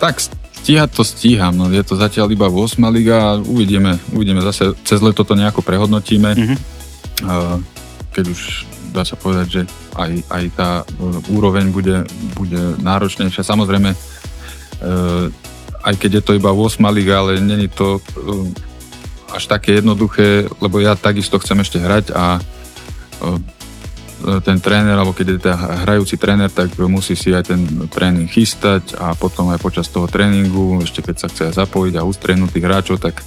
Tak 0.00 0.16
stíhať 0.64 0.90
to 0.96 1.02
stíham, 1.04 1.54
no 1.54 1.68
je 1.68 1.84
to 1.84 1.94
zatiaľ 1.94 2.32
iba 2.32 2.48
8 2.48 2.80
liga 2.90 3.16
a 3.20 3.30
uvidíme, 3.38 4.00
uvidíme 4.10 4.40
zase, 4.42 4.72
cez 4.82 4.98
leto 5.04 5.22
to 5.22 5.36
nejako 5.36 5.60
prehodnotíme. 5.60 6.30
Mm-hmm. 6.32 6.58
Keď 8.16 8.24
už 8.32 8.40
dá 8.96 9.04
sa 9.04 9.20
povedať, 9.20 9.46
že 9.52 9.62
aj, 9.92 10.12
aj 10.32 10.44
tá 10.56 10.70
úroveň 11.28 11.68
bude, 11.68 12.08
bude 12.32 12.80
náročnejšia. 12.80 13.44
Samozrejme, 13.44 13.92
e, 13.92 13.96
aj 15.84 15.94
keď 16.00 16.10
je 16.18 16.22
to 16.24 16.32
iba 16.32 16.48
8 16.48 16.80
liga, 16.96 17.20
ale 17.20 17.44
není 17.44 17.68
to 17.68 18.00
e, 18.00 18.02
až 19.36 19.52
také 19.52 19.84
jednoduché, 19.84 20.48
lebo 20.64 20.80
ja 20.80 20.96
takisto 20.96 21.36
chcem 21.36 21.60
ešte 21.60 21.76
hrať 21.76 22.16
a 22.16 22.40
e, 22.40 23.36
ten 24.40 24.56
tréner, 24.64 24.96
alebo 24.96 25.12
keď 25.12 25.26
je 25.28 25.42
teda 25.44 25.84
hrajúci 25.84 26.16
tréner, 26.16 26.48
tak 26.48 26.72
musí 26.88 27.12
si 27.12 27.36
aj 27.36 27.52
ten 27.52 27.60
tréning 27.92 28.24
chystať 28.24 28.96
a 28.96 29.12
potom 29.12 29.52
aj 29.52 29.60
počas 29.60 29.92
toho 29.92 30.08
tréningu, 30.08 30.80
ešte 30.80 31.04
keď 31.04 31.16
sa 31.20 31.28
chce 31.28 31.52
zapojiť 31.52 32.00
a 32.00 32.06
ustrenúť 32.08 32.50
tých 32.56 32.64
hráčov, 32.64 32.96
tak 32.96 33.20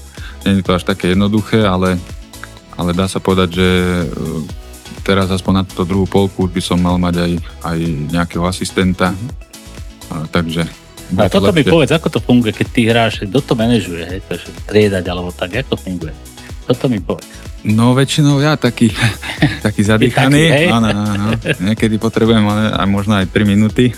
nie 0.43 0.59
je 0.59 0.65
to 0.65 0.73
až 0.73 0.89
také 0.89 1.13
jednoduché, 1.13 1.61
ale, 1.61 2.01
ale 2.73 2.91
dá 2.97 3.05
sa 3.05 3.21
povedať, 3.21 3.49
že 3.53 3.69
e, 3.69 4.05
teraz 5.01 5.31
aspoň 5.31 5.53
na 5.53 5.63
túto 5.63 5.83
druhú 5.83 6.05
polku 6.05 6.45
by 6.47 6.61
som 6.61 6.79
mal 6.79 6.99
mať 6.99 7.15
aj, 7.19 7.31
aj 7.65 7.77
nejakého 8.11 8.43
asistenta, 8.45 9.15
a, 10.09 10.25
takže 10.29 10.67
a 11.17 11.25
toto 11.25 11.49
mi 11.49 11.65
povedz, 11.65 11.89
ako 11.97 12.07
to 12.13 12.19
funguje, 12.21 12.53
keď 12.53 12.67
ty 12.69 12.81
hráš, 12.85 13.25
kto 13.25 13.41
to 13.41 13.53
manažuje, 13.57 14.05
hej, 14.05 14.21
to 14.29 14.37
triedať 14.69 15.01
alebo 15.09 15.33
tak, 15.33 15.57
ako 15.57 15.73
to 15.73 15.77
funguje? 15.81 16.13
Toto 16.69 16.85
mi 16.85 17.01
povedz. 17.01 17.25
No 17.65 17.97
väčšinou 17.97 18.37
ja 18.39 18.53
taký, 18.55 18.93
taký 19.65 19.81
zadýchaný. 19.81 20.69
Áno, 20.69 20.87
áno. 20.93 21.25
Niekedy 21.65 21.97
potrebujem 21.97 22.45
aj 22.77 22.85
možno 22.85 23.17
aj 23.17 23.25
3 23.33 23.41
minúty, 23.41 23.89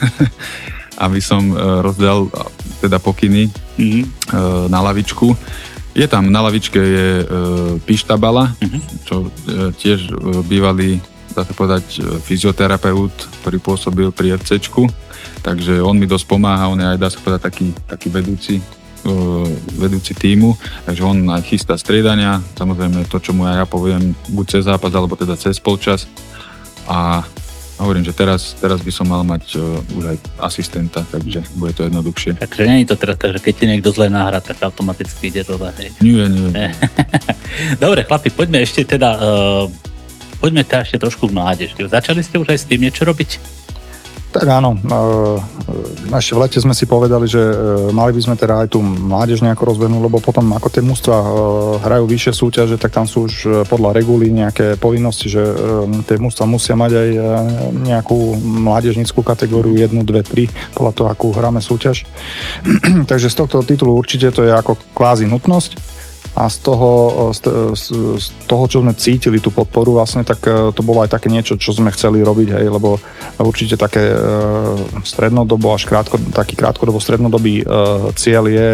aby 1.05 1.19
som 1.19 1.51
e, 1.51 1.55
rozdal 1.83 2.31
teda 2.79 2.97
pokyny 3.03 3.51
mm-hmm. 3.75 4.71
na 4.71 4.79
lavičku. 4.79 5.35
Je 5.91 6.07
tam, 6.07 6.31
na 6.31 6.39
lavičke 6.39 6.79
je 6.79 7.07
e, 7.19 7.25
Pištabala, 7.83 8.55
mm-hmm. 8.55 8.81
čo 9.03 9.27
tiež 9.75 10.15
bývalý, 10.47 11.03
dá 11.35 11.43
sa 11.43 11.51
povedať, 11.51 11.99
fyzioterapeut, 12.23 13.11
ktorý 13.43 13.57
pôsobil 13.59 14.07
pri 14.15 14.39
FCčku. 14.39 14.87
Takže 15.41 15.83
on 15.83 15.97
mi 15.97 16.07
dosť 16.07 16.25
pomáha, 16.31 16.71
on 16.71 16.79
je 16.79 16.87
aj, 16.87 16.97
dá 17.01 17.09
sa 17.11 17.19
povedať, 17.19 17.41
taký, 17.43 17.67
taký 17.87 18.07
vedúci 18.07 18.55
vedúci 19.81 20.13
týmu, 20.13 20.53
takže 20.85 21.01
on 21.01 21.25
aj 21.33 21.41
chystá 21.49 21.73
striedania, 21.73 22.37
samozrejme 22.53 23.09
to, 23.09 23.17
čo 23.17 23.33
mu 23.33 23.49
aj 23.49 23.65
ja 23.65 23.65
poviem, 23.65 24.13
buď 24.29 24.45
cez 24.45 24.63
zápas, 24.69 24.93
alebo 24.93 25.17
teda 25.17 25.33
cez 25.33 25.57
polčas. 25.57 26.05
A 26.85 27.25
hovorím, 27.81 28.05
že 28.05 28.13
teraz, 28.13 28.53
teraz 28.61 28.79
by 28.85 28.91
som 28.93 29.09
mal 29.09 29.25
mať 29.25 29.57
uh, 29.57 29.97
už 29.97 30.13
aj 30.13 30.17
asistenta, 30.39 31.01
takže 31.09 31.41
bude 31.57 31.73
to 31.73 31.89
jednoduchšie. 31.89 32.37
Takže 32.37 32.69
nie 32.69 32.85
je 32.85 32.93
to 32.93 32.97
teraz 33.01 33.17
tak, 33.17 33.33
že 33.35 33.41
keď 33.41 33.53
ti 33.57 33.65
niekto 33.65 33.89
zle 33.89 34.07
nahra, 34.07 34.37
tak 34.37 34.61
automaticky 34.61 35.33
ide 35.33 35.41
to 35.41 35.57
hej? 35.57 35.89
Nie, 35.99 36.29
nie. 36.29 36.69
Dobre, 37.83 38.05
chlapi, 38.05 38.29
poďme 38.29 38.61
ešte 38.61 38.85
teda, 38.85 39.09
uh, 39.17 39.65
poďme 40.37 40.61
teda 40.61 40.85
ešte 40.85 40.97
trošku 41.01 41.27
v 41.27 41.41
mládež. 41.41 41.73
Začali 41.73 42.21
ste 42.21 42.37
už 42.37 42.53
aj 42.53 42.59
s 42.61 42.65
tým 42.69 42.85
niečo 42.85 43.01
robiť? 43.01 43.61
Tak 44.31 44.47
áno, 44.47 44.79
e, 44.79 46.15
ešte 46.15 46.39
v 46.39 46.39
lete 46.39 46.59
sme 46.63 46.71
si 46.71 46.87
povedali, 46.87 47.27
že 47.27 47.43
e, 47.43 47.55
mali 47.91 48.15
by 48.15 48.21
sme 48.23 48.35
teda 48.39 48.63
aj 48.63 48.71
tú 48.71 48.79
mládež 48.79 49.43
nejako 49.43 49.75
rozbehnúť, 49.75 50.07
lebo 50.07 50.23
potom 50.23 50.47
ako 50.55 50.71
tie 50.71 50.79
mužstva 50.79 51.17
e, 51.19 51.27
hrajú 51.83 52.07
vyššie 52.07 52.33
súťaže, 52.39 52.75
tak 52.79 52.95
tam 52.95 53.03
sú 53.03 53.27
už 53.27 53.67
podľa 53.67 53.91
regulí 53.91 54.31
nejaké 54.31 54.79
povinnosti, 54.79 55.27
že 55.27 55.43
tie 56.07 56.15
mužstva 56.15 56.47
musia 56.47 56.79
mať 56.79 56.91
aj 56.95 57.09
nejakú 57.83 58.39
mládežnickú 58.39 59.19
kategóriu 59.19 59.75
1, 59.75 59.99
2, 59.99 59.99
3, 59.99 60.79
podľa 60.79 60.91
toho, 60.95 61.07
akú 61.11 61.27
hráme 61.35 61.59
súťaž. 61.59 62.07
Takže 63.11 63.27
z 63.27 63.35
tohto 63.35 63.59
titulu 63.67 63.99
určite 63.99 64.31
to 64.31 64.47
je 64.47 64.55
ako 64.55 64.79
kvázi 64.95 65.27
nutnosť 65.27 66.00
a 66.41 66.49
z 66.49 66.57
toho, 66.65 66.89
z, 67.77 68.25
toho, 68.49 68.65
čo 68.65 68.81
sme 68.81 68.97
cítili, 68.97 69.37
tú 69.37 69.53
podporu 69.53 70.01
vlastne, 70.01 70.25
tak 70.25 70.41
e, 70.49 70.73
to 70.73 70.81
bolo 70.81 71.05
aj 71.05 71.13
také 71.13 71.29
niečo, 71.29 71.53
čo 71.53 71.69
sme 71.69 71.93
chceli 71.93 72.25
robiť, 72.25 72.57
hej, 72.57 72.65
lebo 72.65 72.97
určite 73.37 73.77
také 73.77 74.01
e, 74.09 74.17
strednodobo 75.05 75.69
až 75.77 75.85
krátko, 75.85 76.17
taký 76.33 76.57
krátkodobo 76.57 76.97
strednodobý 76.97 77.61
e, 77.61 77.65
cieľ 78.17 78.49
je 78.49 78.69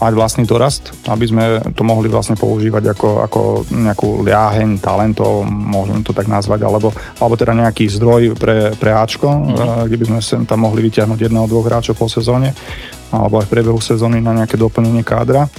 mať 0.00 0.12
vlastný 0.16 0.48
dorast, 0.48 0.96
aby 1.12 1.28
sme 1.28 1.44
to 1.76 1.84
mohli 1.84 2.08
vlastne 2.08 2.32
používať 2.32 2.96
ako, 2.96 3.08
ako 3.20 3.40
nejakú 3.68 4.24
liaheň 4.24 4.80
talentov, 4.80 5.44
môžeme 5.44 6.00
to 6.00 6.16
tak 6.16 6.24
nazvať, 6.24 6.64
alebo, 6.64 6.88
alebo 7.20 7.36
teda 7.36 7.52
nejaký 7.52 7.84
zdroj 8.00 8.32
pre, 8.40 8.72
pre 8.80 8.96
Ačko, 8.96 9.28
mm. 9.28 9.84
kde 9.92 9.96
by 10.00 10.04
sme 10.08 10.18
sem 10.24 10.42
tam 10.48 10.64
mohli 10.64 10.88
vyťahnuť 10.88 11.20
jedného, 11.20 11.44
dvoch 11.44 11.68
hráčov 11.68 12.00
po 12.00 12.08
sezóne, 12.08 12.56
alebo 13.12 13.44
aj 13.44 13.52
v 13.52 13.52
priebehu 13.52 13.76
sezóny 13.76 14.24
na 14.24 14.32
nejaké 14.32 14.56
doplnenie 14.56 15.04
kádra 15.04 15.52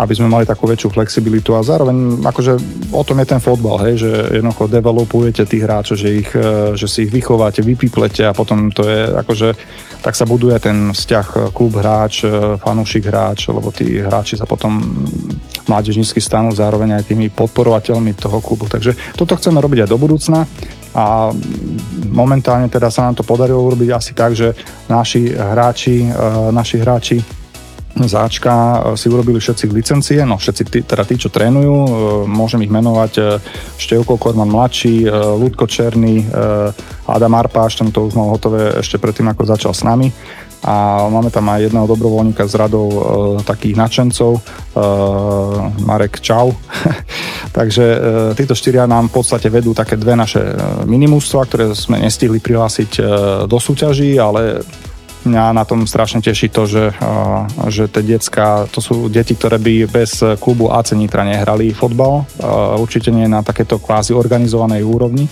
aby 0.00 0.16
sme 0.16 0.32
mali 0.32 0.48
takú 0.48 0.64
väčšiu 0.64 0.88
flexibilitu 0.96 1.52
a 1.52 1.60
zároveň 1.60 2.24
akože 2.24 2.52
o 2.88 3.02
tom 3.04 3.20
je 3.20 3.26
ten 3.28 3.40
fotbal, 3.40 3.76
hej, 3.84 4.00
že 4.00 4.10
jednoducho 4.40 4.72
developujete 4.72 5.44
tých 5.44 5.62
hráčov, 5.68 6.00
že, 6.00 6.08
ich, 6.24 6.30
e, 6.32 6.72
že 6.72 6.88
si 6.88 7.04
ich 7.04 7.12
vychováte, 7.12 7.60
vypiplete 7.60 8.24
a 8.24 8.32
potom 8.32 8.72
to 8.72 8.88
je 8.88 9.00
akože 9.12 9.48
tak 10.00 10.16
sa 10.16 10.24
buduje 10.24 10.56
ten 10.56 10.96
vzťah 10.96 11.52
klub 11.52 11.76
hráč, 11.76 12.24
e, 12.24 12.56
fanúšik 12.56 13.04
hráč, 13.04 13.52
lebo 13.52 13.68
tí 13.68 14.00
hráči 14.00 14.40
sa 14.40 14.48
potom 14.48 14.80
mládežnícky 15.68 16.18
stanú 16.24 16.56
zároveň 16.56 16.96
aj 16.96 17.12
tými 17.12 17.28
podporovateľmi 17.28 18.16
toho 18.16 18.40
klubu. 18.40 18.64
Takže 18.66 18.96
toto 19.14 19.36
chceme 19.36 19.60
robiť 19.60 19.84
aj 19.84 19.88
do 19.92 20.00
budúcna 20.00 20.48
a 20.96 21.30
momentálne 22.10 22.66
teda 22.66 22.90
sa 22.90 23.06
nám 23.06 23.20
to 23.20 23.28
podarilo 23.28 23.62
urobiť 23.62 23.90
asi 23.92 24.12
tak, 24.16 24.32
že 24.32 24.56
naši 24.88 25.36
hráči, 25.36 26.08
e, 26.08 26.10
naši 26.50 26.76
hráči 26.80 27.16
záčka 28.06 28.52
e, 28.52 28.78
si 28.94 29.10
urobili 29.10 29.40
všetci 29.42 29.64
licencie, 29.70 30.20
no 30.22 30.38
všetci 30.38 30.62
tí, 30.68 30.80
teda 30.86 31.02
tí, 31.02 31.18
čo 31.18 31.32
trénujú, 31.32 31.74
e, 31.74 31.90
môžem 32.30 32.62
ich 32.62 32.72
menovať 32.72 33.12
e, 33.18 33.22
Števko 33.78 34.20
Korman 34.20 34.50
mladší, 34.50 35.08
Ľudko 35.10 35.64
Černý, 35.66 36.26
Adam 37.08 37.34
Arpáš, 37.34 37.80
ten 37.80 37.88
to 37.90 38.06
už 38.06 38.14
mal 38.14 38.30
hotové 38.30 38.78
ešte 38.78 39.00
predtým, 39.00 39.32
ako 39.32 39.42
začal 39.48 39.72
s 39.72 39.82
nami 39.82 40.12
a 40.60 41.08
máme 41.08 41.32
tam 41.32 41.48
aj 41.48 41.72
jedného 41.72 41.88
dobrovoľníka 41.88 42.44
z 42.44 42.54
radou 42.60 42.86
e, 42.92 43.00
takých 43.48 43.80
nadšencov, 43.80 44.32
e, 44.36 44.40
Marek 45.88 46.20
Čau. 46.20 46.52
Takže 47.56 47.84
e, 47.84 47.98
títo 48.36 48.52
štyria 48.52 48.84
nám 48.84 49.08
v 49.08 49.24
podstate 49.24 49.48
vedú 49.48 49.72
také 49.72 49.96
dve 49.96 50.12
naše 50.12 50.40
minimústva, 50.84 51.48
ktoré 51.48 51.72
sme 51.72 52.04
nestihli 52.04 52.44
prihlásiť 52.44 52.90
e, 53.00 53.02
do 53.48 53.56
súťaží, 53.56 54.20
ale 54.20 54.60
mňa 55.24 55.52
na 55.52 55.64
tom 55.68 55.84
strašne 55.84 56.24
teší 56.24 56.48
to, 56.48 56.64
že, 56.64 56.84
že 57.68 57.88
tie 57.92 58.02
decka, 58.16 58.64
to 58.72 58.80
sú 58.80 59.08
deti, 59.12 59.36
ktoré 59.36 59.60
by 59.60 59.88
bez 59.88 60.24
klubu 60.40 60.72
AC 60.72 60.96
Nitra 60.96 61.24
nehrali 61.26 61.76
fotbal. 61.76 62.24
Určite 62.80 63.12
nie 63.12 63.28
na 63.28 63.44
takéto 63.44 63.76
kvázi 63.76 64.16
organizovanej 64.16 64.80
úrovni. 64.84 65.28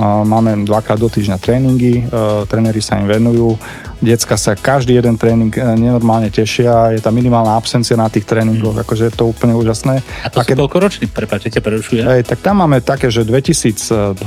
Máme 0.00 0.64
dvakrát 0.64 0.96
do 0.96 1.08
týždňa 1.12 1.36
tréningy, 1.36 2.08
tréneri 2.48 2.80
sa 2.80 2.96
im 2.96 3.08
venujú 3.08 3.60
Decka 4.02 4.34
sa 4.34 4.58
každý 4.58 4.98
jeden 4.98 5.14
tréning 5.14 5.54
nenormálne 5.54 6.26
tešia, 6.26 6.90
je 6.90 6.98
tam 6.98 7.14
minimálna 7.14 7.54
absencia 7.54 7.94
na 7.94 8.10
tých 8.10 8.26
tréningoch, 8.26 8.74
mm. 8.74 8.82
akože 8.82 9.02
je 9.08 9.14
to 9.14 9.30
úplne 9.30 9.54
úžasné. 9.54 10.02
A 10.26 10.28
to 10.28 10.42
a 10.42 10.44
keď, 10.44 10.58
sú 10.58 10.62
koľko 10.66 10.78
roční, 10.82 11.06
prepáčte, 11.06 11.62
prerušujem? 11.62 12.04
tak 12.26 12.42
tam 12.42 12.66
máme 12.66 12.82
také, 12.82 13.14
že 13.14 13.22
2012 13.22 14.18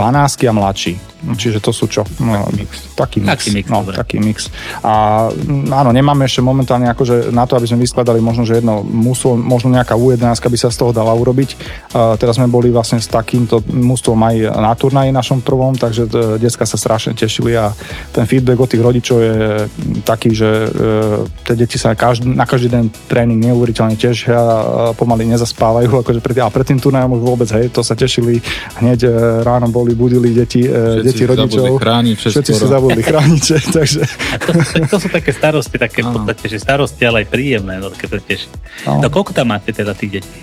a 0.48 0.54
mladší. 0.56 0.96
Čiže 1.34 1.58
to 1.58 1.74
sú 1.74 1.90
čo? 1.90 2.06
No, 2.22 2.46
taký 2.46 2.62
mix. 2.62 2.72
Taký 2.94 3.18
mix. 3.26 3.30
Taký 3.34 3.50
mix, 3.50 3.66
no, 3.66 3.80
taký 3.82 4.18
mix. 4.22 4.38
A 4.86 5.26
áno, 5.74 5.90
nemáme 5.90 6.30
ešte 6.30 6.46
momentálne 6.46 6.86
akože 6.94 7.34
na 7.34 7.50
to, 7.50 7.58
aby 7.58 7.66
sme 7.66 7.82
vyskladali 7.82 8.22
možno, 8.22 8.46
že 8.46 8.62
jedno 8.62 8.86
muslo, 8.86 9.34
možno 9.34 9.74
nejaká 9.74 9.98
U11 9.98 10.38
by 10.38 10.58
sa 10.60 10.70
z 10.70 10.78
toho 10.78 10.94
dala 10.94 11.18
urobiť. 11.18 11.58
A 11.98 12.14
teraz 12.22 12.38
sme 12.38 12.46
boli 12.46 12.70
vlastne 12.70 13.02
s 13.02 13.10
takýmto 13.10 13.66
mústvom 13.66 14.22
aj 14.22 14.54
na 14.54 14.72
turnaji 14.78 15.10
našom 15.10 15.42
prvom, 15.42 15.74
takže 15.74 16.06
detská 16.38 16.70
sa 16.70 16.78
strašne 16.78 17.18
tešili 17.18 17.58
a 17.58 17.74
ten 18.14 18.30
feedback 18.30 18.62
od 18.62 18.70
tých 18.70 18.86
rodičov 18.86 19.18
je 19.18 19.34
taký, 20.02 20.32
že 20.32 20.48
e, 20.48 20.70
tie 21.46 21.56
deti 21.56 21.78
sa 21.78 21.94
každý, 21.94 22.32
na 22.32 22.48
každý 22.48 22.72
den 22.72 22.88
tréning 23.10 23.42
neuveriteľne 23.42 23.98
tešia 24.00 24.38
a 24.38 24.82
pomaly 24.98 25.28
nezaspávajú, 25.30 25.90
akože 26.04 26.20
pred, 26.20 26.42
a 26.42 26.50
pred 26.50 26.66
tým 26.66 26.80
turnajom 26.80 27.18
už 27.18 27.22
vôbec, 27.22 27.50
hej, 27.56 27.70
to 27.72 27.82
sa 27.86 27.94
tešili, 27.94 28.42
hneď 28.82 29.00
e, 29.06 29.10
ráno 29.44 29.70
boli, 29.70 29.94
budili 29.94 30.34
deti, 30.34 30.66
e, 30.66 31.04
deti 31.06 31.24
rodičov. 31.26 31.78
Chrániť, 31.78 32.18
všetci 32.18 32.52
si 32.52 32.66
zabudli 32.66 33.02
chrániť, 33.10 33.44
takže... 33.78 34.02
A 34.06 34.36
to, 34.42 34.52
to, 34.90 34.98
sú 34.98 35.08
také 35.12 35.32
starosti, 35.36 35.78
také 35.78 36.02
v 36.02 36.10
podstate, 36.16 36.46
že 36.50 36.58
starosti, 36.62 37.04
ale 37.06 37.24
aj 37.24 37.28
príjemné, 37.30 37.78
no, 37.78 37.94
keď 37.94 38.18
to 38.18 38.18
teší. 38.24 38.50
No. 38.90 39.06
no 39.06 39.08
koľko 39.12 39.32
tam 39.34 39.54
máte 39.54 39.72
teda 39.72 39.94
tých 39.94 40.22
detí? 40.22 40.40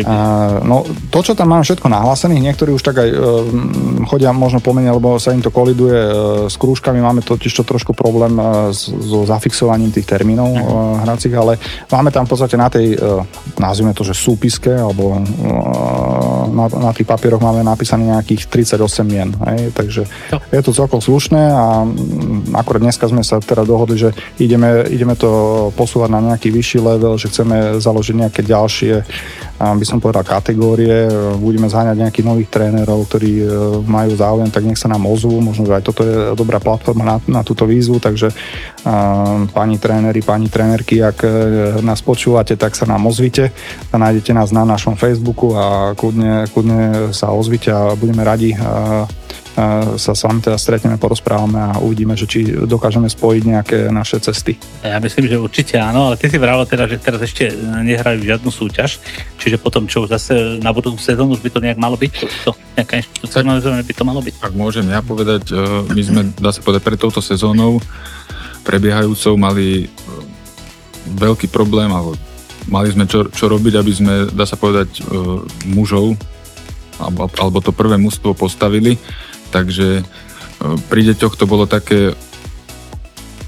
A, 0.00 0.16
no, 0.64 0.88
to, 1.12 1.20
čo 1.20 1.36
tam 1.36 1.52
máme 1.52 1.68
všetko 1.68 1.84
nahlásených, 1.84 2.40
niektorí 2.48 2.72
už 2.72 2.80
tak 2.80 3.04
aj 3.04 3.08
e, 3.12 3.16
chodia 4.08 4.32
možno 4.32 4.64
pomene, 4.64 4.88
lebo 4.88 5.20
sa 5.20 5.36
im 5.36 5.44
to 5.44 5.52
koliduje 5.52 6.00
e, 6.00 6.12
s 6.48 6.56
krúžkami, 6.56 6.96
máme 6.96 7.20
totiž 7.20 7.52
to 7.60 7.64
trošku 7.68 7.92
problém 7.92 8.32
e, 8.40 8.72
so 8.72 9.28
zafixovaním 9.28 9.92
tých 9.92 10.08
termínov 10.08 10.48
e, 10.48 10.60
hracích, 11.04 11.34
ale 11.36 11.60
máme 11.92 12.08
tam 12.08 12.24
v 12.24 12.30
podstate 12.32 12.56
na 12.56 12.72
tej, 12.72 12.96
e, 12.96 13.20
nazvime 13.60 13.92
to, 13.92 14.00
že 14.00 14.16
súpiske, 14.16 14.72
alebo 14.72 15.12
e, 15.12 15.20
na, 16.56 16.66
na 16.72 16.90
tých 16.96 17.04
papieroch 17.04 17.44
máme 17.44 17.60
napísané 17.60 18.08
nejakých 18.08 18.48
38 18.48 18.80
mien, 19.04 19.28
hej, 19.52 19.76
takže 19.76 20.08
no. 20.32 20.40
je 20.48 20.62
to 20.64 20.72
celkom 20.72 21.04
slušné 21.04 21.52
a 21.52 21.84
akorát 22.56 22.80
dneska 22.80 23.12
sme 23.12 23.20
sa 23.20 23.44
teda 23.44 23.68
dohodli, 23.68 24.00
že 24.00 24.16
ideme, 24.40 24.88
ideme 24.88 25.20
to 25.20 25.68
posúvať 25.76 26.08
na 26.08 26.20
nejaký 26.32 26.48
vyšší 26.48 26.78
level, 26.80 27.20
že 27.20 27.28
chceme 27.28 27.76
založiť 27.76 28.14
nejaké 28.16 28.40
ďalšie 28.40 28.94
by 29.62 29.86
som 29.86 30.02
povedal, 30.02 30.26
kategórie. 30.26 31.06
Budeme 31.38 31.70
zháňať 31.70 31.94
nejakých 32.02 32.26
nových 32.26 32.50
trénerov, 32.50 33.06
ktorí 33.06 33.32
e, 33.38 33.46
majú 33.86 34.12
záujem, 34.18 34.50
tak 34.50 34.66
nech 34.66 34.80
sa 34.80 34.90
nám 34.90 35.06
ozvú. 35.06 35.38
Možno, 35.38 35.70
že 35.70 35.78
aj 35.78 35.84
toto 35.86 36.02
je 36.02 36.34
dobrá 36.34 36.58
platforma 36.58 37.06
na, 37.06 37.16
na 37.30 37.42
túto 37.46 37.62
výzvu, 37.62 38.02
takže 38.02 38.34
pani 39.54 39.78
tréneri, 39.78 40.18
pani 40.26 40.50
trénerky, 40.50 40.98
ak 40.98 41.18
e, 41.22 41.30
nás 41.86 42.02
počúvate, 42.02 42.58
tak 42.58 42.74
sa 42.74 42.90
nám 42.90 43.06
ozvite. 43.06 43.54
Nájdete 43.94 44.34
nás 44.34 44.50
na 44.50 44.66
našom 44.66 44.98
Facebooku 44.98 45.54
a 45.54 45.94
kľudne, 45.94 46.50
kľudne 46.50 47.14
sa 47.14 47.30
ozvite 47.30 47.70
a 47.70 47.94
budeme 47.94 48.26
radi 48.26 48.58
sa 50.00 50.12
s 50.16 50.24
vami 50.24 50.40
teda 50.40 50.56
stretneme, 50.56 50.96
porozprávame 50.96 51.60
a 51.60 51.76
uvidíme, 51.76 52.16
že 52.16 52.24
či 52.24 52.56
dokážeme 52.64 53.04
spojiť 53.04 53.42
nejaké 53.44 53.78
naše 53.92 54.16
cesty. 54.16 54.56
Ja 54.80 54.96
myslím, 54.96 55.28
že 55.28 55.36
určite 55.36 55.76
áno, 55.76 56.08
ale 56.08 56.16
ty 56.16 56.32
si 56.32 56.40
vravel 56.40 56.64
teda, 56.64 56.88
že 56.88 56.96
teraz 56.96 57.20
ešte 57.20 57.52
nehrajú 57.84 58.24
žiadnu 58.24 58.48
súťaž, 58.48 58.96
čiže 59.36 59.60
potom 59.60 59.84
čo 59.84 60.08
zase 60.08 60.56
na 60.64 60.72
budúcu 60.72 60.96
sezónu 60.96 61.36
už 61.36 61.44
by 61.44 61.50
to 61.52 61.60
nejak 61.60 61.76
malo 61.76 62.00
byť? 62.00 62.12
To, 62.48 62.56
nejaká 62.80 63.04
inštitucionalizované 63.04 63.84
by 63.84 63.94
to 63.94 64.04
malo 64.08 64.20
byť? 64.24 64.34
Ak 64.40 64.54
môžem 64.56 64.88
ja 64.88 65.04
povedať, 65.04 65.52
e, 65.52 65.56
my 65.84 66.02
sme, 66.02 66.20
dá 66.32 66.48
sa 66.48 66.64
povedať, 66.64 66.82
pred 66.88 66.98
touto 66.98 67.20
sezónou 67.20 67.76
prebiehajúcou 68.64 69.36
mali 69.36 69.84
e, 69.84 69.86
veľký 71.12 71.52
problém, 71.52 71.92
alebo 71.92 72.16
mali 72.72 72.88
sme 72.88 73.04
čo, 73.04 73.28
čo 73.28 73.52
robiť, 73.52 73.74
aby 73.76 73.92
sme, 73.92 74.14
dá 74.32 74.48
sa 74.48 74.56
povedať, 74.56 75.04
e, 75.04 75.12
mužov 75.68 76.16
alebo, 77.00 77.26
alebo 77.36 77.58
to 77.58 77.74
prvé 77.74 77.98
mužstvo 77.98 78.36
postavili 78.36 78.96
takže 79.52 80.00
e, 80.00 80.02
pri 80.88 81.12
deťoch 81.12 81.36
to 81.36 81.44
bolo 81.44 81.68
také, 81.68 82.16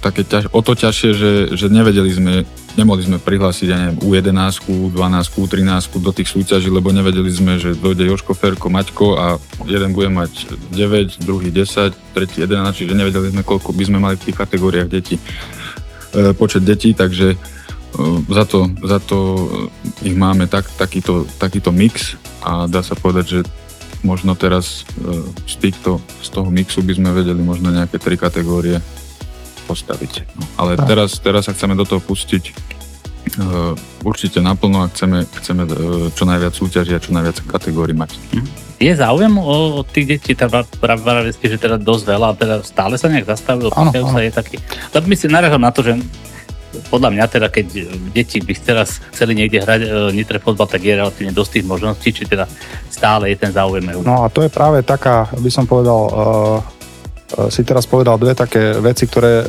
také 0.04 0.22
ťaž, 0.22 0.52
o 0.52 0.60
to 0.60 0.76
ťažšie, 0.76 1.10
že, 1.16 1.32
že 1.56 1.66
nevedeli 1.72 2.12
sme, 2.12 2.34
nemohli 2.76 3.08
sme 3.08 3.16
prihlásiť, 3.16 3.66
neviem, 3.72 3.96
U11, 4.04 4.68
U12, 4.68 5.16
U13 5.40 5.88
do 6.04 6.12
tých 6.12 6.28
súťaží, 6.28 6.68
lebo 6.68 6.92
nevedeli 6.92 7.32
sme, 7.32 7.56
že 7.56 7.72
dojde 7.72 8.04
Joško, 8.12 8.36
Ferko, 8.36 8.68
Maťko 8.68 9.06
a 9.16 9.26
jeden 9.64 9.96
bude 9.96 10.12
mať 10.12 10.52
9, 10.76 11.24
druhý 11.24 11.48
10, 11.48 11.96
tretí 12.12 12.44
11, 12.44 12.76
čiže 12.76 12.92
nevedeli 12.92 13.32
sme, 13.32 13.40
koľko 13.40 13.72
by 13.72 13.82
sme 13.88 13.98
mali 13.98 14.20
v 14.20 14.28
tých 14.28 14.36
kategóriách 14.36 14.88
detí, 14.92 15.16
e, 15.16 16.34
počet 16.36 16.68
detí, 16.68 16.92
takže 16.92 17.32
e, 17.32 17.36
za 18.28 18.44
to, 18.44 18.68
za 18.84 19.00
to 19.00 19.18
ich 20.04 20.14
máme 20.14 20.44
tak, 20.52 20.68
takýto, 20.76 21.24
takýto 21.40 21.72
mix 21.72 22.20
a 22.44 22.68
dá 22.68 22.84
sa 22.84 22.92
povedať, 22.92 23.24
že 23.24 23.40
možno 24.04 24.36
teraz 24.36 24.84
e, 25.00 25.24
z, 25.48 25.56
týchto, 25.58 25.98
z 26.20 26.28
toho 26.28 26.52
mixu 26.52 26.84
by 26.84 26.92
sme 26.94 27.10
vedeli 27.16 27.40
možno 27.40 27.72
nejaké 27.72 27.96
tri 27.96 28.20
kategórie 28.20 28.78
postaviť. 29.64 30.28
No, 30.36 30.44
ale 30.60 30.76
teraz, 30.76 31.16
teraz 31.18 31.48
sa 31.48 31.56
chceme 31.56 31.72
do 31.72 31.88
toho 31.88 31.96
pustiť 31.96 32.52
uh, 33.40 33.72
určite 34.04 34.44
naplno 34.44 34.84
a 34.84 34.92
chceme, 34.92 35.24
chceme 35.24 35.64
uh, 35.64 35.72
čo 36.12 36.28
najviac 36.28 36.52
súťaží 36.52 36.92
a 36.92 37.00
čo 37.00 37.16
najviac 37.16 37.40
kategórií 37.48 37.96
mať. 37.96 38.12
Je 38.76 38.92
záujem 38.92 39.32
o, 39.40 39.80
o 39.80 39.82
tých 39.88 40.20
detí, 40.20 40.36
teda 40.36 40.68
práve 40.76 41.32
že 41.32 41.56
teda 41.56 41.80
dosť 41.80 42.04
veľa, 42.04 42.28
teda 42.36 42.56
stále 42.60 43.00
sa 43.00 43.08
nejak 43.08 43.24
zastavilo, 43.24 43.72
sa 43.72 44.20
je 44.20 44.32
taký. 44.36 44.60
Tak 44.92 45.08
by 45.08 45.14
si 45.16 45.32
narážal 45.32 45.56
na 45.56 45.72
to, 45.72 45.80
že 45.80 45.96
podľa 46.90 47.10
mňa 47.14 47.24
teda, 47.30 47.48
keď 47.50 47.66
deti 48.14 48.38
by 48.42 48.54
teraz 48.58 48.98
chceli 49.12 49.34
niekde 49.38 49.62
hrať 49.62 49.80
e, 49.84 49.88
nitre 50.14 50.38
fotbal, 50.38 50.66
tak 50.66 50.82
je 50.82 50.94
relatívne 50.94 51.32
dosť 51.34 51.60
tých 51.60 51.66
možností, 51.66 52.08
či 52.10 52.24
teda 52.26 52.48
stále 52.90 53.30
je 53.30 53.36
ten 53.38 53.52
záujem. 53.52 53.84
No 54.02 54.24
a 54.24 54.32
to 54.32 54.42
je 54.42 54.50
práve 54.50 54.80
taká, 54.86 55.28
by 55.34 55.50
som 55.50 55.68
povedal, 55.68 56.00
uh, 56.08 57.50
si 57.50 57.66
teraz 57.66 57.82
povedal 57.88 58.14
dve 58.14 58.36
také 58.36 58.78
veci, 58.78 59.10
ktoré 59.10 59.42
uh, 59.42 59.46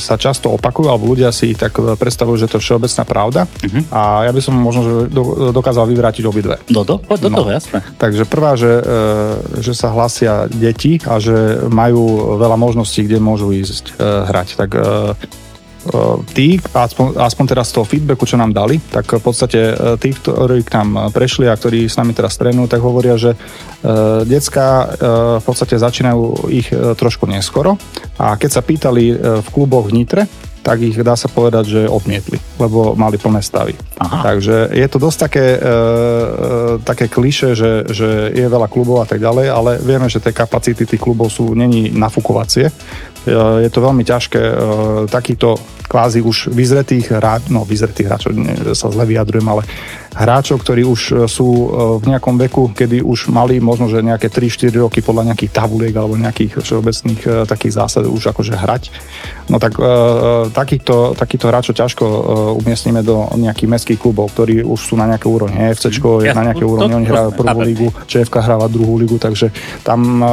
sa 0.00 0.16
často 0.16 0.48
opakujú, 0.56 0.88
alebo 0.88 1.12
ľudia 1.12 1.28
si 1.34 1.52
tak 1.52 1.76
predstavujú, 1.76 2.36
že 2.40 2.48
to 2.48 2.56
je 2.56 2.64
všeobecná 2.64 3.02
pravda. 3.04 3.40
Uh-huh. 3.44 3.82
A 3.92 4.00
ja 4.24 4.32
by 4.32 4.40
som 4.40 4.54
možno 4.56 4.80
že 4.82 4.92
do, 5.12 5.52
dokázal 5.52 5.84
vyvrátiť 5.84 6.24
obidve. 6.24 6.56
Do, 6.70 6.82
do, 6.86 6.96
do 7.04 7.28
no. 7.28 7.44
toho, 7.44 7.50
jasné. 7.52 7.84
Takže 8.00 8.24
prvá, 8.24 8.56
že, 8.56 8.80
uh, 8.80 9.36
že 9.60 9.76
sa 9.76 9.92
hlasia 9.92 10.48
deti 10.48 10.96
a 11.04 11.20
že 11.20 11.68
majú 11.68 12.38
veľa 12.40 12.56
možností, 12.56 13.04
kde 13.04 13.20
môžu 13.20 13.52
ísť 13.52 14.00
uh, 14.00 14.24
hrať. 14.30 14.48
Tak 14.56 14.70
uh, 14.72 15.12
tí, 16.32 16.56
aspoň, 16.60 17.20
aspoň 17.20 17.44
teraz 17.44 17.70
z 17.70 17.74
toho 17.80 17.86
feedbacku, 17.86 18.24
čo 18.24 18.40
nám 18.40 18.56
dali, 18.56 18.80
tak 18.80 19.18
v 19.18 19.22
podstate 19.22 19.60
e, 19.60 19.74
tí, 20.00 20.16
ktorí 20.16 20.64
k 20.64 20.74
nám 20.80 21.12
prešli 21.12 21.46
a 21.48 21.54
ktorí 21.56 21.86
s 21.86 22.00
nami 22.00 22.16
teraz 22.16 22.40
trénujú, 22.40 22.66
tak 22.66 22.80
hovoria, 22.80 23.14
že 23.20 23.36
uh, 23.36 24.24
decka 24.24 24.96
v 25.38 25.44
podstate 25.44 25.76
začínajú 25.76 26.48
ich 26.50 26.68
trošku 26.72 27.28
neskoro. 27.28 27.76
A 28.18 28.34
keď 28.40 28.50
sa 28.50 28.62
pýtali 28.64 29.04
v 29.44 29.48
kluboch 29.52 29.90
v 29.90 29.94
Nitre, 29.94 30.22
tak 30.64 30.80
ich 30.80 30.96
dá 30.96 31.12
sa 31.12 31.28
povedať, 31.28 31.64
že 31.68 31.80
odmietli, 31.84 32.40
lebo 32.56 32.96
mali 32.96 33.20
plné 33.20 33.44
stavy. 33.44 33.76
Aha. 34.00 34.24
Takže 34.24 34.72
je 34.72 34.86
to 34.88 34.96
dosť 34.96 35.18
také, 35.28 35.46
e, 35.60 35.68
také 36.80 37.12
kliše, 37.12 37.52
že, 37.52 37.84
že 37.92 38.32
je 38.32 38.46
veľa 38.48 38.72
klubov 38.72 39.04
a 39.04 39.06
tak 39.06 39.20
ďalej, 39.20 39.46
ale 39.52 39.70
vieme, 39.84 40.08
že 40.08 40.24
tie 40.24 40.32
kapacity 40.32 40.88
tých 40.88 41.04
klubov 41.04 41.28
sú 41.28 41.52
není 41.52 41.92
nafúkovacie, 41.92 42.72
je 43.32 43.70
to 43.72 43.80
veľmi 43.80 44.04
ťažké 44.04 44.42
takýto 45.08 45.56
kvázi 45.88 46.20
už 46.20 46.52
vyzretých 46.52 47.08
hráčov, 47.08 47.52
no 47.52 47.60
vyzretých 47.64 48.06
hráčov, 48.08 48.36
sa 48.76 48.92
zle 48.92 49.04
vyjadrujem, 49.08 49.48
ale 49.48 49.62
hráčov, 50.14 50.62
ktorí 50.62 50.86
už 50.86 51.00
e, 51.10 51.12
sú 51.26 51.48
e, 51.50 51.66
v 51.98 52.04
nejakom 52.14 52.38
veku, 52.38 52.70
kedy 52.70 53.02
už 53.02 53.34
mali 53.34 53.58
možno, 53.58 53.90
že 53.90 54.00
nejaké 54.00 54.30
3-4 54.30 54.70
roky 54.78 55.02
podľa 55.02 55.34
nejakých 55.34 55.50
tabuliek 55.50 55.94
alebo 55.94 56.14
nejakých 56.14 56.62
všeobecných 56.62 57.20
e, 57.26 57.30
takých 57.44 57.72
zásad 57.74 58.06
už 58.06 58.30
akože 58.30 58.54
hrať. 58.54 58.82
No 59.44 59.60
tak 59.60 59.76
takýchto, 60.56 61.12
takýchto 61.20 61.52
hráčov 61.52 61.76
ťažko 61.76 62.04
umiestnime 62.64 63.04
do 63.04 63.28
nejakých 63.36 63.68
mestských 63.68 64.00
klubov, 64.00 64.32
ktorí 64.32 64.64
už 64.64 64.80
sú 64.80 64.94
na 64.96 65.04
nejaké 65.04 65.28
úrovni. 65.28 65.60
FC 65.68 65.92
je 66.00 66.32
na 66.32 66.48
nejaké 66.48 66.64
úrovni, 66.64 66.96
oni 66.96 67.04
hrajú 67.04 67.36
prvú 67.36 67.60
ligu, 67.60 67.88
ČFK 68.08 68.40
hráva 68.40 68.72
druhú 68.72 68.96
ligu, 68.96 69.20
takže 69.20 69.52
tam, 69.84 70.24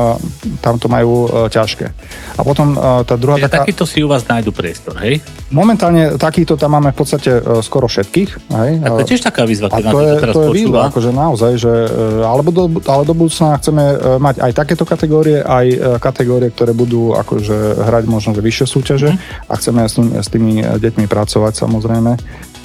tam 0.64 0.80
to 0.80 0.88
majú 0.88 1.28
ťažké. 1.52 1.92
A 2.40 2.42
potom 2.48 2.72
tá 3.04 3.20
druhá 3.20 3.36
Čiže 3.36 3.52
taká... 3.52 3.68
takýto 3.68 3.84
si 3.84 4.00
u 4.00 4.08
vás 4.08 4.24
nájdu 4.24 4.56
priestor, 4.56 4.96
hej? 5.04 5.20
Momentálne 5.52 6.16
takýto 6.16 6.56
tam 6.56 6.80
máme 6.80 6.96
v 6.96 6.98
podstate 7.04 7.32
skoro 7.60 7.92
všetkých. 7.92 8.30
Hej? 8.48 8.72
A 8.80 8.88
to 8.96 9.04
je 9.04 9.12
tiež 9.12 9.28
taká 9.28 9.44
výzva, 9.44 9.68
a 9.72 9.78
to 9.80 9.98
je, 10.04 10.14
to, 10.20 10.34
to 10.36 10.42
je 10.44 10.50
výzva, 10.52 10.92
akože 10.92 11.12
naozaj, 11.16 11.52
že, 11.56 11.74
e, 11.88 12.24
alebo 12.28 12.52
do, 12.52 12.68
ale 12.84 13.08
do 13.08 13.16
budúcna 13.16 13.56
chceme 13.56 13.84
e, 13.84 13.96
mať 14.20 14.36
aj 14.44 14.52
takéto 14.52 14.84
kategórie, 14.84 15.40
aj 15.40 15.66
e, 15.72 15.78
kategórie, 16.04 16.52
ktoré 16.52 16.76
budú 16.76 17.16
akože 17.16 17.88
hrať 17.88 18.04
možno 18.12 18.36
vyššie 18.36 18.66
súťaže 18.68 19.10
mm. 19.16 19.18
a 19.48 19.54
chceme 19.56 19.82
s, 19.88 19.96
s 19.98 20.28
tými 20.28 20.60
deťmi 20.60 21.08
pracovať 21.08 21.54
samozrejme. 21.56 22.12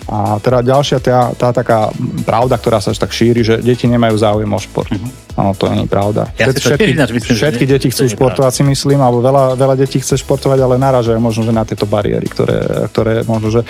A 0.07 0.39
teda 0.39 0.63
ďalšia 0.63 1.03
tá, 1.03 1.35
tá 1.35 1.51
taká 1.51 1.91
pravda, 2.23 2.55
ktorá 2.55 2.79
sa 2.79 2.95
až 2.95 3.03
tak 3.03 3.11
šíri, 3.11 3.43
že 3.43 3.59
deti 3.59 3.91
nemajú 3.91 4.15
záujem 4.15 4.47
o 4.47 4.61
šport. 4.63 4.87
Uh-huh. 4.87 5.11
Áno, 5.35 5.51
to 5.59 5.67
nie 5.67 5.83
je 5.83 5.91
pravda. 5.91 6.31
Ja 6.39 6.47
všetky, 6.47 6.63
všetky, 6.63 6.93
myslím, 6.95 7.35
všetky 7.35 7.65
nie, 7.67 7.73
deti 7.75 7.89
chcú 7.91 8.07
športovať, 8.15 8.53
si 8.55 8.63
myslím, 8.63 9.03
alebo 9.03 9.19
veľa, 9.19 9.59
veľa 9.59 9.75
detí 9.75 9.99
chce 9.99 10.23
športovať, 10.23 10.63
ale 10.63 10.79
naražajú 10.79 11.19
možno, 11.19 11.43
že 11.43 11.51
na 11.51 11.67
tieto 11.67 11.91
bariéry, 11.91 12.23
ktoré, 12.31 12.87
ktoré 12.87 13.27
možno, 13.27 13.51
že 13.51 13.61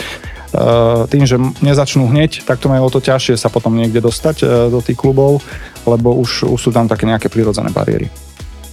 tým, 1.10 1.24
že 1.28 1.36
nezačnú 1.60 2.08
hneď, 2.08 2.46
tak 2.48 2.62
to 2.62 2.70
majú 2.72 2.88
o 2.88 2.92
to 2.92 3.00
ťažšie 3.02 3.36
sa 3.36 3.52
potom 3.52 3.76
niekde 3.76 4.00
dostať 4.00 4.36
uh, 4.42 4.48
do 4.72 4.80
tých 4.80 4.96
klubov, 4.96 5.44
lebo 5.84 6.16
už, 6.16 6.48
už 6.48 6.60
sú 6.60 6.70
tam 6.72 6.88
také 6.88 7.04
nejaké 7.04 7.28
prirodzené 7.28 7.70
bariéry. 7.70 8.08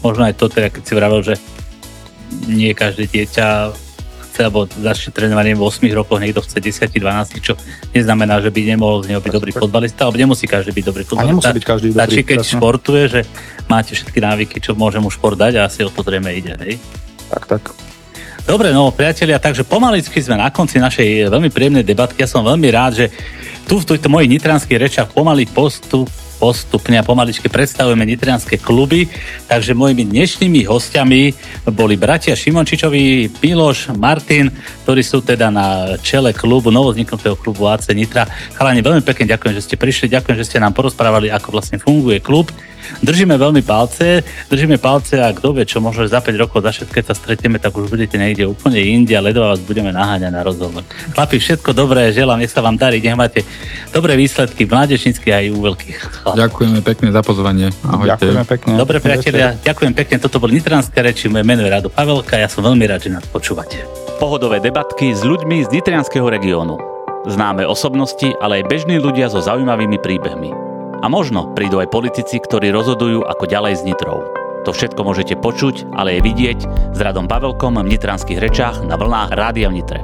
Možno 0.04 0.28
aj 0.28 0.36
to, 0.36 0.52
teda, 0.52 0.68
keď 0.72 0.84
si 0.84 0.94
vravel, 0.96 1.22
že 1.24 1.36
nie 2.50 2.76
každé 2.76 3.08
dieťa 3.08 3.48
chce, 4.34 4.50
alebo 4.50 4.66
začne 4.66 5.14
trénovať 5.14 5.54
v 5.54 5.62
8 5.62 5.94
rokoch, 5.94 6.18
niekto 6.18 6.42
chce 6.42 6.58
10, 6.58 6.90
12, 6.90 7.38
čo 7.38 7.54
neznamená, 7.94 8.42
že 8.42 8.50
by 8.50 8.60
nemohol 8.66 9.06
z 9.06 9.14
neho 9.14 9.22
byť 9.22 9.30
dobrý 9.30 9.52
fotbalista, 9.54 10.10
alebo 10.10 10.18
nemusí 10.18 10.50
každý 10.50 10.74
byť 10.74 10.86
dobrý 10.90 11.04
fotbalista. 11.06 11.30
A 11.30 11.32
nemusí 11.32 11.52
byť 11.54 11.66
každý 11.70 11.88
dobrý. 11.94 12.02
Stačí, 12.02 12.22
keď 12.26 12.40
presne. 12.42 12.54
športuje, 12.58 13.04
že 13.06 13.22
máte 13.70 13.92
všetky 13.94 14.20
návyky, 14.20 14.58
čo 14.58 14.74
môže 14.74 14.98
mu 14.98 15.14
šport 15.14 15.38
dať 15.38 15.62
a 15.62 15.70
asi 15.70 15.86
o 15.86 15.94
to 15.94 16.02
zrejme 16.02 16.34
ide, 16.34 16.58
hej? 16.66 16.82
Tak, 17.30 17.46
tak. 17.46 17.64
Dobre, 18.44 18.76
no 18.76 18.92
priatelia, 18.92 19.40
takže 19.40 19.64
pomaličky 19.64 20.20
sme 20.20 20.36
na 20.36 20.52
konci 20.52 20.76
našej 20.76 21.32
veľmi 21.32 21.48
príjemnej 21.48 21.88
debatky. 21.88 22.24
Ja 22.24 22.28
som 22.28 22.44
veľmi 22.44 22.68
rád, 22.76 22.92
že 23.00 23.06
tu 23.64 23.80
v 23.80 23.88
týchto 23.88 24.12
mojich 24.12 24.36
nitranských 24.36 24.84
rečiach 24.84 25.16
pomaly 25.16 25.48
postup 25.48 26.12
postupne 26.44 27.00
a 27.00 27.08
pomaličky 27.08 27.48
predstavujeme 27.48 28.04
nitrianské 28.04 28.60
kluby, 28.60 29.08
takže 29.48 29.72
mojimi 29.72 30.04
dnešnými 30.12 30.68
hostiami 30.68 31.32
boli 31.72 31.96
bratia 31.96 32.36
Šimončičovi, 32.36 33.32
Piloš, 33.40 33.96
Martin, 33.96 34.52
ktorí 34.84 35.00
sú 35.08 35.24
teda 35.24 35.48
na 35.48 35.96
čele 36.04 36.36
klubu, 36.36 36.68
novozniknutého 36.68 37.40
klubu 37.40 37.72
AC 37.72 37.96
Nitra. 37.96 38.28
Chalani, 38.60 38.84
veľmi 38.84 39.08
pekne 39.08 39.32
ďakujem, 39.32 39.56
že 39.56 39.64
ste 39.64 39.80
prišli, 39.80 40.12
ďakujem, 40.12 40.36
že 40.36 40.48
ste 40.52 40.60
nám 40.60 40.76
porozprávali, 40.76 41.32
ako 41.32 41.56
vlastne 41.56 41.80
funguje 41.80 42.20
klub. 42.20 42.52
Držíme 43.04 43.36
veľmi 43.36 43.62
palce, 43.64 44.24
držíme 44.48 44.78
palce 44.80 45.20
a 45.20 45.32
kto 45.32 45.56
vie, 45.56 45.66
čo 45.68 45.84
možno 45.84 46.08
za 46.08 46.20
5 46.20 46.36
rokov, 46.40 46.64
za 46.64 46.72
všetko, 46.72 46.94
keď 46.94 47.06
sa 47.12 47.16
stretneme, 47.16 47.58
tak 47.60 47.76
už 47.76 47.90
budete 47.92 48.16
niekde 48.16 48.48
úplne 48.48 48.80
inde 48.80 49.14
a 49.16 49.22
ledová 49.22 49.56
vás 49.56 49.62
budeme 49.64 49.92
naháňať 49.92 50.32
na 50.32 50.42
rozhovor. 50.42 50.84
Chlapi, 51.14 51.36
všetko 51.40 51.70
dobré, 51.76 52.10
želám, 52.16 52.40
nech 52.40 52.52
sa 52.52 52.64
vám 52.64 52.76
darí, 52.80 53.04
nech 53.04 53.18
máte 53.18 53.46
dobré 53.92 54.16
výsledky 54.16 54.66
v 54.66 54.74
mládežnických 54.74 55.34
aj 55.34 55.46
u 55.52 55.60
veľkých. 55.62 55.98
Ďakujeme 56.34 56.80
pekne 56.82 57.10
za 57.14 57.22
pozvanie. 57.22 57.68
Ahojte. 57.86 58.18
Ďakujeme 58.18 58.44
pekne. 58.48 58.72
Dobre, 58.80 58.98
priatelia, 59.04 59.48
ďakujem 59.60 59.94
pekne. 59.94 60.16
Toto 60.24 60.38
bol 60.40 60.50
Nitranské 60.50 61.00
reči, 61.04 61.28
moje 61.28 61.44
meno 61.46 61.62
je 61.64 61.70
Rado 61.70 61.90
Pavelka, 61.92 62.40
ja 62.40 62.48
som 62.48 62.66
veľmi 62.66 62.84
rád, 62.88 63.06
že 63.06 63.12
nás 63.14 63.26
počúvate. 63.30 63.84
Pohodové 64.18 64.64
debatky 64.64 65.12
s 65.12 65.22
ľuďmi 65.26 65.68
z 65.68 65.72
Nitrianského 65.74 66.26
regiónu. 66.30 66.80
Známe 67.24 67.64
osobnosti, 67.64 68.36
ale 68.44 68.60
aj 68.60 68.68
bežní 68.68 69.00
ľudia 69.00 69.32
so 69.32 69.40
zaujímavými 69.40 69.96
príbehmi. 70.00 70.73
A 71.04 71.12
možno 71.12 71.52
prídu 71.52 71.84
aj 71.84 71.92
politici, 71.92 72.40
ktorí 72.40 72.72
rozhodujú 72.72 73.28
ako 73.28 73.44
ďalej 73.44 73.74
s 73.76 73.84
Nitrou. 73.84 74.24
To 74.64 74.72
všetko 74.72 75.04
môžete 75.04 75.36
počuť, 75.36 75.92
ale 75.92 76.16
aj 76.16 76.22
vidieť 76.24 76.60
s 76.96 77.00
Radom 77.04 77.28
Pavelkom 77.28 77.76
v 77.76 77.92
Nitranských 77.92 78.40
rečách 78.40 78.88
na 78.88 78.96
vlnách 78.96 79.36
Rádia 79.36 79.68
v 79.68 79.84
Nitre. 79.84 80.00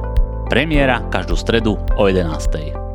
Premiéra 0.52 1.00
každú 1.08 1.40
stredu 1.40 1.80
o 1.96 2.02
11. 2.04 2.89